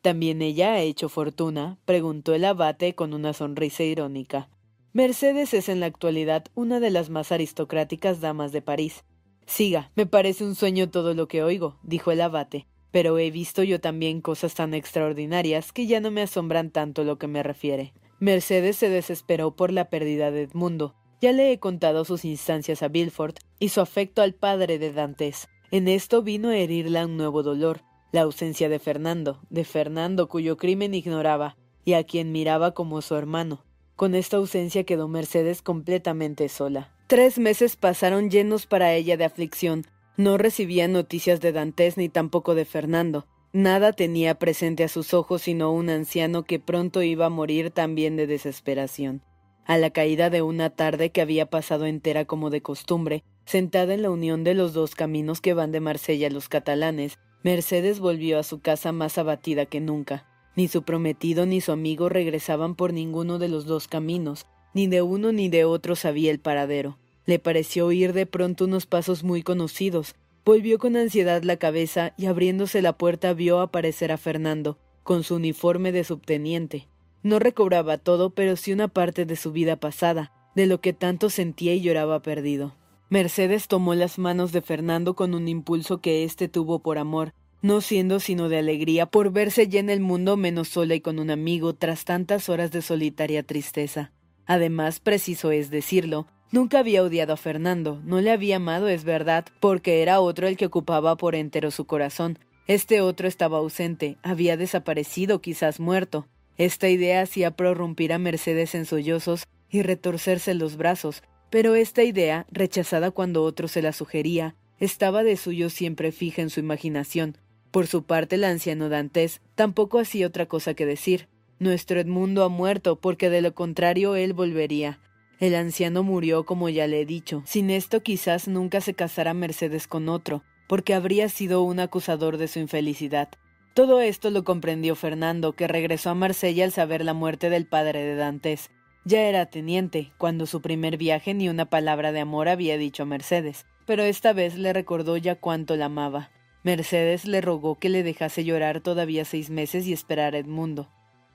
¿También 0.01 0.43
ella 0.43 0.75
ha 0.75 0.81
hecho 0.81 1.09
fortuna? 1.09 1.81
preguntó 1.87 2.35
el 2.35 2.45
abate 2.45 2.95
con 2.95 3.15
una 3.15 3.33
sonrisa 3.33 3.83
irónica. 3.83 4.49
Mercedes 4.97 5.53
es 5.53 5.69
en 5.69 5.81
la 5.81 5.85
actualidad 5.85 6.47
una 6.55 6.81
de 6.81 6.89
las 6.89 7.11
más 7.11 7.31
aristocráticas 7.31 8.23
damas 8.23 8.51
de 8.51 8.63
París. 8.63 9.05
Siga, 9.45 9.93
me 9.95 10.07
parece 10.07 10.43
un 10.43 10.55
sueño 10.55 10.89
todo 10.89 11.13
lo 11.13 11.29
que 11.29 11.43
oigo, 11.43 11.79
dijo 11.83 12.13
el 12.13 12.23
abate, 12.23 12.67
pero 12.93 13.19
he 13.19 13.31
visto 13.31 13.63
yo 13.63 13.79
también 13.79 14.23
cosas 14.23 14.55
tan 14.55 14.73
extraordinarias 14.73 15.71
que 15.73 15.87
ya 15.87 16.01
no 16.01 16.11
me 16.11 16.23
asombran 16.23 16.71
tanto 16.71 17.05
lo 17.05 17.19
que 17.19 17.27
me 17.27 17.43
refiere. 17.43 17.93
Mercedes 18.21 18.77
se 18.77 18.89
desesperó 18.89 19.55
por 19.55 19.71
la 19.71 19.91
pérdida 19.91 20.31
de 20.31 20.45
Edmundo. 20.45 20.95
Ya 21.21 21.33
le 21.33 21.53
he 21.53 21.59
contado 21.59 22.07
sus 22.07 22.25
instancias 22.25 22.83
a 22.83 22.89
Bilford 22.89 23.35
y 23.59 23.69
su 23.69 23.83
afecto 23.83 24.23
al 24.23 24.33
padre 24.33 24.79
de 24.79 24.95
Dantes. 24.95 25.47
En 25.73 25.89
esto 25.89 26.23
vino 26.23 26.49
a 26.49 26.57
herirla 26.57 27.05
un 27.05 27.19
nuevo 27.19 27.43
dolor, 27.43 27.83
la 28.13 28.23
ausencia 28.23 28.71
de 28.71 28.79
Fernando, 28.79 29.43
de 29.51 29.65
Fernando 29.65 30.27
cuyo 30.27 30.57
crimen 30.57 30.95
ignoraba 30.95 31.59
y 31.85 31.93
a 31.93 32.05
quien 32.05 32.33
miraba 32.33 32.73
como 32.73 33.03
su 33.03 33.15
hermano. 33.15 33.66
Con 33.97 34.15
esta 34.15 34.37
ausencia 34.37 34.85
quedó 34.85 35.09
Mercedes 35.09 35.63
completamente 35.63 36.51
sola. 36.51 36.91
Tres 37.07 37.39
meses 37.39 37.77
pasaron 37.77 38.31
llenos 38.31 38.67
para 38.67 38.93
ella 38.93 39.17
de 39.17 39.25
aflicción. 39.25 39.87
No 40.19 40.37
recibía 40.37 40.87
noticias 40.87 41.41
de 41.41 41.53
Dantes 41.53 41.97
ni 41.97 42.11
tampoco 42.11 42.55
de 42.55 42.67
Fernando. 42.67 43.27
Nada 43.55 43.95
tenía 43.95 44.35
presente 44.35 44.85
a 44.85 44.89
sus 44.89 45.15
ojos 45.15 45.41
sino 45.41 45.73
un 45.73 45.89
anciano 45.89 46.45
que 46.45 46.59
pronto 46.59 47.03
iba 47.03 47.25
a 47.25 47.31
morir 47.31 47.71
también 47.71 48.17
de 48.17 48.27
desesperación. 48.27 49.23
A 49.65 49.79
la 49.79 49.89
caída 49.89 50.29
de 50.29 50.43
una 50.43 50.69
tarde 50.69 51.11
que 51.11 51.23
había 51.23 51.47
pasado 51.47 51.87
entera 51.87 52.27
como 52.27 52.51
de 52.51 52.61
costumbre, 52.61 53.25
sentada 53.47 53.95
en 53.95 54.03
la 54.03 54.11
unión 54.11 54.45
de 54.45 54.53
los 54.53 54.75
dos 54.75 54.95
caminos 54.95 55.41
que 55.41 55.55
van 55.55 55.73
de 55.73 55.81
Marsella 55.81 56.27
a 56.27 56.31
los 56.31 56.51
catalanes, 56.51 57.19
Mercedes 57.43 57.99
volvió 57.99 58.39
a 58.39 58.43
su 58.43 58.61
casa 58.61 58.93
más 58.93 59.17
abatida 59.17 59.65
que 59.65 59.81
nunca. 59.81 60.27
Ni 60.57 60.69
su 60.69 60.83
prometido 60.83 61.45
ni 61.45 61.61
su 61.61 61.71
amigo 61.71 62.09
regresaban 62.09 62.75
por 62.75 62.93
ninguno 62.93 63.39
de 63.39 63.49
los 63.49 63.67
dos 63.67 63.89
caminos, 63.89 64.47
ni 64.73 64.87
de 64.87 65.03
uno 65.03 65.31
ni 65.31 65.49
de 65.49 65.65
otro 65.65 65.97
sabía 65.97 66.31
el 66.31 66.41
paradero. 66.41 66.99
Le 67.27 67.39
pareció 67.39 67.87
oír 67.87 68.13
de 68.13 68.25
pronto 68.25 68.65
unos 68.65 68.87
pasos 68.87 69.23
muy 69.23 69.43
conocidos. 69.43 70.15
Volvió 70.45 70.79
con 70.79 70.97
ansiedad 70.97 71.43
la 71.43 71.57
cabeza 71.57 72.15
y 72.17 72.27
abriéndose 72.27 72.81
la 72.81 72.97
puerta 72.97 73.35
vio 73.35 73.61
aparecer 73.61 74.13
a 74.13 74.17
Fernando, 74.17 74.79
con 75.03 75.25
su 75.25 75.35
uniforme 75.35 75.93
de 75.93 76.05
subteniente. 76.05 76.89
No 77.23 77.39
recobraba 77.39 77.99
todo, 77.99 78.31
pero 78.31 78.57
sí 78.57 78.73
una 78.73 78.89
parte 78.89 79.27
de 79.27 79.37
su 79.37 79.53
vida 79.53 79.77
pasada, 79.77 80.33
de 80.55 80.67
lo 80.67 80.81
que 80.81 80.93
tanto 80.93 81.29
sentía 81.29 81.75
y 81.75 81.81
lloraba 81.81 82.23
perdido. 82.23 82.77
Mercedes 83.11 83.69
tomó 83.69 83.95
las 83.95 84.19
manos 84.19 84.53
de 84.53 84.63
Fernando 84.63 85.15
con 85.15 85.35
un 85.35 85.49
impulso 85.49 86.01
que 86.01 86.25
éste 86.25 86.49
tuvo 86.49 86.79
por 86.79 86.99
amor, 86.99 87.35
no 87.67 87.81
siendo 87.81 88.21
sino 88.21 88.49
de 88.49 88.59
alegría 88.59 89.07
por 89.07 89.33
verse 89.33 89.67
ya 89.67 89.81
en 89.81 89.91
el 89.91 89.99
mundo 89.99 90.37
menos 90.37 90.69
sola 90.69 90.95
y 90.95 91.01
con 91.01 91.19
un 91.19 91.31
amigo 91.31 91.75
tras 91.75 92.05
tantas 92.05 92.49
horas 92.49 92.71
de 92.71 92.81
solitaria 92.81 93.43
tristeza. 93.43 94.13
Además, 94.47 95.01
preciso 95.01 95.51
es 95.51 95.69
decirlo, 95.69 96.29
nunca 96.53 96.79
había 96.79 97.03
odiado 97.03 97.33
a 97.33 97.37
Fernando, 97.37 98.01
no 98.05 98.21
le 98.21 98.31
había 98.31 98.57
amado, 98.57 98.87
es 98.87 99.03
verdad, 99.03 99.47
porque 99.59 100.01
era 100.03 100.21
otro 100.21 100.47
el 100.47 100.57
que 100.57 100.67
ocupaba 100.67 101.17
por 101.17 101.35
entero 101.35 101.73
su 101.73 101.87
corazón. 101.87 102.39
Este 102.69 103.01
otro 103.01 103.27
estaba 103.27 103.59
ausente, 103.59 104.17
había 104.23 104.57
desaparecido, 104.57 105.41
quizás 105.41 105.81
muerto. 105.81 106.29
Esta 106.59 106.89
idea 106.89 107.23
hacía 107.23 107.51
prorrumpir 107.51 108.13
a 108.13 108.19
Mercedes 108.19 108.77
en 108.77 108.87
sollozos 108.87 109.49
y 109.69 109.83
retorcerse 109.83 110.55
los 110.55 110.77
brazos, 110.77 111.25
pero 111.51 111.75
esta 111.75 112.05
idea, 112.05 112.47
rechazada 112.49 113.11
cuando 113.11 113.43
otro 113.43 113.67
se 113.67 113.83
la 113.83 113.93
sugería, 113.93 114.55
estaba 114.79 115.25
de 115.25 115.37
suyo 115.37 115.69
siempre 115.69 116.13
fija 116.13 116.43
en 116.43 116.51
su 116.51 116.61
imaginación, 116.61 117.39
por 117.71 117.87
su 117.87 118.05
parte, 118.05 118.37
el 118.37 118.45
anciano 118.45 118.89
Dantes 118.89 119.41
tampoco 119.55 119.99
hacía 119.99 120.27
otra 120.27 120.47
cosa 120.47 120.75
que 120.75 120.87
decir. 120.87 121.29
Nuestro 121.59 122.01
Edmundo 122.01 122.45
ha 122.45 122.49
muerto, 122.49 122.97
porque 122.97 123.31
de 123.31 123.43
lo 123.43 123.55
contrario 123.55 124.17
él 124.17 124.33
volvería. 124.33 125.01
El 125.39 125.55
anciano 125.55 126.03
murió, 126.03 126.45
como 126.47 126.69
ya 126.69 126.87
le 126.87 127.01
he 127.01 127.07
dicho. 127.07 127.43
Sin 127.47 127.71
esto 127.71 128.03
quizás 128.03 128.49
nunca 128.49 128.81
se 128.81 128.95
casara 128.95 129.35
Mercedes 129.35 129.87
con 129.87 130.09
otro, 130.09 130.43
porque 130.67 130.95
habría 130.95 131.29
sido 131.29 131.63
un 131.63 131.81
acusador 131.81 132.39
de 132.39 132.49
su 132.49 132.59
infelicidad. 132.59 133.29
Todo 133.75 134.01
esto 134.01 134.31
lo 134.31 134.45
comprendió 134.45 134.95
Fernando, 134.95 135.53
que 135.53 135.69
regresó 135.69 136.11
a 136.11 136.15
Marsella 136.15 136.65
al 136.65 136.73
saber 136.73 137.05
la 137.05 137.13
muerte 137.13 137.51
del 137.51 137.67
padre 137.67 138.03
de 138.03 138.15
Dantes. 138.15 138.71
Ya 139.05 139.21
era 139.21 139.47
teniente, 139.47 140.13
cuando 140.17 140.47
su 140.47 140.63
primer 140.63 140.97
viaje 140.97 141.35
ni 141.35 141.51
una 141.51 141.67
palabra 141.67 142.11
de 142.13 142.21
amor 142.21 142.49
había 142.49 142.79
dicho 142.79 143.03
a 143.03 143.07
Mercedes, 143.07 143.67
pero 143.85 144.03
esta 144.03 144.33
vez 144.33 144.57
le 144.57 144.73
recordó 144.73 145.19
ya 145.19 145.37
cuánto 145.37 145.77
la 145.77 145.85
amaba. 145.85 146.31
Mercedes 146.67 147.27
le 147.27 147.41
rogó 147.41 147.77
que 147.77 147.89
le 147.89 148.03
dejase 148.03 148.43
llorar 148.43 148.81
todavía 148.81 149.25
seis 149.25 149.51
meses 149.51 149.87
y 149.87 149.93
esperar 149.93 150.35
a 150.35 150.39
Edmundo. 150.39 150.89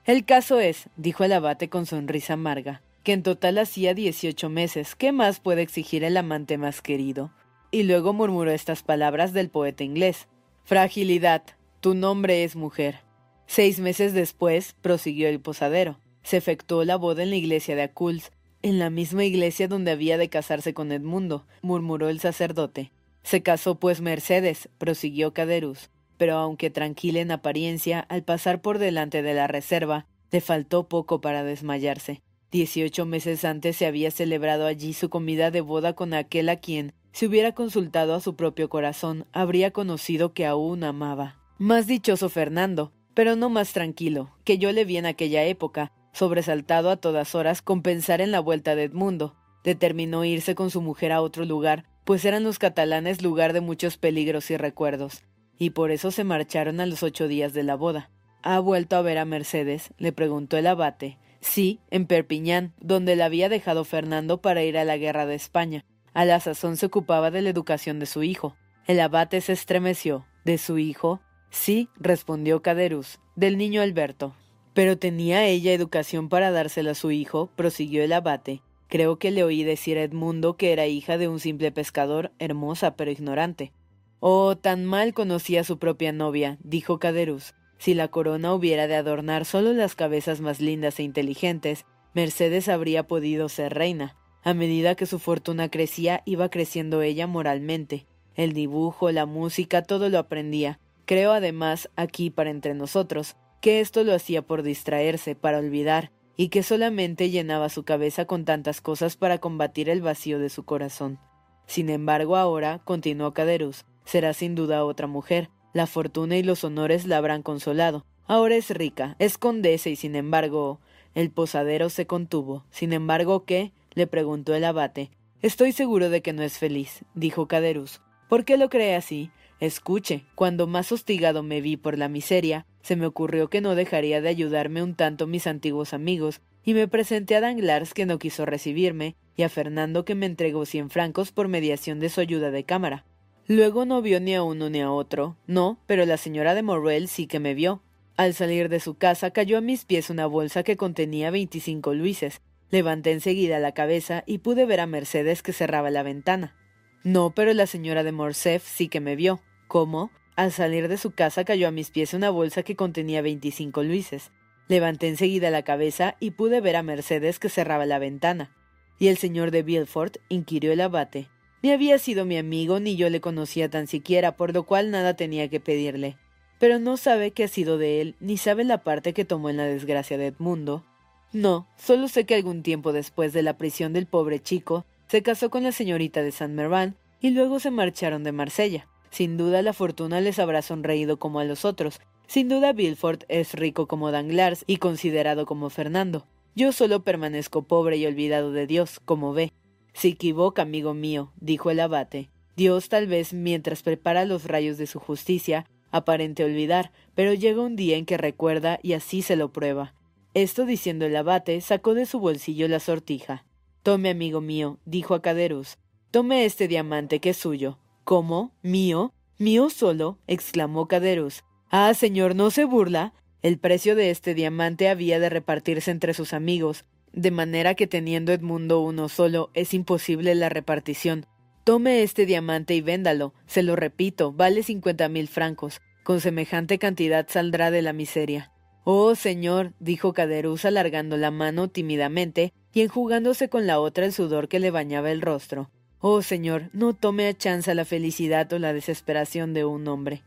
El 0.04 0.26
caso 0.26 0.60
es, 0.60 0.90
dijo 0.98 1.24
el 1.24 1.32
abate 1.32 1.70
con 1.70 1.86
sonrisa 1.86 2.34
amarga, 2.34 2.82
que 3.02 3.14
en 3.14 3.22
total 3.22 3.56
hacía 3.56 3.94
dieciocho 3.94 4.50
meses. 4.50 4.94
¿Qué 4.94 5.10
más 5.10 5.40
puede 5.40 5.62
exigir 5.62 6.04
el 6.04 6.18
amante 6.18 6.58
más 6.58 6.82
querido? 6.82 7.32
Y 7.70 7.84
luego 7.84 8.12
murmuró 8.12 8.50
estas 8.50 8.82
palabras 8.82 9.32
del 9.32 9.48
poeta 9.48 9.84
inglés. 9.84 10.28
Fragilidad, 10.64 11.42
tu 11.80 11.94
nombre 11.94 12.44
es 12.44 12.54
mujer. 12.54 13.00
Seis 13.46 13.80
meses 13.80 14.12
después, 14.12 14.76
prosiguió 14.82 15.30
el 15.30 15.40
posadero, 15.40 15.98
se 16.22 16.36
efectuó 16.36 16.84
la 16.84 16.96
boda 16.96 17.22
en 17.22 17.30
la 17.30 17.36
iglesia 17.36 17.74
de 17.74 17.84
Aculs, 17.84 18.32
en 18.60 18.78
la 18.78 18.90
misma 18.90 19.24
iglesia 19.24 19.66
donde 19.66 19.92
había 19.92 20.18
de 20.18 20.28
casarse 20.28 20.74
con 20.74 20.92
Edmundo, 20.92 21.46
murmuró 21.62 22.10
el 22.10 22.20
sacerdote. 22.20 22.92
Se 23.22 23.42
casó 23.42 23.76
pues 23.76 24.00
Mercedes, 24.00 24.68
prosiguió 24.78 25.32
Caderus, 25.32 25.90
pero 26.16 26.36
aunque 26.36 26.70
tranquila 26.70 27.20
en 27.20 27.30
apariencia, 27.30 28.00
al 28.00 28.22
pasar 28.22 28.60
por 28.60 28.78
delante 28.78 29.22
de 29.22 29.34
la 29.34 29.46
reserva, 29.46 30.06
le 30.30 30.40
faltó 30.40 30.88
poco 30.88 31.20
para 31.20 31.44
desmayarse. 31.44 32.22
Dieciocho 32.50 33.06
meses 33.06 33.44
antes 33.44 33.76
se 33.76 33.86
había 33.86 34.10
celebrado 34.10 34.66
allí 34.66 34.92
su 34.92 35.08
comida 35.08 35.50
de 35.50 35.62
boda 35.62 35.94
con 35.94 36.14
aquel 36.14 36.48
a 36.48 36.56
quien, 36.56 36.92
si 37.12 37.26
hubiera 37.26 37.52
consultado 37.52 38.14
a 38.14 38.20
su 38.20 38.36
propio 38.36 38.68
corazón, 38.68 39.26
habría 39.32 39.70
conocido 39.70 40.32
que 40.32 40.46
aún 40.46 40.84
amaba. 40.84 41.38
Más 41.58 41.86
dichoso 41.86 42.28
Fernando, 42.28 42.92
pero 43.14 43.36
no 43.36 43.50
más 43.50 43.72
tranquilo, 43.72 44.30
que 44.44 44.58
yo 44.58 44.72
le 44.72 44.84
vi 44.84 44.96
en 44.96 45.06
aquella 45.06 45.44
época, 45.44 45.92
sobresaltado 46.12 46.90
a 46.90 46.96
todas 46.96 47.34
horas 47.34 47.62
con 47.62 47.82
pensar 47.82 48.20
en 48.20 48.30
la 48.30 48.40
vuelta 48.40 48.74
de 48.74 48.84
Edmundo. 48.84 49.36
Determinó 49.64 50.24
irse 50.24 50.54
con 50.54 50.70
su 50.70 50.82
mujer 50.82 51.12
a 51.12 51.20
otro 51.20 51.44
lugar, 51.44 51.84
pues 52.04 52.24
eran 52.24 52.44
los 52.44 52.58
catalanes 52.58 53.22
lugar 53.22 53.52
de 53.52 53.60
muchos 53.60 53.96
peligros 53.96 54.50
y 54.50 54.56
recuerdos, 54.56 55.22
y 55.58 55.70
por 55.70 55.90
eso 55.90 56.10
se 56.10 56.24
marcharon 56.24 56.80
a 56.80 56.86
los 56.86 57.02
ocho 57.02 57.28
días 57.28 57.52
de 57.52 57.62
la 57.62 57.74
boda. 57.74 58.10
¿Ha 58.42 58.58
vuelto 58.58 58.96
a 58.96 59.02
ver 59.02 59.18
a 59.18 59.24
Mercedes? 59.24 59.90
le 59.98 60.12
preguntó 60.12 60.56
el 60.56 60.66
abate. 60.66 61.18
Sí, 61.40 61.80
en 61.90 62.06
Perpiñán, 62.06 62.72
donde 62.80 63.16
la 63.16 63.26
había 63.26 63.48
dejado 63.48 63.84
Fernando 63.84 64.40
para 64.40 64.62
ir 64.62 64.78
a 64.78 64.84
la 64.84 64.96
guerra 64.96 65.26
de 65.26 65.34
España. 65.34 65.84
A 66.14 66.24
la 66.24 66.40
sazón 66.40 66.76
se 66.76 66.86
ocupaba 66.86 67.30
de 67.30 67.42
la 67.42 67.50
educación 67.50 67.98
de 67.98 68.06
su 68.06 68.22
hijo. 68.22 68.56
El 68.86 69.00
abate 69.00 69.40
se 69.40 69.52
estremeció. 69.52 70.26
¿De 70.44 70.58
su 70.58 70.78
hijo? 70.78 71.20
Sí, 71.50 71.88
respondió 71.96 72.62
Caderus, 72.62 73.20
del 73.36 73.58
niño 73.58 73.82
Alberto. 73.82 74.34
Pero 74.74 74.98
tenía 74.98 75.44
ella 75.46 75.72
educación 75.72 76.28
para 76.28 76.50
dársela 76.50 76.92
a 76.92 76.94
su 76.94 77.10
hijo, 77.10 77.50
prosiguió 77.54 78.02
el 78.02 78.12
abate. 78.12 78.62
Creo 78.92 79.18
que 79.18 79.30
le 79.30 79.42
oí 79.42 79.64
decir 79.64 79.96
a 79.96 80.02
Edmundo 80.02 80.58
que 80.58 80.70
era 80.70 80.86
hija 80.86 81.16
de 81.16 81.26
un 81.26 81.40
simple 81.40 81.72
pescador, 81.72 82.30
hermosa 82.38 82.94
pero 82.94 83.10
ignorante. 83.10 83.72
Oh, 84.20 84.54
tan 84.54 84.84
mal 84.84 85.14
conocía 85.14 85.62
a 85.62 85.64
su 85.64 85.78
propia 85.78 86.12
novia, 86.12 86.58
dijo 86.62 86.98
Caderus. 86.98 87.54
Si 87.78 87.94
la 87.94 88.08
corona 88.08 88.52
hubiera 88.52 88.88
de 88.88 88.96
adornar 88.96 89.46
solo 89.46 89.72
las 89.72 89.94
cabezas 89.94 90.42
más 90.42 90.60
lindas 90.60 90.98
e 90.98 91.04
inteligentes, 91.04 91.86
Mercedes 92.12 92.68
habría 92.68 93.06
podido 93.06 93.48
ser 93.48 93.72
reina. 93.72 94.14
A 94.44 94.52
medida 94.52 94.94
que 94.94 95.06
su 95.06 95.18
fortuna 95.18 95.70
crecía, 95.70 96.22
iba 96.26 96.50
creciendo 96.50 97.00
ella 97.00 97.26
moralmente. 97.26 98.04
El 98.34 98.52
dibujo, 98.52 99.10
la 99.10 99.24
música, 99.24 99.80
todo 99.80 100.10
lo 100.10 100.18
aprendía. 100.18 100.80
Creo 101.06 101.32
además, 101.32 101.88
aquí 101.96 102.28
para 102.28 102.50
entre 102.50 102.74
nosotros, 102.74 103.36
que 103.62 103.80
esto 103.80 104.04
lo 104.04 104.14
hacía 104.14 104.42
por 104.42 104.62
distraerse, 104.62 105.34
para 105.34 105.60
olvidar, 105.60 106.12
y 106.36 106.48
que 106.48 106.62
solamente 106.62 107.30
llenaba 107.30 107.68
su 107.68 107.84
cabeza 107.84 108.24
con 108.24 108.44
tantas 108.44 108.80
cosas 108.80 109.16
para 109.16 109.38
combatir 109.38 109.88
el 109.88 110.02
vacío 110.02 110.38
de 110.38 110.48
su 110.48 110.64
corazón. 110.64 111.18
Sin 111.66 111.90
embargo, 111.90 112.36
ahora, 112.36 112.80
continuó 112.84 113.32
Caderus, 113.32 113.84
será 114.04 114.32
sin 114.32 114.54
duda 114.54 114.84
otra 114.84 115.06
mujer, 115.06 115.50
la 115.72 115.86
fortuna 115.86 116.36
y 116.36 116.42
los 116.42 116.64
honores 116.64 117.06
la 117.06 117.16
habrán 117.16 117.42
consolado. 117.42 118.04
Ahora 118.26 118.56
es 118.56 118.70
rica, 118.70 119.16
es 119.18 119.38
condesa 119.38 119.88
y 119.88 119.96
sin 119.96 120.16
embargo. 120.16 120.80
El 121.14 121.30
posadero 121.30 121.90
se 121.90 122.06
contuvo. 122.06 122.64
Sin 122.70 122.92
embargo, 122.92 123.44
¿qué? 123.44 123.72
le 123.94 124.06
preguntó 124.06 124.54
el 124.54 124.64
abate. 124.64 125.10
Estoy 125.42 125.72
seguro 125.72 126.08
de 126.08 126.22
que 126.22 126.32
no 126.32 126.42
es 126.42 126.58
feliz, 126.58 127.04
dijo 127.14 127.48
Caderus. 127.48 128.00
¿Por 128.28 128.44
qué 128.44 128.56
lo 128.56 128.70
cree 128.70 128.94
así? 128.96 129.30
Escuche, 129.62 130.24
cuando 130.34 130.66
más 130.66 130.90
hostigado 130.90 131.44
me 131.44 131.60
vi 131.60 131.76
por 131.76 131.96
la 131.96 132.08
miseria, 132.08 132.66
se 132.82 132.96
me 132.96 133.06
ocurrió 133.06 133.48
que 133.48 133.60
no 133.60 133.76
dejaría 133.76 134.20
de 134.20 134.28
ayudarme 134.28 134.82
un 134.82 134.96
tanto 134.96 135.28
mis 135.28 135.46
antiguos 135.46 135.94
amigos, 135.94 136.40
y 136.64 136.74
me 136.74 136.88
presenté 136.88 137.36
a 137.36 137.40
Danglars 137.40 137.94
que 137.94 138.04
no 138.04 138.18
quiso 138.18 138.44
recibirme, 138.44 139.14
y 139.36 139.44
a 139.44 139.48
Fernando 139.48 140.04
que 140.04 140.16
me 140.16 140.26
entregó 140.26 140.66
cien 140.66 140.90
francos 140.90 141.30
por 141.30 141.46
mediación 141.46 142.00
de 142.00 142.08
su 142.08 142.20
ayuda 142.20 142.50
de 142.50 142.64
cámara. 142.64 143.06
Luego 143.46 143.84
no 143.84 144.02
vio 144.02 144.18
ni 144.18 144.34
a 144.34 144.42
uno 144.42 144.68
ni 144.68 144.80
a 144.80 144.90
otro. 144.90 145.36
No, 145.46 145.78
pero 145.86 146.06
la 146.06 146.16
señora 146.16 146.56
de 146.56 146.64
Morrel 146.64 147.06
sí 147.06 147.28
que 147.28 147.38
me 147.38 147.54
vio. 147.54 147.84
Al 148.16 148.34
salir 148.34 148.68
de 148.68 148.80
su 148.80 148.96
casa 148.96 149.30
cayó 149.30 149.58
a 149.58 149.60
mis 149.60 149.84
pies 149.84 150.10
una 150.10 150.26
bolsa 150.26 150.64
que 150.64 150.76
contenía 150.76 151.30
veinticinco 151.30 151.94
luises. 151.94 152.40
Levanté 152.72 153.12
enseguida 153.12 153.60
la 153.60 153.74
cabeza 153.74 154.24
y 154.26 154.38
pude 154.38 154.66
ver 154.66 154.80
a 154.80 154.88
Mercedes 154.88 155.40
que 155.40 155.52
cerraba 155.52 155.90
la 155.90 156.02
ventana. 156.02 156.56
No, 157.04 157.30
pero 157.30 157.54
la 157.54 157.68
señora 157.68 158.02
de 158.02 158.10
Morcerf 158.10 158.66
sí 158.66 158.88
que 158.88 158.98
me 158.98 159.14
vio. 159.14 159.40
¿Cómo? 159.72 160.10
Al 160.36 160.52
salir 160.52 160.86
de 160.86 160.98
su 160.98 161.12
casa 161.12 161.44
cayó 161.46 161.66
a 161.66 161.70
mis 161.70 161.90
pies 161.90 162.12
una 162.12 162.28
bolsa 162.28 162.62
que 162.62 162.76
contenía 162.76 163.22
veinticinco 163.22 163.82
luises. 163.82 164.30
Levanté 164.68 165.08
enseguida 165.08 165.48
la 165.48 165.62
cabeza 165.62 166.14
y 166.20 166.32
pude 166.32 166.60
ver 166.60 166.76
a 166.76 166.82
Mercedes 166.82 167.38
que 167.38 167.48
cerraba 167.48 167.86
la 167.86 167.98
ventana. 167.98 168.54
¿Y 168.98 169.08
el 169.08 169.16
señor 169.16 169.50
de 169.50 169.62
Villefort? 169.62 170.18
inquirió 170.28 170.74
el 170.74 170.82
abate. 170.82 171.30
Ni 171.62 171.70
había 171.70 171.96
sido 171.96 172.26
mi 172.26 172.36
amigo 172.36 172.80
ni 172.80 172.96
yo 172.96 173.08
le 173.08 173.22
conocía 173.22 173.70
tan 173.70 173.86
siquiera, 173.86 174.36
por 174.36 174.52
lo 174.52 174.64
cual 174.64 174.90
nada 174.90 175.16
tenía 175.16 175.48
que 175.48 175.58
pedirle. 175.58 176.18
Pero 176.58 176.78
no 176.78 176.98
sabe 176.98 177.30
qué 177.30 177.44
ha 177.44 177.48
sido 177.48 177.78
de 177.78 178.02
él, 178.02 178.14
ni 178.20 178.36
sabe 178.36 178.64
la 178.64 178.84
parte 178.84 179.14
que 179.14 179.24
tomó 179.24 179.48
en 179.48 179.56
la 179.56 179.64
desgracia 179.64 180.18
de 180.18 180.26
Edmundo. 180.26 180.84
No, 181.32 181.66
solo 181.78 182.08
sé 182.08 182.26
que 182.26 182.34
algún 182.34 182.62
tiempo 182.62 182.92
después 182.92 183.32
de 183.32 183.42
la 183.42 183.56
prisión 183.56 183.94
del 183.94 184.04
pobre 184.04 184.38
chico, 184.38 184.84
se 185.08 185.22
casó 185.22 185.48
con 185.48 185.62
la 185.62 185.72
señorita 185.72 186.22
de 186.22 186.30
Saint 186.30 186.52
Mervan 186.52 186.94
y 187.22 187.30
luego 187.30 187.58
se 187.58 187.70
marcharon 187.70 188.22
de 188.22 188.32
Marsella. 188.32 188.86
Sin 189.12 189.36
duda 189.36 189.60
la 189.60 189.74
fortuna 189.74 190.22
les 190.22 190.38
habrá 190.38 190.62
sonreído 190.62 191.18
como 191.18 191.38
a 191.38 191.44
los 191.44 191.66
otros. 191.66 192.00
Sin 192.26 192.48
duda 192.48 192.72
Villefort 192.72 193.24
es 193.28 193.52
rico 193.52 193.86
como 193.86 194.10
Danglars 194.10 194.64
y 194.66 194.78
considerado 194.78 195.44
como 195.44 195.68
Fernando. 195.68 196.26
Yo 196.56 196.72
solo 196.72 197.04
permanezco 197.04 197.62
pobre 197.62 197.98
y 197.98 198.06
olvidado 198.06 198.52
de 198.52 198.66
Dios, 198.66 199.00
como 199.04 199.34
ve. 199.34 199.52
Se 199.92 200.08
equivoca, 200.08 200.62
amigo 200.62 200.94
mío, 200.94 201.30
dijo 201.38 201.70
el 201.70 201.80
abate. 201.80 202.30
Dios 202.56 202.88
tal 202.88 203.06
vez, 203.06 203.34
mientras 203.34 203.82
prepara 203.82 204.24
los 204.24 204.46
rayos 204.46 204.78
de 204.78 204.86
su 204.86 204.98
justicia, 204.98 205.66
aparente 205.90 206.42
olvidar, 206.42 206.90
pero 207.14 207.34
llega 207.34 207.60
un 207.60 207.76
día 207.76 207.98
en 207.98 208.06
que 208.06 208.16
recuerda 208.16 208.80
y 208.82 208.94
así 208.94 209.20
se 209.20 209.36
lo 209.36 209.52
prueba. 209.52 209.92
Esto 210.32 210.64
diciendo 210.64 211.04
el 211.04 211.14
abate, 211.16 211.60
sacó 211.60 211.92
de 211.92 212.06
su 212.06 212.18
bolsillo 212.18 212.66
la 212.66 212.80
sortija. 212.80 213.44
Tome, 213.82 214.08
amigo 214.08 214.40
mío, 214.40 214.78
dijo 214.86 215.14
a 215.14 215.20
Caderus. 215.20 215.76
Tome 216.10 216.46
este 216.46 216.66
diamante 216.66 217.20
que 217.20 217.30
es 217.30 217.36
suyo. 217.36 217.76
¿Cómo? 218.04 218.52
¿Mío? 218.62 219.14
¿Mío 219.38 219.70
solo? 219.70 220.18
exclamó 220.26 220.88
Caderus. 220.88 221.44
Ah, 221.70 221.94
señor, 221.94 222.34
¿no 222.34 222.50
se 222.50 222.64
burla? 222.64 223.14
El 223.42 223.58
precio 223.58 223.94
de 223.94 224.10
este 224.10 224.34
diamante 224.34 224.88
había 224.88 225.18
de 225.18 225.28
repartirse 225.28 225.90
entre 225.90 226.14
sus 226.14 226.32
amigos, 226.32 226.84
de 227.12 227.30
manera 227.30 227.74
que 227.74 227.86
teniendo 227.86 228.32
Edmundo 228.32 228.80
uno 228.80 229.08
solo 229.08 229.50
es 229.54 229.74
imposible 229.74 230.34
la 230.34 230.48
repartición. 230.48 231.26
Tome 231.64 232.02
este 232.02 232.26
diamante 232.26 232.74
y 232.74 232.80
véndalo. 232.80 233.34
Se 233.46 233.62
lo 233.62 233.76
repito, 233.76 234.32
vale 234.32 234.62
cincuenta 234.62 235.08
mil 235.08 235.28
francos. 235.28 235.80
Con 236.02 236.20
semejante 236.20 236.78
cantidad 236.78 237.26
saldrá 237.28 237.70
de 237.70 237.82
la 237.82 237.92
miseria. 237.92 238.50
Oh, 238.84 239.14
señor, 239.14 239.74
dijo 239.78 240.12
Caderuz 240.12 240.64
alargando 240.64 241.16
la 241.16 241.30
mano 241.30 241.68
tímidamente 241.68 242.52
y 242.72 242.80
enjugándose 242.80 243.48
con 243.48 243.68
la 243.68 243.78
otra 243.78 244.06
el 244.06 244.12
sudor 244.12 244.48
que 244.48 244.58
le 244.58 244.72
bañaba 244.72 245.12
el 245.12 245.20
rostro. 245.20 245.70
Oh, 246.04 246.20
señor, 246.20 246.68
no 246.72 246.94
tome 246.94 247.28
a 247.28 247.32
chanza 247.32 247.74
la 247.74 247.84
felicidad 247.84 248.52
o 248.52 248.58
la 248.58 248.72
desesperación 248.72 249.54
de 249.54 249.64
un 249.64 249.86
hombre. 249.86 250.24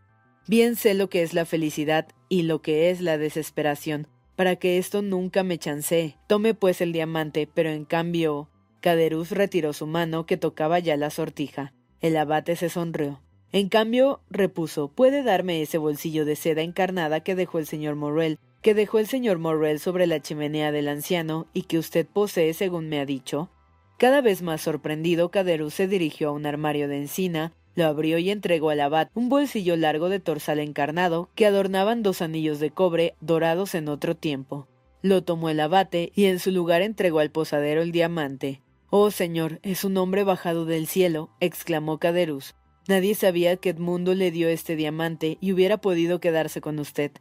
Bien 0.47 0.77
sé 0.77 0.93
lo 0.93 1.09
que 1.09 1.21
es 1.21 1.33
la 1.33 1.43
felicidad 1.43 2.07
y 2.29 2.43
lo 2.43 2.61
que 2.61 2.89
es 2.89 3.01
la 3.01 3.17
desesperación, 3.17 4.07
para 4.37 4.55
que 4.55 4.77
esto 4.77 5.01
nunca 5.01 5.43
me 5.43 5.57
chancee. 5.57 6.15
Tome 6.27 6.53
pues 6.53 6.79
el 6.79 6.93
diamante, 6.93 7.49
pero 7.53 7.71
en 7.71 7.83
cambio. 7.83 8.49
Caderuz 8.79 9.31
retiró 9.31 9.73
su 9.73 9.85
mano 9.85 10.25
que 10.25 10.37
tocaba 10.37 10.79
ya 10.79 10.95
la 10.95 11.09
sortija. 11.09 11.73
El 11.99 12.15
abate 12.15 12.55
se 12.55 12.69
sonrió. 12.69 13.19
En 13.51 13.67
cambio, 13.67 14.21
repuso, 14.29 14.87
puede 14.87 15.23
darme 15.23 15.61
ese 15.61 15.77
bolsillo 15.77 16.23
de 16.23 16.37
seda 16.37 16.61
encarnada 16.61 17.19
que 17.19 17.35
dejó 17.35 17.59
el 17.59 17.65
señor 17.65 17.95
Morrel, 17.95 18.39
que 18.61 18.75
dejó 18.75 18.99
el 18.99 19.07
señor 19.07 19.39
Morrel 19.39 19.81
sobre 19.81 20.07
la 20.07 20.21
chimenea 20.21 20.71
del 20.71 20.87
anciano 20.87 21.47
y 21.53 21.63
que 21.63 21.79
usted 21.79 22.07
posee 22.07 22.53
según 22.53 22.87
me 22.87 23.01
ha 23.01 23.05
dicho. 23.05 23.49
Cada 23.97 24.21
vez 24.21 24.41
más 24.41 24.61
sorprendido, 24.61 25.31
Caderuz 25.31 25.73
se 25.73 25.87
dirigió 25.87 26.29
a 26.29 26.31
un 26.33 26.45
armario 26.45 26.87
de 26.87 26.97
encina, 26.97 27.53
lo 27.75 27.85
abrió 27.85 28.17
y 28.17 28.29
entregó 28.29 28.69
al 28.69 28.81
abad 28.81 29.09
un 29.13 29.29
bolsillo 29.29 29.75
largo 29.75 30.09
de 30.09 30.19
torsal 30.19 30.59
encarnado 30.59 31.29
que 31.35 31.45
adornaban 31.45 32.03
dos 32.03 32.21
anillos 32.21 32.59
de 32.59 32.71
cobre 32.71 33.15
dorados 33.21 33.75
en 33.75 33.87
otro 33.89 34.15
tiempo. 34.15 34.67
Lo 35.01 35.23
tomó 35.23 35.49
el 35.49 35.59
abate 35.59 36.11
y 36.15 36.25
en 36.25 36.39
su 36.39 36.51
lugar 36.51 36.81
entregó 36.81 37.19
al 37.19 37.31
posadero 37.31 37.81
el 37.81 37.91
diamante. 37.91 38.61
Oh, 38.89 39.11
señor, 39.11 39.59
es 39.61 39.83
un 39.83 39.97
hombre 39.97 40.23
bajado 40.23 40.65
del 40.65 40.87
cielo, 40.87 41.29
exclamó 41.39 41.97
Caderus. 41.97 42.55
Nadie 42.87 43.15
sabía 43.15 43.57
que 43.57 43.69
Edmundo 43.69 44.13
le 44.13 44.31
dio 44.31 44.47
este 44.47 44.75
diamante 44.75 45.37
y 45.41 45.51
hubiera 45.51 45.77
podido 45.77 46.19
quedarse 46.19 46.61
con 46.61 46.79
usted. 46.79 47.11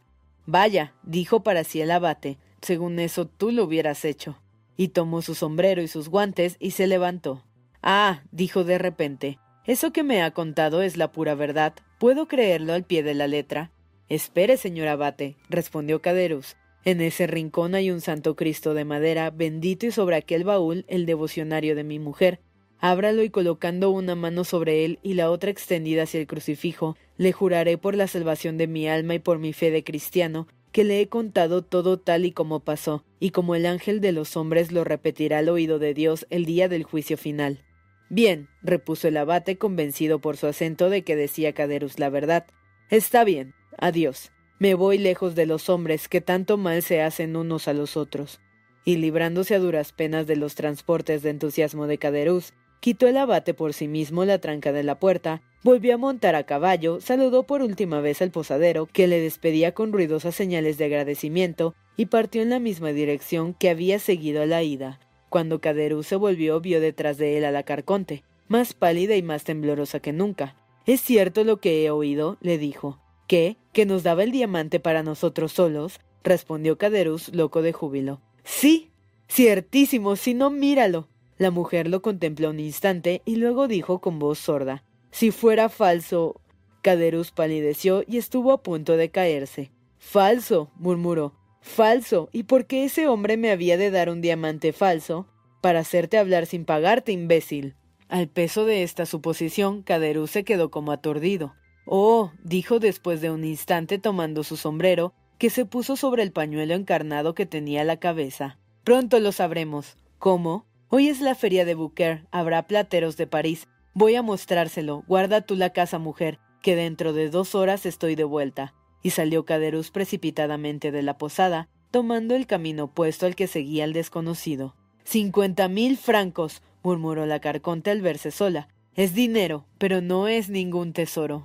Vaya, 0.46 0.94
dijo 1.02 1.42
para 1.42 1.64
sí 1.64 1.80
el 1.80 1.90
abate, 1.90 2.38
según 2.62 2.98
eso 2.98 3.26
tú 3.26 3.50
lo 3.50 3.64
hubieras 3.64 4.04
hecho. 4.04 4.38
Y 4.76 4.88
tomó 4.88 5.22
su 5.22 5.34
sombrero 5.34 5.82
y 5.82 5.88
sus 5.88 6.08
guantes 6.08 6.56
y 6.58 6.72
se 6.72 6.86
levantó. 6.86 7.44
Ah, 7.82 8.22
dijo 8.32 8.64
de 8.64 8.78
repente, 8.78 9.38
eso 9.66 9.92
que 9.92 10.02
me 10.02 10.22
ha 10.22 10.30
contado 10.32 10.82
es 10.82 10.96
la 10.96 11.10
pura 11.10 11.34
verdad. 11.34 11.74
¿Puedo 11.98 12.28
creerlo 12.28 12.74
al 12.74 12.84
pie 12.84 13.02
de 13.02 13.14
la 13.14 13.26
letra? 13.26 13.70
Espere, 14.08 14.56
señor 14.56 14.88
abate, 14.88 15.36
respondió 15.48 16.02
Caderus. 16.02 16.56
En 16.84 17.00
ese 17.00 17.26
rincón 17.26 17.74
hay 17.74 17.90
un 17.90 18.02
santo 18.02 18.36
Cristo 18.36 18.74
de 18.74 18.84
madera, 18.84 19.30
bendito 19.30 19.86
y 19.86 19.90
sobre 19.90 20.16
aquel 20.16 20.44
baúl 20.44 20.84
el 20.88 21.06
devocionario 21.06 21.74
de 21.74 21.84
mi 21.84 21.98
mujer. 21.98 22.40
Ábralo 22.78 23.22
y 23.22 23.30
colocando 23.30 23.90
una 23.90 24.14
mano 24.14 24.44
sobre 24.44 24.84
él 24.84 24.98
y 25.02 25.14
la 25.14 25.30
otra 25.30 25.50
extendida 25.50 26.02
hacia 26.02 26.20
el 26.20 26.26
crucifijo, 26.26 26.98
le 27.16 27.32
juraré 27.32 27.78
por 27.78 27.94
la 27.94 28.06
salvación 28.06 28.58
de 28.58 28.66
mi 28.66 28.86
alma 28.86 29.14
y 29.14 29.18
por 29.18 29.38
mi 29.38 29.54
fe 29.54 29.70
de 29.70 29.82
cristiano, 29.82 30.46
que 30.74 30.82
le 30.82 31.00
he 31.00 31.08
contado 31.08 31.62
todo 31.62 32.00
tal 32.00 32.24
y 32.24 32.32
como 32.32 32.58
pasó, 32.58 33.04
y 33.20 33.30
como 33.30 33.54
el 33.54 33.64
ángel 33.64 34.00
de 34.00 34.10
los 34.10 34.36
hombres 34.36 34.72
lo 34.72 34.82
repetirá 34.82 35.38
al 35.38 35.48
oído 35.48 35.78
de 35.78 35.94
Dios 35.94 36.26
el 36.30 36.46
día 36.46 36.68
del 36.68 36.82
juicio 36.82 37.16
final. 37.16 37.62
Bien, 38.10 38.48
repuso 38.60 39.06
el 39.06 39.16
abate 39.16 39.56
convencido 39.56 40.18
por 40.18 40.36
su 40.36 40.48
acento 40.48 40.90
de 40.90 41.04
que 41.04 41.14
decía 41.14 41.52
Caderus 41.52 42.00
la 42.00 42.10
verdad. 42.10 42.46
Está 42.90 43.22
bien. 43.22 43.54
Adiós. 43.78 44.32
Me 44.58 44.74
voy 44.74 44.98
lejos 44.98 45.36
de 45.36 45.46
los 45.46 45.68
hombres 45.68 46.08
que 46.08 46.20
tanto 46.20 46.56
mal 46.56 46.82
se 46.82 47.02
hacen 47.02 47.36
unos 47.36 47.68
a 47.68 47.72
los 47.72 47.96
otros. 47.96 48.40
Y 48.84 48.96
librándose 48.96 49.54
a 49.54 49.60
duras 49.60 49.92
penas 49.92 50.26
de 50.26 50.34
los 50.34 50.56
transportes 50.56 51.22
de 51.22 51.30
entusiasmo 51.30 51.86
de 51.86 51.98
Caderus, 51.98 52.52
quitó 52.80 53.06
el 53.06 53.16
abate 53.16 53.54
por 53.54 53.72
sí 53.72 53.88
mismo 53.88 54.24
la 54.24 54.38
tranca 54.38 54.72
de 54.72 54.82
la 54.82 54.98
puerta, 54.98 55.42
volvió 55.62 55.94
a 55.94 55.98
montar 55.98 56.34
a 56.34 56.44
caballo, 56.44 57.00
saludó 57.00 57.44
por 57.44 57.62
última 57.62 58.00
vez 58.00 58.20
al 58.22 58.30
posadero, 58.30 58.86
que 58.92 59.06
le 59.06 59.20
despedía 59.20 59.72
con 59.72 59.92
ruidosas 59.92 60.34
señales 60.34 60.78
de 60.78 60.84
agradecimiento, 60.84 61.74
y 61.96 62.06
partió 62.06 62.42
en 62.42 62.50
la 62.50 62.58
misma 62.58 62.92
dirección 62.92 63.54
que 63.54 63.70
había 63.70 63.98
seguido 63.98 64.42
a 64.42 64.46
la 64.46 64.62
ida. 64.62 65.00
Cuando 65.30 65.60
Caderú 65.60 66.02
se 66.02 66.16
volvió, 66.16 66.60
vio 66.60 66.80
detrás 66.80 67.16
de 67.16 67.38
él 67.38 67.44
a 67.44 67.50
la 67.50 67.62
carconte, 67.62 68.22
más 68.48 68.74
pálida 68.74 69.16
y 69.16 69.22
más 69.22 69.44
temblorosa 69.44 70.00
que 70.00 70.12
nunca. 70.12 70.54
¿Es 70.86 71.00
cierto 71.00 71.44
lo 71.44 71.60
que 71.60 71.84
he 71.84 71.90
oído? 71.90 72.36
le 72.40 72.58
dijo. 72.58 73.00
¿Qué? 73.26 73.56
¿Que 73.72 73.86
nos 73.86 74.02
daba 74.02 74.22
el 74.22 74.32
diamante 74.32 74.80
para 74.80 75.02
nosotros 75.02 75.52
solos? 75.52 76.00
respondió 76.22 76.78
Caderus, 76.78 77.34
loco 77.34 77.62
de 77.62 77.72
júbilo. 77.72 78.20
Sí, 78.44 78.90
ciertísimo, 79.30 80.16
si 80.16 80.34
no, 80.34 80.50
míralo. 80.50 81.08
La 81.38 81.50
mujer 81.50 81.88
lo 81.88 82.02
contempló 82.02 82.50
un 82.50 82.60
instante 82.60 83.22
y 83.24 83.36
luego 83.36 83.68
dijo 83.68 84.00
con 84.00 84.18
voz 84.18 84.38
sorda 84.38 84.84
Si 85.10 85.30
fuera 85.30 85.68
falso. 85.68 86.40
Caderus 86.82 87.30
palideció 87.30 88.04
y 88.06 88.18
estuvo 88.18 88.52
a 88.52 88.62
punto 88.62 88.96
de 88.96 89.10
caerse. 89.10 89.72
Falso, 89.98 90.70
murmuró. 90.76 91.34
Falso. 91.60 92.28
¿Y 92.30 92.42
por 92.42 92.66
qué 92.66 92.84
ese 92.84 93.08
hombre 93.08 93.38
me 93.38 93.50
había 93.50 93.78
de 93.78 93.90
dar 93.90 94.10
un 94.10 94.20
diamante 94.20 94.72
falso? 94.74 95.26
Para 95.62 95.80
hacerte 95.80 96.18
hablar 96.18 96.44
sin 96.44 96.66
pagarte, 96.66 97.10
imbécil. 97.10 97.74
Al 98.08 98.28
peso 98.28 98.66
de 98.66 98.82
esta 98.82 99.06
suposición, 99.06 99.82
Caderus 99.82 100.30
se 100.30 100.44
quedó 100.44 100.70
como 100.70 100.92
aturdido. 100.92 101.54
Oh, 101.86 102.32
dijo 102.42 102.80
después 102.80 103.22
de 103.22 103.30
un 103.30 103.44
instante 103.44 103.98
tomando 103.98 104.44
su 104.44 104.58
sombrero, 104.58 105.14
que 105.38 105.48
se 105.48 105.64
puso 105.64 105.96
sobre 105.96 106.22
el 106.22 106.32
pañuelo 106.32 106.74
encarnado 106.74 107.34
que 107.34 107.46
tenía 107.46 107.82
la 107.84 107.98
cabeza. 107.98 108.58
Pronto 108.84 109.18
lo 109.20 109.32
sabremos. 109.32 109.96
¿Cómo? 110.18 110.66
Hoy 110.96 111.08
es 111.08 111.20
la 111.20 111.34
feria 111.34 111.64
de 111.64 111.74
Bouquer, 111.74 112.24
habrá 112.30 112.68
plateros 112.68 113.16
de 113.16 113.26
París. 113.26 113.66
Voy 113.94 114.14
a 114.14 114.22
mostrárselo. 114.22 115.02
Guarda 115.08 115.40
tú 115.40 115.56
la 115.56 115.70
casa, 115.70 115.98
mujer, 115.98 116.38
que 116.62 116.76
dentro 116.76 117.12
de 117.12 117.30
dos 117.30 117.56
horas 117.56 117.84
estoy 117.84 118.14
de 118.14 118.22
vuelta. 118.22 118.74
Y 119.02 119.10
salió 119.10 119.44
Caderus 119.44 119.90
precipitadamente 119.90 120.92
de 120.92 121.02
la 121.02 121.18
posada, 121.18 121.68
tomando 121.90 122.36
el 122.36 122.46
camino 122.46 122.84
opuesto 122.84 123.26
al 123.26 123.34
que 123.34 123.48
seguía 123.48 123.82
el 123.82 123.92
desconocido. 123.92 124.76
Cincuenta 125.02 125.66
mil 125.66 125.96
francos, 125.96 126.62
murmuró 126.84 127.26
la 127.26 127.40
carconte 127.40 127.90
al 127.90 128.00
verse 128.00 128.30
sola. 128.30 128.68
Es 128.94 129.14
dinero, 129.14 129.66
pero 129.78 130.00
no 130.00 130.28
es 130.28 130.48
ningún 130.48 130.92
tesoro. 130.92 131.44